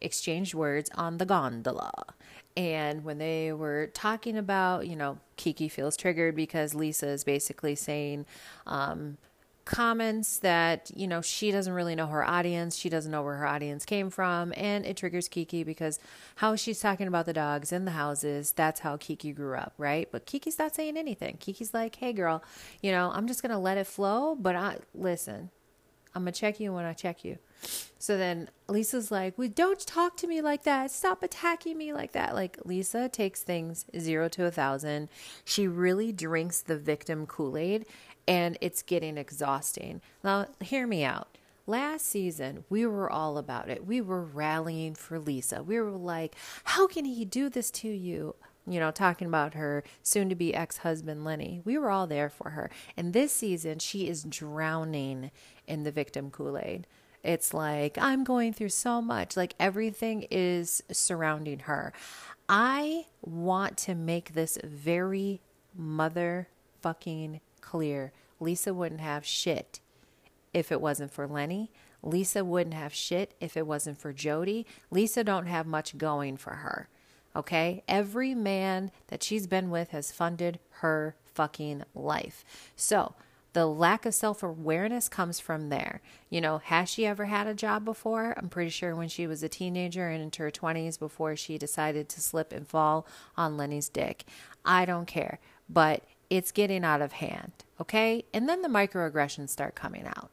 exchanged 0.00 0.54
words 0.54 0.90
on 0.94 1.18
the 1.18 1.26
gondola. 1.26 1.92
And 2.56 3.04
when 3.04 3.18
they 3.18 3.52
were 3.52 3.88
talking 3.92 4.36
about, 4.38 4.86
you 4.86 4.96
know, 4.96 5.18
Kiki 5.36 5.68
feels 5.68 5.96
triggered 5.96 6.34
because 6.34 6.74
Lisa 6.74 7.08
is 7.08 7.22
basically 7.22 7.74
saying, 7.74 8.24
um, 8.66 9.18
comments 9.66 10.38
that 10.38 10.92
you 10.94 11.08
know 11.08 11.20
she 11.20 11.50
doesn't 11.50 11.72
really 11.72 11.96
know 11.96 12.06
her 12.06 12.24
audience 12.24 12.76
she 12.76 12.88
doesn't 12.88 13.10
know 13.10 13.20
where 13.20 13.34
her 13.34 13.46
audience 13.48 13.84
came 13.84 14.10
from 14.10 14.54
and 14.56 14.86
it 14.86 14.96
triggers 14.96 15.26
kiki 15.26 15.64
because 15.64 15.98
how 16.36 16.54
she's 16.54 16.78
talking 16.78 17.08
about 17.08 17.26
the 17.26 17.32
dogs 17.32 17.72
in 17.72 17.84
the 17.84 17.90
houses 17.90 18.52
that's 18.52 18.80
how 18.80 18.96
kiki 18.96 19.32
grew 19.32 19.56
up 19.56 19.74
right? 19.76 20.08
But 20.12 20.24
kiki's 20.24 20.58
not 20.58 20.74
saying 20.74 20.96
anything. 20.96 21.36
Kiki's 21.40 21.74
like 21.74 21.96
hey 21.96 22.12
girl 22.12 22.44
you 22.80 22.92
know 22.92 23.10
i'm 23.12 23.26
just 23.26 23.42
gonna 23.42 23.58
let 23.58 23.76
it 23.76 23.88
flow 23.88 24.36
but 24.36 24.54
i 24.54 24.76
listen 24.94 25.50
i'm 26.14 26.22
gonna 26.22 26.32
check 26.32 26.60
you 26.60 26.72
when 26.72 26.84
i 26.84 26.92
check 26.92 27.24
you. 27.24 27.36
So 27.98 28.16
then 28.16 28.48
lisa's 28.68 29.10
like 29.10 29.36
well 29.36 29.48
don't 29.48 29.84
talk 29.84 30.16
to 30.18 30.28
me 30.28 30.40
like 30.42 30.62
that. 30.62 30.92
Stop 30.92 31.24
attacking 31.24 31.76
me 31.76 31.92
like 31.92 32.12
that. 32.12 32.36
Like 32.36 32.56
lisa 32.64 33.08
takes 33.08 33.42
things 33.42 33.84
zero 33.98 34.28
to 34.28 34.44
a 34.44 34.52
thousand. 34.52 35.08
She 35.44 35.66
really 35.66 36.12
drinks 36.12 36.60
the 36.60 36.78
victim 36.78 37.26
kool-aid 37.26 37.84
and 38.26 38.58
it's 38.60 38.82
getting 38.82 39.16
exhausting. 39.16 40.00
Now, 40.24 40.46
hear 40.60 40.86
me 40.86 41.04
out. 41.04 41.38
Last 41.68 42.06
season, 42.06 42.64
we 42.68 42.86
were 42.86 43.10
all 43.10 43.38
about 43.38 43.68
it. 43.68 43.84
We 43.84 44.00
were 44.00 44.22
rallying 44.22 44.94
for 44.94 45.18
Lisa. 45.18 45.62
We 45.64 45.80
were 45.80 45.90
like, 45.90 46.36
how 46.62 46.86
can 46.86 47.04
he 47.04 47.24
do 47.24 47.48
this 47.48 47.70
to 47.72 47.88
you? 47.88 48.36
You 48.68 48.78
know, 48.78 48.90
talking 48.90 49.26
about 49.26 49.54
her 49.54 49.82
soon 50.02 50.28
to 50.28 50.34
be 50.34 50.54
ex 50.54 50.78
husband, 50.78 51.24
Lenny. 51.24 51.62
We 51.64 51.76
were 51.78 51.90
all 51.90 52.06
there 52.06 52.30
for 52.30 52.50
her. 52.50 52.70
And 52.96 53.12
this 53.12 53.32
season, 53.32 53.80
she 53.80 54.08
is 54.08 54.24
drowning 54.24 55.30
in 55.66 55.82
the 55.82 55.92
victim 55.92 56.30
Kool 56.30 56.58
Aid. 56.58 56.86
It's 57.24 57.52
like, 57.52 57.98
I'm 57.98 58.22
going 58.22 58.52
through 58.52 58.68
so 58.68 59.02
much. 59.02 59.36
Like, 59.36 59.54
everything 59.58 60.26
is 60.30 60.82
surrounding 60.92 61.60
her. 61.60 61.92
I 62.48 63.06
want 63.22 63.76
to 63.78 63.96
make 63.96 64.34
this 64.34 64.58
very 64.62 65.40
motherfucking 65.78 67.40
clear. 67.66 68.12
Lisa 68.40 68.72
wouldn't 68.72 69.00
have 69.00 69.26
shit 69.26 69.80
if 70.54 70.70
it 70.70 70.80
wasn't 70.80 71.12
for 71.12 71.26
Lenny. 71.26 71.70
Lisa 72.02 72.44
wouldn't 72.44 72.74
have 72.74 72.94
shit 72.94 73.34
if 73.40 73.56
it 73.56 73.66
wasn't 73.66 73.98
for 73.98 74.12
Jody. 74.12 74.66
Lisa 74.90 75.24
don't 75.24 75.46
have 75.46 75.66
much 75.66 75.98
going 75.98 76.36
for 76.36 76.54
her. 76.54 76.88
Okay? 77.34 77.82
Every 77.88 78.34
man 78.34 78.90
that 79.08 79.22
she's 79.22 79.46
been 79.46 79.70
with 79.70 79.90
has 79.90 80.12
funded 80.12 80.60
her 80.80 81.16
fucking 81.24 81.82
life. 81.94 82.44
So, 82.76 83.14
the 83.52 83.66
lack 83.66 84.04
of 84.04 84.14
self 84.14 84.42
awareness 84.42 85.08
comes 85.08 85.40
from 85.40 85.70
there. 85.70 86.02
You 86.28 86.42
know, 86.42 86.58
has 86.58 86.90
she 86.90 87.06
ever 87.06 87.24
had 87.24 87.46
a 87.46 87.54
job 87.54 87.86
before? 87.86 88.34
I'm 88.36 88.50
pretty 88.50 88.68
sure 88.68 88.94
when 88.94 89.08
she 89.08 89.26
was 89.26 89.42
a 89.42 89.48
teenager 89.48 90.08
and 90.08 90.22
into 90.22 90.42
her 90.42 90.50
20s 90.50 90.98
before 90.98 91.36
she 91.36 91.56
decided 91.56 92.10
to 92.10 92.20
slip 92.20 92.52
and 92.52 92.68
fall 92.68 93.06
on 93.34 93.56
Lenny's 93.56 93.88
dick. 93.88 94.26
I 94.62 94.84
don't 94.84 95.06
care, 95.06 95.38
but 95.70 96.04
it's 96.30 96.52
getting 96.52 96.84
out 96.84 97.02
of 97.02 97.12
hand, 97.12 97.52
okay? 97.80 98.24
And 98.32 98.48
then 98.48 98.62
the 98.62 98.68
microaggressions 98.68 99.50
start 99.50 99.74
coming 99.74 100.06
out 100.06 100.30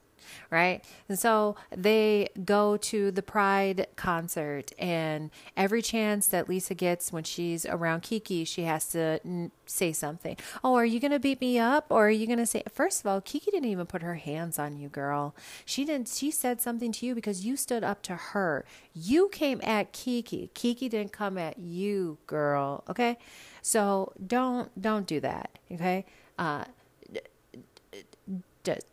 right? 0.50 0.84
And 1.10 1.18
so 1.18 1.56
they 1.76 2.30
go 2.46 2.78
to 2.78 3.12
the 3.12 3.22
Pride 3.22 3.88
concert, 3.96 4.72
and 4.78 5.32
every 5.58 5.82
chance 5.82 6.28
that 6.28 6.50
Lisa 6.50 6.74
gets 6.74 7.12
when 7.12 7.24
she's 7.24 7.66
around 7.66 8.02
Kiki, 8.02 8.46
she 8.46 8.64
has 8.64 8.88
to 8.90 9.20
n- 9.26 9.52
say 9.66 9.92
something. 9.92 10.38
Oh, 10.64 10.76
are 10.76 10.86
you 10.86 11.00
going 11.00 11.12
to 11.12 11.20
beat 11.20 11.42
me 11.42 11.60
up? 11.60 11.88
Or 11.90 12.08
are 12.08 12.12
you 12.12 12.28
going 12.28 12.40
to 12.40 12.46
say, 12.46 12.64
first 12.72 13.02
of 13.02 13.08
all, 13.08 13.22
Kiki 13.22 13.52
didn't 13.52 13.70
even 13.70 13.86
put 13.86 14.02
her 14.02 14.16
hands 14.16 14.60
on 14.60 14.78
you, 14.78 14.90
girl. 14.90 15.36
She 15.66 15.86
didn't, 15.86 16.10
she 16.10 16.32
said 16.32 16.62
something 16.62 16.92
to 16.94 17.06
you 17.06 17.16
because 17.16 17.46
you 17.46 17.58
stood 17.58 17.84
up 17.84 18.02
to 18.04 18.16
her. 18.16 18.66
You 18.94 19.30
came 19.30 19.60
at 19.64 19.92
Kiki. 19.92 20.50
Kiki 20.54 20.90
didn't 20.90 21.12
come 21.12 21.38
at 21.38 21.58
you, 21.60 22.18
girl. 22.28 22.84
Okay. 22.90 23.18
So 23.64 24.12
don't, 24.28 24.80
don't 24.80 25.08
do 25.08 25.20
that. 25.22 25.58
Okay. 25.72 26.06
Uh, 26.38 26.66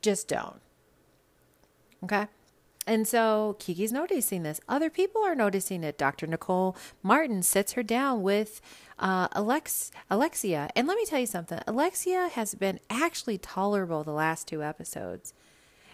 just 0.01 0.29
don't. 0.29 0.61
Okay. 2.05 2.29
And 2.87 3.07
so 3.07 3.57
Kiki's 3.59 3.93
noticing 3.93 4.43
this. 4.43 4.61
Other 4.69 4.89
people 4.89 5.23
are 5.23 5.35
noticing 5.35 5.85
it. 5.85 5.99
Dr. 5.99 6.27
Nicole 6.27 6.77
Martin 7.03 7.43
sits 7.43 7.73
her 7.73 7.83
down 7.83 8.23
with 8.23 8.61
uh, 8.99 9.29
Alex, 9.33 9.91
Alexia. 10.09 10.71
And 10.75 10.87
let 10.87 10.97
me 10.97 11.05
tell 11.05 11.21
you 11.21 11.27
something 11.27 11.61
Alexia 11.67 12.29
has 12.33 12.55
been 12.55 12.81
actually 12.89 13.39
tolerable 13.39 14.03
the 14.03 14.13
last 14.13 14.49
two 14.49 14.63
episodes. 14.63 15.35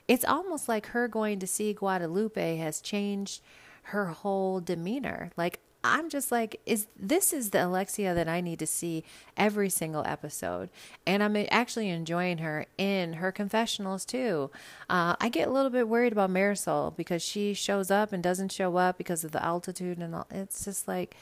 It's 0.07 0.25
almost 0.25 0.69
like 0.69 0.87
her 0.89 1.09
going 1.09 1.39
to 1.41 1.47
see 1.47 1.73
Guadalupe 1.73 2.57
has 2.57 2.81
changed 2.81 3.43
her 3.85 4.07
whole 4.07 4.61
demeanor. 4.61 5.31
Like, 5.37 5.61
I'm 5.87 6.09
just 6.09 6.33
like, 6.33 6.61
is 6.67 6.87
this 6.99 7.33
is 7.33 7.51
the 7.51 7.65
Alexia 7.65 8.15
that 8.15 8.29
I 8.29 8.41
need 8.41 8.59
to 8.59 8.67
see 8.67 9.05
every 9.37 9.69
single 9.71 10.05
episode, 10.07 10.71
and 11.07 11.23
I'm 11.23 11.37
actually 11.51 11.89
enjoying 11.89 12.39
her 12.39 12.67
in 12.79 13.15
her 13.15 13.33
confessionals 13.33 14.05
too. 14.05 14.51
Uh, 14.89 15.17
I 15.21 15.29
get 15.29 15.49
a 15.49 15.51
little 15.51 15.71
bit 15.71 15.89
worried 15.89 16.13
about 16.13 16.31
Marisol 16.31 16.97
because 16.97 17.23
she 17.23 17.55
shows 17.55 17.91
up 17.91 18.13
and 18.13 18.23
doesn't 18.23 18.53
show 18.53 18.77
up 18.77 18.99
because 18.99 19.25
of 19.25 19.33
the 19.33 19.45
altitude 19.45 19.99
and 19.99 20.15
all. 20.15 20.27
It's 20.31 20.65
just 20.65 20.89
like, 20.89 21.17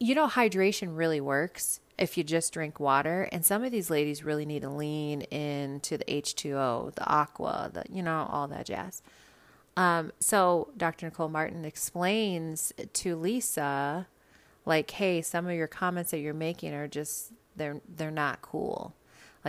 you 0.00 0.14
know, 0.14 0.26
hydration 0.28 0.96
really 0.96 1.20
works 1.20 1.80
if 1.98 2.16
you 2.16 2.24
just 2.24 2.52
drink 2.52 2.78
water, 2.78 3.28
and 3.32 3.44
some 3.44 3.64
of 3.64 3.72
these 3.72 3.90
ladies 3.90 4.24
really 4.24 4.46
need 4.46 4.62
to 4.62 4.70
lean 4.70 5.22
into 5.22 5.98
the 5.98 6.04
H2O, 6.04 6.94
the 6.94 7.04
aqua, 7.04 7.70
the 7.72 7.84
you 7.90 8.02
know, 8.02 8.28
all 8.30 8.46
that 8.48 8.66
jazz. 8.66 9.02
Um, 9.78 10.10
so 10.18 10.70
Dr. 10.76 11.06
Nicole 11.06 11.28
Martin 11.28 11.64
explains 11.64 12.72
to 12.94 13.14
Lisa, 13.14 14.08
like, 14.66 14.90
hey, 14.90 15.22
some 15.22 15.46
of 15.46 15.54
your 15.54 15.68
comments 15.68 16.10
that 16.10 16.18
you're 16.18 16.34
making 16.34 16.74
are 16.74 16.88
just 16.88 17.32
they're 17.54 17.80
they're 17.88 18.10
not 18.10 18.42
cool. 18.42 18.92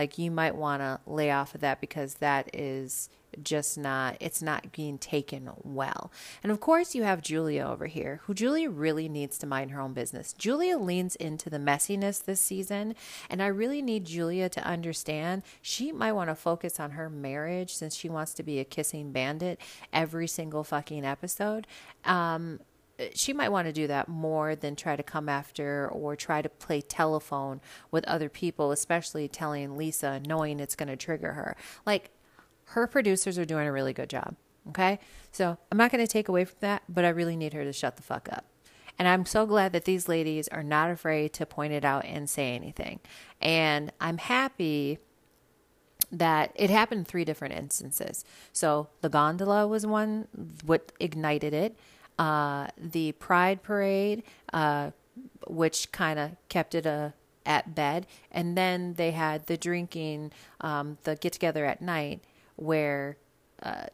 Like 0.00 0.16
you 0.16 0.30
might 0.30 0.56
want 0.56 0.80
to 0.80 0.98
lay 1.06 1.30
off 1.30 1.54
of 1.54 1.60
that 1.60 1.78
because 1.78 2.14
that 2.14 2.48
is 2.54 3.10
just 3.42 3.76
not 3.76 4.16
it's 4.18 4.40
not 4.40 4.72
being 4.72 4.96
taken 4.96 5.50
well. 5.62 6.10
And 6.42 6.50
of 6.50 6.58
course 6.58 6.94
you 6.94 7.02
have 7.02 7.20
Julia 7.20 7.66
over 7.66 7.84
here, 7.84 8.22
who 8.24 8.32
Julia 8.32 8.70
really 8.70 9.10
needs 9.10 9.36
to 9.36 9.46
mind 9.46 9.72
her 9.72 9.80
own 9.80 9.92
business. 9.92 10.32
Julia 10.32 10.78
leans 10.78 11.16
into 11.16 11.50
the 11.50 11.58
messiness 11.58 12.24
this 12.24 12.40
season, 12.40 12.94
and 13.28 13.42
I 13.42 13.48
really 13.48 13.82
need 13.82 14.06
Julia 14.06 14.48
to 14.48 14.64
understand 14.64 15.42
she 15.60 15.92
might 15.92 16.12
want 16.12 16.30
to 16.30 16.34
focus 16.34 16.80
on 16.80 16.92
her 16.92 17.10
marriage 17.10 17.74
since 17.74 17.94
she 17.94 18.08
wants 18.08 18.32
to 18.32 18.42
be 18.42 18.58
a 18.58 18.64
kissing 18.64 19.12
bandit 19.12 19.60
every 19.92 20.26
single 20.26 20.64
fucking 20.64 21.04
episode. 21.04 21.66
Um 22.06 22.60
Uh, 23.00 23.04
she 23.14 23.32
might 23.32 23.48
want 23.48 23.66
to 23.66 23.72
do 23.72 23.86
that 23.86 24.08
more 24.08 24.54
than 24.54 24.76
try 24.76 24.96
to 24.96 25.02
come 25.02 25.28
after 25.28 25.88
or 25.88 26.14
try 26.16 26.42
to 26.42 26.48
play 26.48 26.80
telephone 26.80 27.60
with 27.90 28.04
other 28.04 28.28
people, 28.28 28.70
especially 28.70 29.28
telling 29.28 29.76
Lisa, 29.76 30.20
knowing 30.26 30.60
it's 30.60 30.76
going 30.76 30.88
to 30.88 30.96
trigger 30.96 31.32
her. 31.32 31.56
Like, 31.86 32.10
her 32.66 32.86
producers 32.86 33.38
are 33.38 33.44
doing 33.44 33.66
a 33.66 33.72
really 33.72 33.92
good 33.92 34.10
job. 34.10 34.36
Okay. 34.68 34.98
So 35.32 35.56
I'm 35.72 35.78
not 35.78 35.90
going 35.90 36.04
to 36.04 36.12
take 36.12 36.28
away 36.28 36.44
from 36.44 36.58
that, 36.60 36.82
but 36.88 37.04
I 37.04 37.08
really 37.08 37.36
need 37.36 37.54
her 37.54 37.64
to 37.64 37.72
shut 37.72 37.96
the 37.96 38.02
fuck 38.02 38.28
up. 38.30 38.44
And 38.98 39.08
I'm 39.08 39.24
so 39.24 39.46
glad 39.46 39.72
that 39.72 39.86
these 39.86 40.08
ladies 40.08 40.46
are 40.48 40.62
not 40.62 40.90
afraid 40.90 41.32
to 41.34 41.46
point 41.46 41.72
it 41.72 41.84
out 41.84 42.04
and 42.04 42.28
say 42.28 42.54
anything. 42.54 43.00
And 43.40 43.92
I'm 44.00 44.18
happy 44.18 44.98
that 46.12 46.52
it 46.54 46.70
happened 46.70 47.00
in 47.00 47.04
three 47.06 47.24
different 47.24 47.54
instances. 47.54 48.24
So 48.52 48.88
the 49.00 49.08
gondola 49.08 49.66
was 49.66 49.86
one, 49.86 50.28
what 50.64 50.92
ignited 51.00 51.54
it. 51.54 51.78
Uh, 52.18 52.68
the 52.76 53.12
Pride 53.12 53.62
Parade, 53.62 54.22
uh, 54.52 54.90
which 55.46 55.90
kind 55.92 56.18
of 56.18 56.32
kept 56.48 56.74
it 56.74 56.86
a 56.86 56.90
uh, 56.90 57.10
at 57.46 57.74
bed, 57.74 58.06
and 58.30 58.56
then 58.56 58.94
they 58.94 59.12
had 59.12 59.46
the 59.46 59.56
drinking, 59.56 60.30
um, 60.60 60.98
the 61.04 61.16
get 61.16 61.32
together 61.32 61.64
at 61.64 61.80
night, 61.80 62.22
where, 62.56 63.16
uh, 63.62 63.86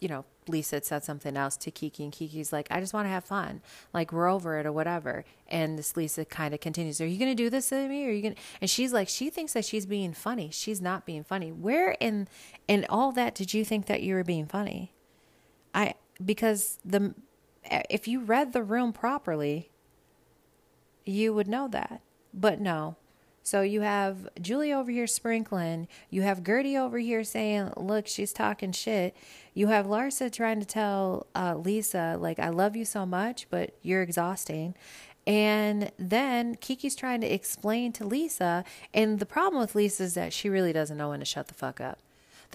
you 0.00 0.08
know, 0.08 0.24
Lisa 0.48 0.76
had 0.76 0.84
said 0.84 1.04
something 1.04 1.36
else 1.36 1.56
to 1.58 1.70
Kiki, 1.70 2.04
and 2.04 2.12
Kiki's 2.12 2.52
like, 2.52 2.68
I 2.70 2.80
just 2.80 2.94
want 2.94 3.06
to 3.06 3.10
have 3.10 3.24
fun. 3.24 3.60
Like, 3.92 4.12
we're 4.12 4.28
over 4.28 4.58
it 4.58 4.66
or 4.66 4.72
whatever. 4.72 5.24
And 5.48 5.78
this 5.78 5.96
Lisa 5.96 6.24
kind 6.24 6.54
of 6.54 6.60
continues, 6.60 7.00
Are 7.00 7.06
you 7.06 7.18
going 7.18 7.30
to 7.30 7.34
do 7.34 7.50
this 7.50 7.68
to 7.70 7.88
me? 7.88 8.06
Are 8.06 8.10
you 8.10 8.22
going 8.22 8.34
to? 8.34 8.40
And 8.60 8.70
she's 8.70 8.92
like, 8.92 9.08
She 9.08 9.30
thinks 9.30 9.52
that 9.54 9.64
she's 9.64 9.86
being 9.86 10.12
funny. 10.12 10.50
She's 10.52 10.80
not 10.80 11.04
being 11.04 11.24
funny. 11.24 11.50
Where 11.50 11.96
in, 12.00 12.28
in 12.68 12.86
all 12.88 13.12
that 13.12 13.34
did 13.34 13.54
you 13.54 13.64
think 13.64 13.86
that 13.86 14.02
you 14.02 14.14
were 14.14 14.24
being 14.24 14.46
funny? 14.46 14.92
I, 15.74 15.94
because 16.24 16.78
the, 16.84 17.14
if 17.90 18.06
you 18.08 18.20
read 18.20 18.52
the 18.52 18.62
room 18.62 18.92
properly, 18.92 19.70
you 21.04 21.34
would 21.34 21.48
know 21.48 21.68
that. 21.68 22.00
But 22.32 22.60
no, 22.60 22.96
so 23.46 23.60
you 23.62 23.82
have 23.82 24.28
Julie 24.40 24.72
over 24.72 24.90
here 24.90 25.06
sprinkling. 25.06 25.86
You 26.10 26.22
have 26.22 26.42
Guerdy 26.42 26.76
over 26.76 26.98
here 26.98 27.22
saying, 27.22 27.70
"Look, 27.76 28.08
she's 28.08 28.32
talking 28.32 28.72
shit." 28.72 29.16
You 29.54 29.68
have 29.68 29.86
Larsa 29.86 30.32
trying 30.32 30.58
to 30.58 30.66
tell 30.66 31.28
uh, 31.32 31.54
Lisa, 31.54 32.16
"Like, 32.18 32.40
I 32.40 32.48
love 32.48 32.74
you 32.74 32.84
so 32.84 33.06
much, 33.06 33.46
but 33.48 33.76
you're 33.82 34.02
exhausting." 34.02 34.74
And 35.28 35.92
then 35.96 36.56
Kiki's 36.56 36.96
trying 36.96 37.20
to 37.20 37.32
explain 37.32 37.92
to 37.92 38.04
Lisa, 38.04 38.64
and 38.92 39.20
the 39.20 39.26
problem 39.26 39.60
with 39.60 39.76
Lisa 39.76 40.02
is 40.02 40.14
that 40.14 40.32
she 40.32 40.48
really 40.48 40.72
doesn't 40.72 40.96
know 40.96 41.10
when 41.10 41.20
to 41.20 41.24
shut 41.24 41.46
the 41.46 41.54
fuck 41.54 41.80
up. 41.80 42.00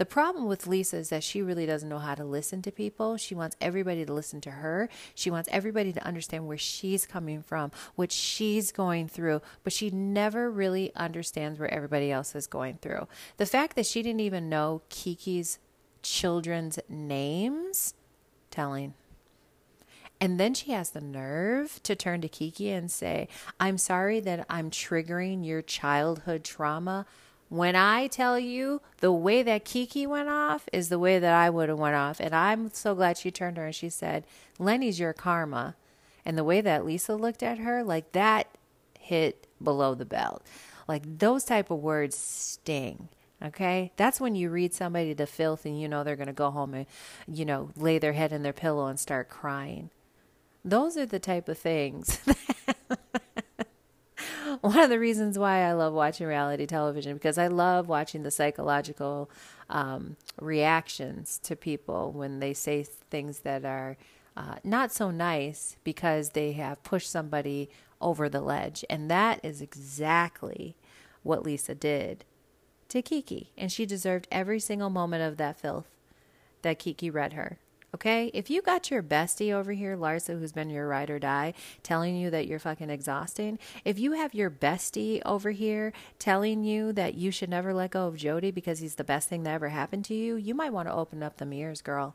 The 0.02 0.06
problem 0.06 0.46
with 0.48 0.66
Lisa 0.66 0.96
is 0.96 1.10
that 1.10 1.22
she 1.22 1.42
really 1.42 1.64
doesn't 1.64 1.88
know 1.88 2.00
how 2.00 2.16
to 2.16 2.24
listen 2.24 2.60
to 2.62 2.72
people. 2.72 3.16
She 3.16 3.36
wants 3.36 3.56
everybody 3.60 4.04
to 4.04 4.12
listen 4.12 4.40
to 4.40 4.50
her. 4.50 4.88
She 5.14 5.30
wants 5.30 5.48
everybody 5.52 5.92
to 5.92 6.04
understand 6.04 6.48
where 6.48 6.58
she's 6.58 7.06
coming 7.06 7.40
from, 7.40 7.70
what 7.94 8.10
she's 8.10 8.72
going 8.72 9.06
through, 9.06 9.42
but 9.62 9.72
she 9.72 9.90
never 9.90 10.50
really 10.50 10.90
understands 10.96 11.60
where 11.60 11.72
everybody 11.72 12.10
else 12.10 12.34
is 12.34 12.48
going 12.48 12.78
through. 12.82 13.06
The 13.36 13.46
fact 13.46 13.76
that 13.76 13.86
she 13.86 14.02
didn't 14.02 14.22
even 14.22 14.48
know 14.48 14.82
Kiki's 14.88 15.60
children's 16.02 16.80
names, 16.88 17.94
telling. 18.50 18.94
And 20.20 20.40
then 20.40 20.54
she 20.54 20.72
has 20.72 20.90
the 20.90 21.00
nerve 21.00 21.80
to 21.84 21.94
turn 21.94 22.22
to 22.22 22.28
Kiki 22.28 22.70
and 22.70 22.90
say, 22.90 23.28
I'm 23.60 23.78
sorry 23.78 24.18
that 24.18 24.46
I'm 24.50 24.68
triggering 24.68 25.46
your 25.46 25.62
childhood 25.62 26.42
trauma. 26.42 27.06
When 27.52 27.76
I 27.76 28.06
tell 28.06 28.38
you 28.38 28.80
the 29.00 29.12
way 29.12 29.42
that 29.42 29.66
Kiki 29.66 30.06
went 30.06 30.30
off 30.30 30.70
is 30.72 30.88
the 30.88 30.98
way 30.98 31.18
that 31.18 31.34
I 31.34 31.50
would 31.50 31.68
have 31.68 31.78
went 31.78 31.96
off. 31.96 32.18
And 32.18 32.34
I'm 32.34 32.72
so 32.72 32.94
glad 32.94 33.18
she 33.18 33.30
turned 33.30 33.58
her 33.58 33.66
and 33.66 33.74
she 33.74 33.90
said, 33.90 34.24
Lenny's 34.58 34.98
your 34.98 35.12
karma. 35.12 35.76
And 36.24 36.38
the 36.38 36.44
way 36.44 36.62
that 36.62 36.86
Lisa 36.86 37.14
looked 37.14 37.42
at 37.42 37.58
her, 37.58 37.84
like 37.84 38.12
that 38.12 38.46
hit 38.98 39.46
below 39.62 39.94
the 39.94 40.06
belt. 40.06 40.46
Like 40.88 41.18
those 41.18 41.44
type 41.44 41.70
of 41.70 41.80
words 41.80 42.16
sting. 42.16 43.10
Okay? 43.44 43.92
That's 43.98 44.18
when 44.18 44.34
you 44.34 44.48
read 44.48 44.72
somebody 44.72 45.14
to 45.14 45.26
filth 45.26 45.66
and 45.66 45.78
you 45.78 45.88
know 45.88 46.04
they're 46.04 46.16
going 46.16 46.28
to 46.28 46.32
go 46.32 46.50
home 46.50 46.72
and, 46.72 46.86
you 47.28 47.44
know, 47.44 47.68
lay 47.76 47.98
their 47.98 48.14
head 48.14 48.32
in 48.32 48.42
their 48.42 48.54
pillow 48.54 48.86
and 48.86 48.98
start 48.98 49.28
crying. 49.28 49.90
Those 50.64 50.96
are 50.96 51.04
the 51.04 51.18
type 51.18 51.50
of 51.50 51.58
things 51.58 52.18
one 54.72 54.78
of 54.78 54.90
the 54.90 54.98
reasons 55.00 55.36
why 55.36 55.62
I 55.62 55.72
love 55.72 55.92
watching 55.92 56.24
reality 56.28 56.66
television 56.66 57.14
because 57.14 57.36
I 57.36 57.48
love 57.48 57.88
watching 57.88 58.22
the 58.22 58.30
psychological 58.30 59.28
um, 59.68 60.16
reactions 60.40 61.40
to 61.42 61.56
people 61.56 62.12
when 62.12 62.38
they 62.38 62.54
say 62.54 62.84
things 63.10 63.40
that 63.40 63.64
are 63.64 63.96
uh, 64.36 64.56
not 64.62 64.92
so 64.92 65.10
nice 65.10 65.76
because 65.82 66.30
they 66.30 66.52
have 66.52 66.84
pushed 66.84 67.10
somebody 67.10 67.70
over 68.00 68.28
the 68.28 68.40
ledge. 68.40 68.84
And 68.88 69.10
that 69.10 69.40
is 69.42 69.60
exactly 69.60 70.76
what 71.24 71.42
Lisa 71.42 71.74
did 71.74 72.24
to 72.88 73.02
Kiki, 73.02 73.50
and 73.58 73.72
she 73.72 73.84
deserved 73.84 74.28
every 74.30 74.60
single 74.60 74.90
moment 74.90 75.24
of 75.24 75.38
that 75.38 75.58
filth 75.58 75.88
that 76.62 76.78
Kiki 76.78 77.10
read 77.10 77.32
her. 77.32 77.58
Okay? 77.94 78.30
If 78.32 78.48
you 78.48 78.62
got 78.62 78.90
your 78.90 79.02
bestie 79.02 79.52
over 79.52 79.72
here, 79.72 79.96
Larsa, 79.96 80.38
who's 80.38 80.52
been 80.52 80.70
your 80.70 80.88
ride 80.88 81.10
or 81.10 81.18
die, 81.18 81.52
telling 81.82 82.16
you 82.16 82.30
that 82.30 82.46
you're 82.46 82.58
fucking 82.58 82.90
exhausting, 82.90 83.58
if 83.84 83.98
you 83.98 84.12
have 84.12 84.34
your 84.34 84.50
bestie 84.50 85.20
over 85.26 85.50
here 85.50 85.92
telling 86.18 86.64
you 86.64 86.92
that 86.94 87.14
you 87.14 87.30
should 87.30 87.50
never 87.50 87.74
let 87.74 87.90
go 87.90 88.06
of 88.06 88.16
Jody 88.16 88.50
because 88.50 88.78
he's 88.78 88.94
the 88.94 89.04
best 89.04 89.28
thing 89.28 89.42
that 89.42 89.54
ever 89.54 89.68
happened 89.68 90.04
to 90.06 90.14
you, 90.14 90.36
you 90.36 90.54
might 90.54 90.72
want 90.72 90.88
to 90.88 90.94
open 90.94 91.22
up 91.22 91.36
the 91.36 91.46
mirrors, 91.46 91.82
girl. 91.82 92.14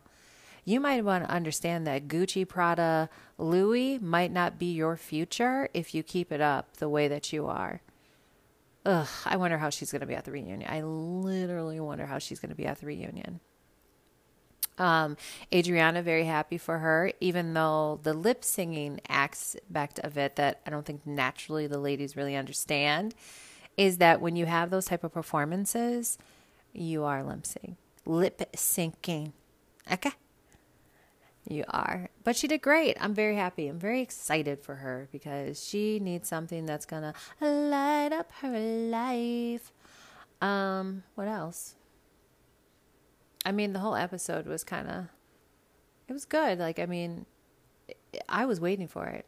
You 0.65 0.81
might 0.81 1.05
want 1.05 1.23
to 1.23 1.31
understand 1.31 1.87
that 1.87 2.09
Gucci, 2.09 2.45
Prada, 2.45 3.09
Louis 3.37 3.99
might 3.99 4.33
not 4.33 4.59
be 4.59 4.73
your 4.73 4.97
future 4.97 5.69
if 5.73 5.95
you 5.95 6.03
keep 6.03 6.29
it 6.29 6.41
up 6.41 6.77
the 6.77 6.89
way 6.89 7.07
that 7.07 7.31
you 7.31 7.47
are. 7.47 7.81
Ugh, 8.85 9.07
I 9.25 9.37
wonder 9.37 9.57
how 9.57 9.69
she's 9.69 9.91
going 9.91 10.01
to 10.01 10.07
be 10.07 10.15
at 10.15 10.25
the 10.25 10.31
reunion. 10.31 10.69
I 10.69 10.81
literally 10.81 11.79
wonder 11.79 12.05
how 12.05 12.19
she's 12.19 12.39
going 12.39 12.49
to 12.49 12.55
be 12.55 12.65
at 12.65 12.79
the 12.79 12.85
reunion. 12.85 13.39
Um, 14.77 15.17
Adriana, 15.53 16.01
very 16.03 16.25
happy 16.25 16.57
for 16.57 16.79
her, 16.79 17.11
even 17.19 17.53
though 17.53 17.99
the 18.03 18.13
lip 18.13 18.43
singing 18.43 18.99
aspect 19.09 19.99
of 19.99 20.17
it 20.17 20.35
that 20.35 20.61
I 20.65 20.69
don't 20.69 20.85
think 20.85 21.05
naturally 21.05 21.67
the 21.67 21.79
ladies 21.79 22.15
really 22.15 22.35
understand 22.35 23.15
is 23.75 23.97
that 23.97 24.21
when 24.21 24.35
you 24.35 24.45
have 24.45 24.69
those 24.69 24.85
type 24.85 25.03
of 25.03 25.13
performances, 25.13 26.17
you 26.73 27.03
are 27.03 27.23
lip 27.23 27.43
syncing. 27.43 27.75
Lip 28.05 28.51
syncing. 28.55 29.31
Okay. 29.91 30.11
You 31.47 31.63
are. 31.69 32.09
But 32.23 32.35
she 32.35 32.47
did 32.47 32.61
great. 32.61 32.97
I'm 32.99 33.13
very 33.13 33.35
happy. 33.35 33.67
I'm 33.67 33.79
very 33.79 34.01
excited 34.01 34.59
for 34.59 34.75
her 34.75 35.07
because 35.11 35.63
she 35.63 35.99
needs 35.99 36.27
something 36.27 36.65
that's 36.65 36.85
going 36.85 37.03
to 37.03 37.13
light 37.47 38.11
up 38.11 38.31
her 38.41 38.59
life. 38.59 39.71
Um, 40.41 41.03
what 41.15 41.27
else? 41.27 41.75
I 43.47 43.53
mean, 43.53 43.71
the 43.71 43.79
whole 43.79 43.95
episode 43.95 44.45
was 44.45 44.65
kind 44.65 44.89
of, 44.89 45.05
it 46.09 46.13
was 46.13 46.25
good. 46.25 46.59
Like, 46.59 46.79
I 46.79 46.85
mean, 46.85 47.25
I 48.27 48.45
was 48.45 48.59
waiting 48.59 48.89
for 48.89 49.07
it. 49.07 49.25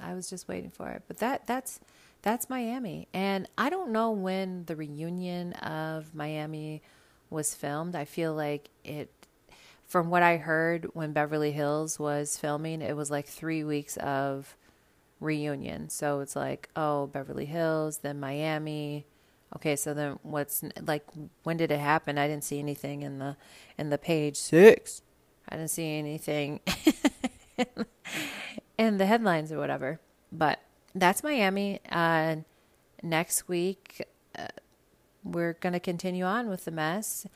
I 0.00 0.14
was 0.14 0.30
just 0.30 0.46
waiting 0.46 0.70
for 0.70 0.88
it. 0.90 1.02
But 1.08 1.18
that 1.18 1.46
that's 1.48 1.80
that's 2.22 2.48
Miami, 2.48 3.08
and 3.12 3.48
I 3.58 3.68
don't 3.68 3.90
know 3.90 4.12
when 4.12 4.64
the 4.66 4.76
reunion 4.76 5.54
of 5.54 6.14
Miami 6.14 6.82
was 7.30 7.54
filmed. 7.54 7.96
I 7.96 8.04
feel 8.04 8.32
like 8.32 8.70
it. 8.84 9.10
From 9.86 10.10
what 10.10 10.22
I 10.22 10.36
heard, 10.36 10.86
when 10.92 11.12
Beverly 11.12 11.50
Hills 11.50 11.98
was 11.98 12.36
filming, 12.36 12.80
it 12.80 12.94
was 12.94 13.10
like 13.10 13.26
three 13.26 13.64
weeks 13.64 13.96
of 13.96 14.54
reunion. 15.18 15.88
So 15.88 16.20
it's 16.20 16.36
like, 16.36 16.68
oh, 16.76 17.06
Beverly 17.06 17.46
Hills, 17.46 17.98
then 17.98 18.20
Miami, 18.20 19.06
Okay, 19.56 19.76
so 19.76 19.94
then 19.94 20.18
what's 20.22 20.62
like 20.80 21.04
when 21.42 21.56
did 21.56 21.70
it 21.70 21.80
happen? 21.80 22.18
I 22.18 22.28
didn't 22.28 22.44
see 22.44 22.58
anything 22.58 23.02
in 23.02 23.18
the 23.18 23.36
in 23.78 23.90
the 23.90 23.98
page 23.98 24.36
6. 24.36 25.02
I 25.48 25.56
didn't 25.56 25.70
see 25.70 25.98
anything 25.98 26.60
in 28.78 28.98
the 28.98 29.06
headlines 29.06 29.50
or 29.50 29.58
whatever. 29.58 30.00
But 30.30 30.60
that's 30.94 31.22
Miami. 31.22 31.80
Uh, 31.90 32.36
next 33.02 33.48
week 33.48 34.06
uh, 34.38 34.48
we're 35.24 35.54
going 35.54 35.72
to 35.72 35.80
continue 35.80 36.24
on 36.24 36.48
with 36.48 36.64
the 36.66 36.70
mess. 36.70 37.26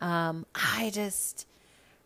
Um, 0.00 0.46
I 0.54 0.90
just 0.92 1.46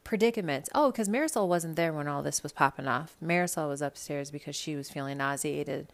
predicaments. 0.04 0.70
Oh, 0.72 0.92
because 0.92 1.08
Marisol 1.08 1.48
wasn't 1.48 1.74
there 1.74 1.92
when 1.92 2.06
all 2.06 2.22
this 2.22 2.44
was 2.44 2.52
popping 2.52 2.86
off. 2.86 3.16
Marisol 3.22 3.68
was 3.68 3.82
upstairs 3.82 4.30
because 4.30 4.54
she 4.54 4.76
was 4.76 4.88
feeling 4.88 5.18
nauseated 5.18 5.88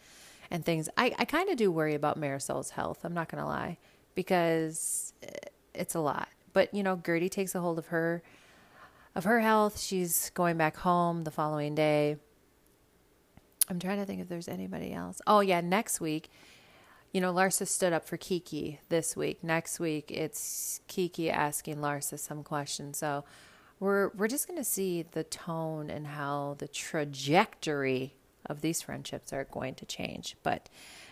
and 0.53 0.64
things. 0.66 0.88
I, 0.98 1.14
I 1.18 1.24
kind 1.24 1.48
of 1.48 1.57
do 1.57 1.72
worry 1.72 1.94
about 1.94 2.20
Marisol's 2.20 2.70
health. 2.70 3.00
I'm 3.05 3.14
not 3.14 3.30
going 3.30 3.42
to 3.42 3.48
lie 3.48 3.78
because 4.14 5.14
it's 5.74 5.94
a 5.94 6.00
lot. 6.00 6.28
But, 6.53 6.72
you 6.74 6.82
know, 6.82 6.94
Guerdy 6.94 7.30
takes 7.30 7.55
a 7.55 7.61
hold 7.61 7.78
of 7.78 7.86
her 7.86 8.22
of 9.14 9.24
her 9.24 9.40
health. 9.40 9.80
She's 9.80 10.30
going 10.30 10.59
back 10.59 10.76
home 10.76 11.24
the 11.24 11.30
following 11.30 11.74
day. 11.74 12.16
I'm 13.70 13.78
trying 13.78 13.98
to 13.98 14.05
think 14.05 14.20
if 14.20 14.28
there's 14.28 14.48
anybody 14.48 14.92
else. 14.92 15.22
Oh, 15.26 15.40
yeah, 15.40 15.62
next 15.62 16.00
week, 16.00 16.30
you 17.12 17.20
know, 17.20 17.32
Larsa 17.32 17.66
stood 17.66 17.94
up 17.94 18.07
for 18.07 18.18
Kiki 18.18 18.80
this 18.90 19.16
week. 19.16 19.42
Next 19.42 19.80
week, 19.80 20.11
it's 20.11 20.82
Kiki 20.86 21.30
asking 21.30 21.76
Larsa 21.76 22.18
some 22.18 22.42
questions. 22.42 22.98
So 22.98 23.24
we're 23.80 24.11
we're 24.11 24.28
just 24.28 24.46
to 24.59 24.64
see 24.64 25.03
the 25.03 25.24
tone 25.24 25.88
and 25.88 26.09
how 26.09 26.57
the 26.59 26.68
trajectory 26.68 28.16
of 28.47 28.61
these 28.61 28.82
friendships 28.82 29.32
are 29.32 29.45
going 29.45 29.74
to 29.76 29.86
change. 29.86 30.36
But 30.43 30.68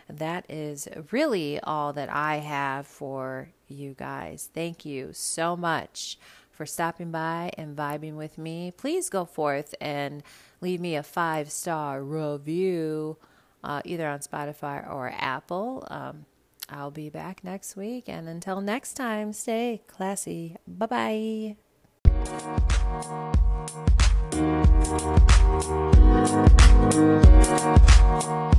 that 0.09 0.45
is 0.49 0.89
really 1.11 1.61
all 1.61 1.93
that 1.93 2.11
I 2.11 2.37
have 2.37 2.87
for 2.87 3.51
you 3.69 3.95
guys. 3.95 4.51
Thank 4.53 4.85
you 4.85 5.11
so 5.13 5.57
much 5.57 6.19
for 6.51 6.67
stopping 6.67 7.11
by 7.11 7.51
and 7.57 7.77
vibing 7.77 8.15
with 8.17 8.37
me. 8.37 8.73
Please 8.77 9.09
go 9.09 9.25
forth 9.25 9.75
and 9.81 10.23
leave 10.61 10.81
me 10.81 10.95
a 10.95 11.03
five 11.03 11.51
star 11.51 12.03
review 12.03 13.17
uh, 13.65 13.81
either 13.85 14.09
on 14.09 14.19
Spotify 14.21 14.87
or 14.91 15.13
Apple. 15.17 15.87
Um, 15.91 16.27
I'll 16.69 16.91
be 16.91 17.09
back 17.09 17.43
next 17.43 17.77
week. 17.77 18.09
And 18.09 18.29
until 18.29 18.61
next 18.61 18.95
time, 18.95 19.33
stay 19.33 19.83
classy. 19.87 20.57
Bye 20.67 21.57
bye. 24.33 24.67
Thank 24.91 25.21
you. 28.25 28.50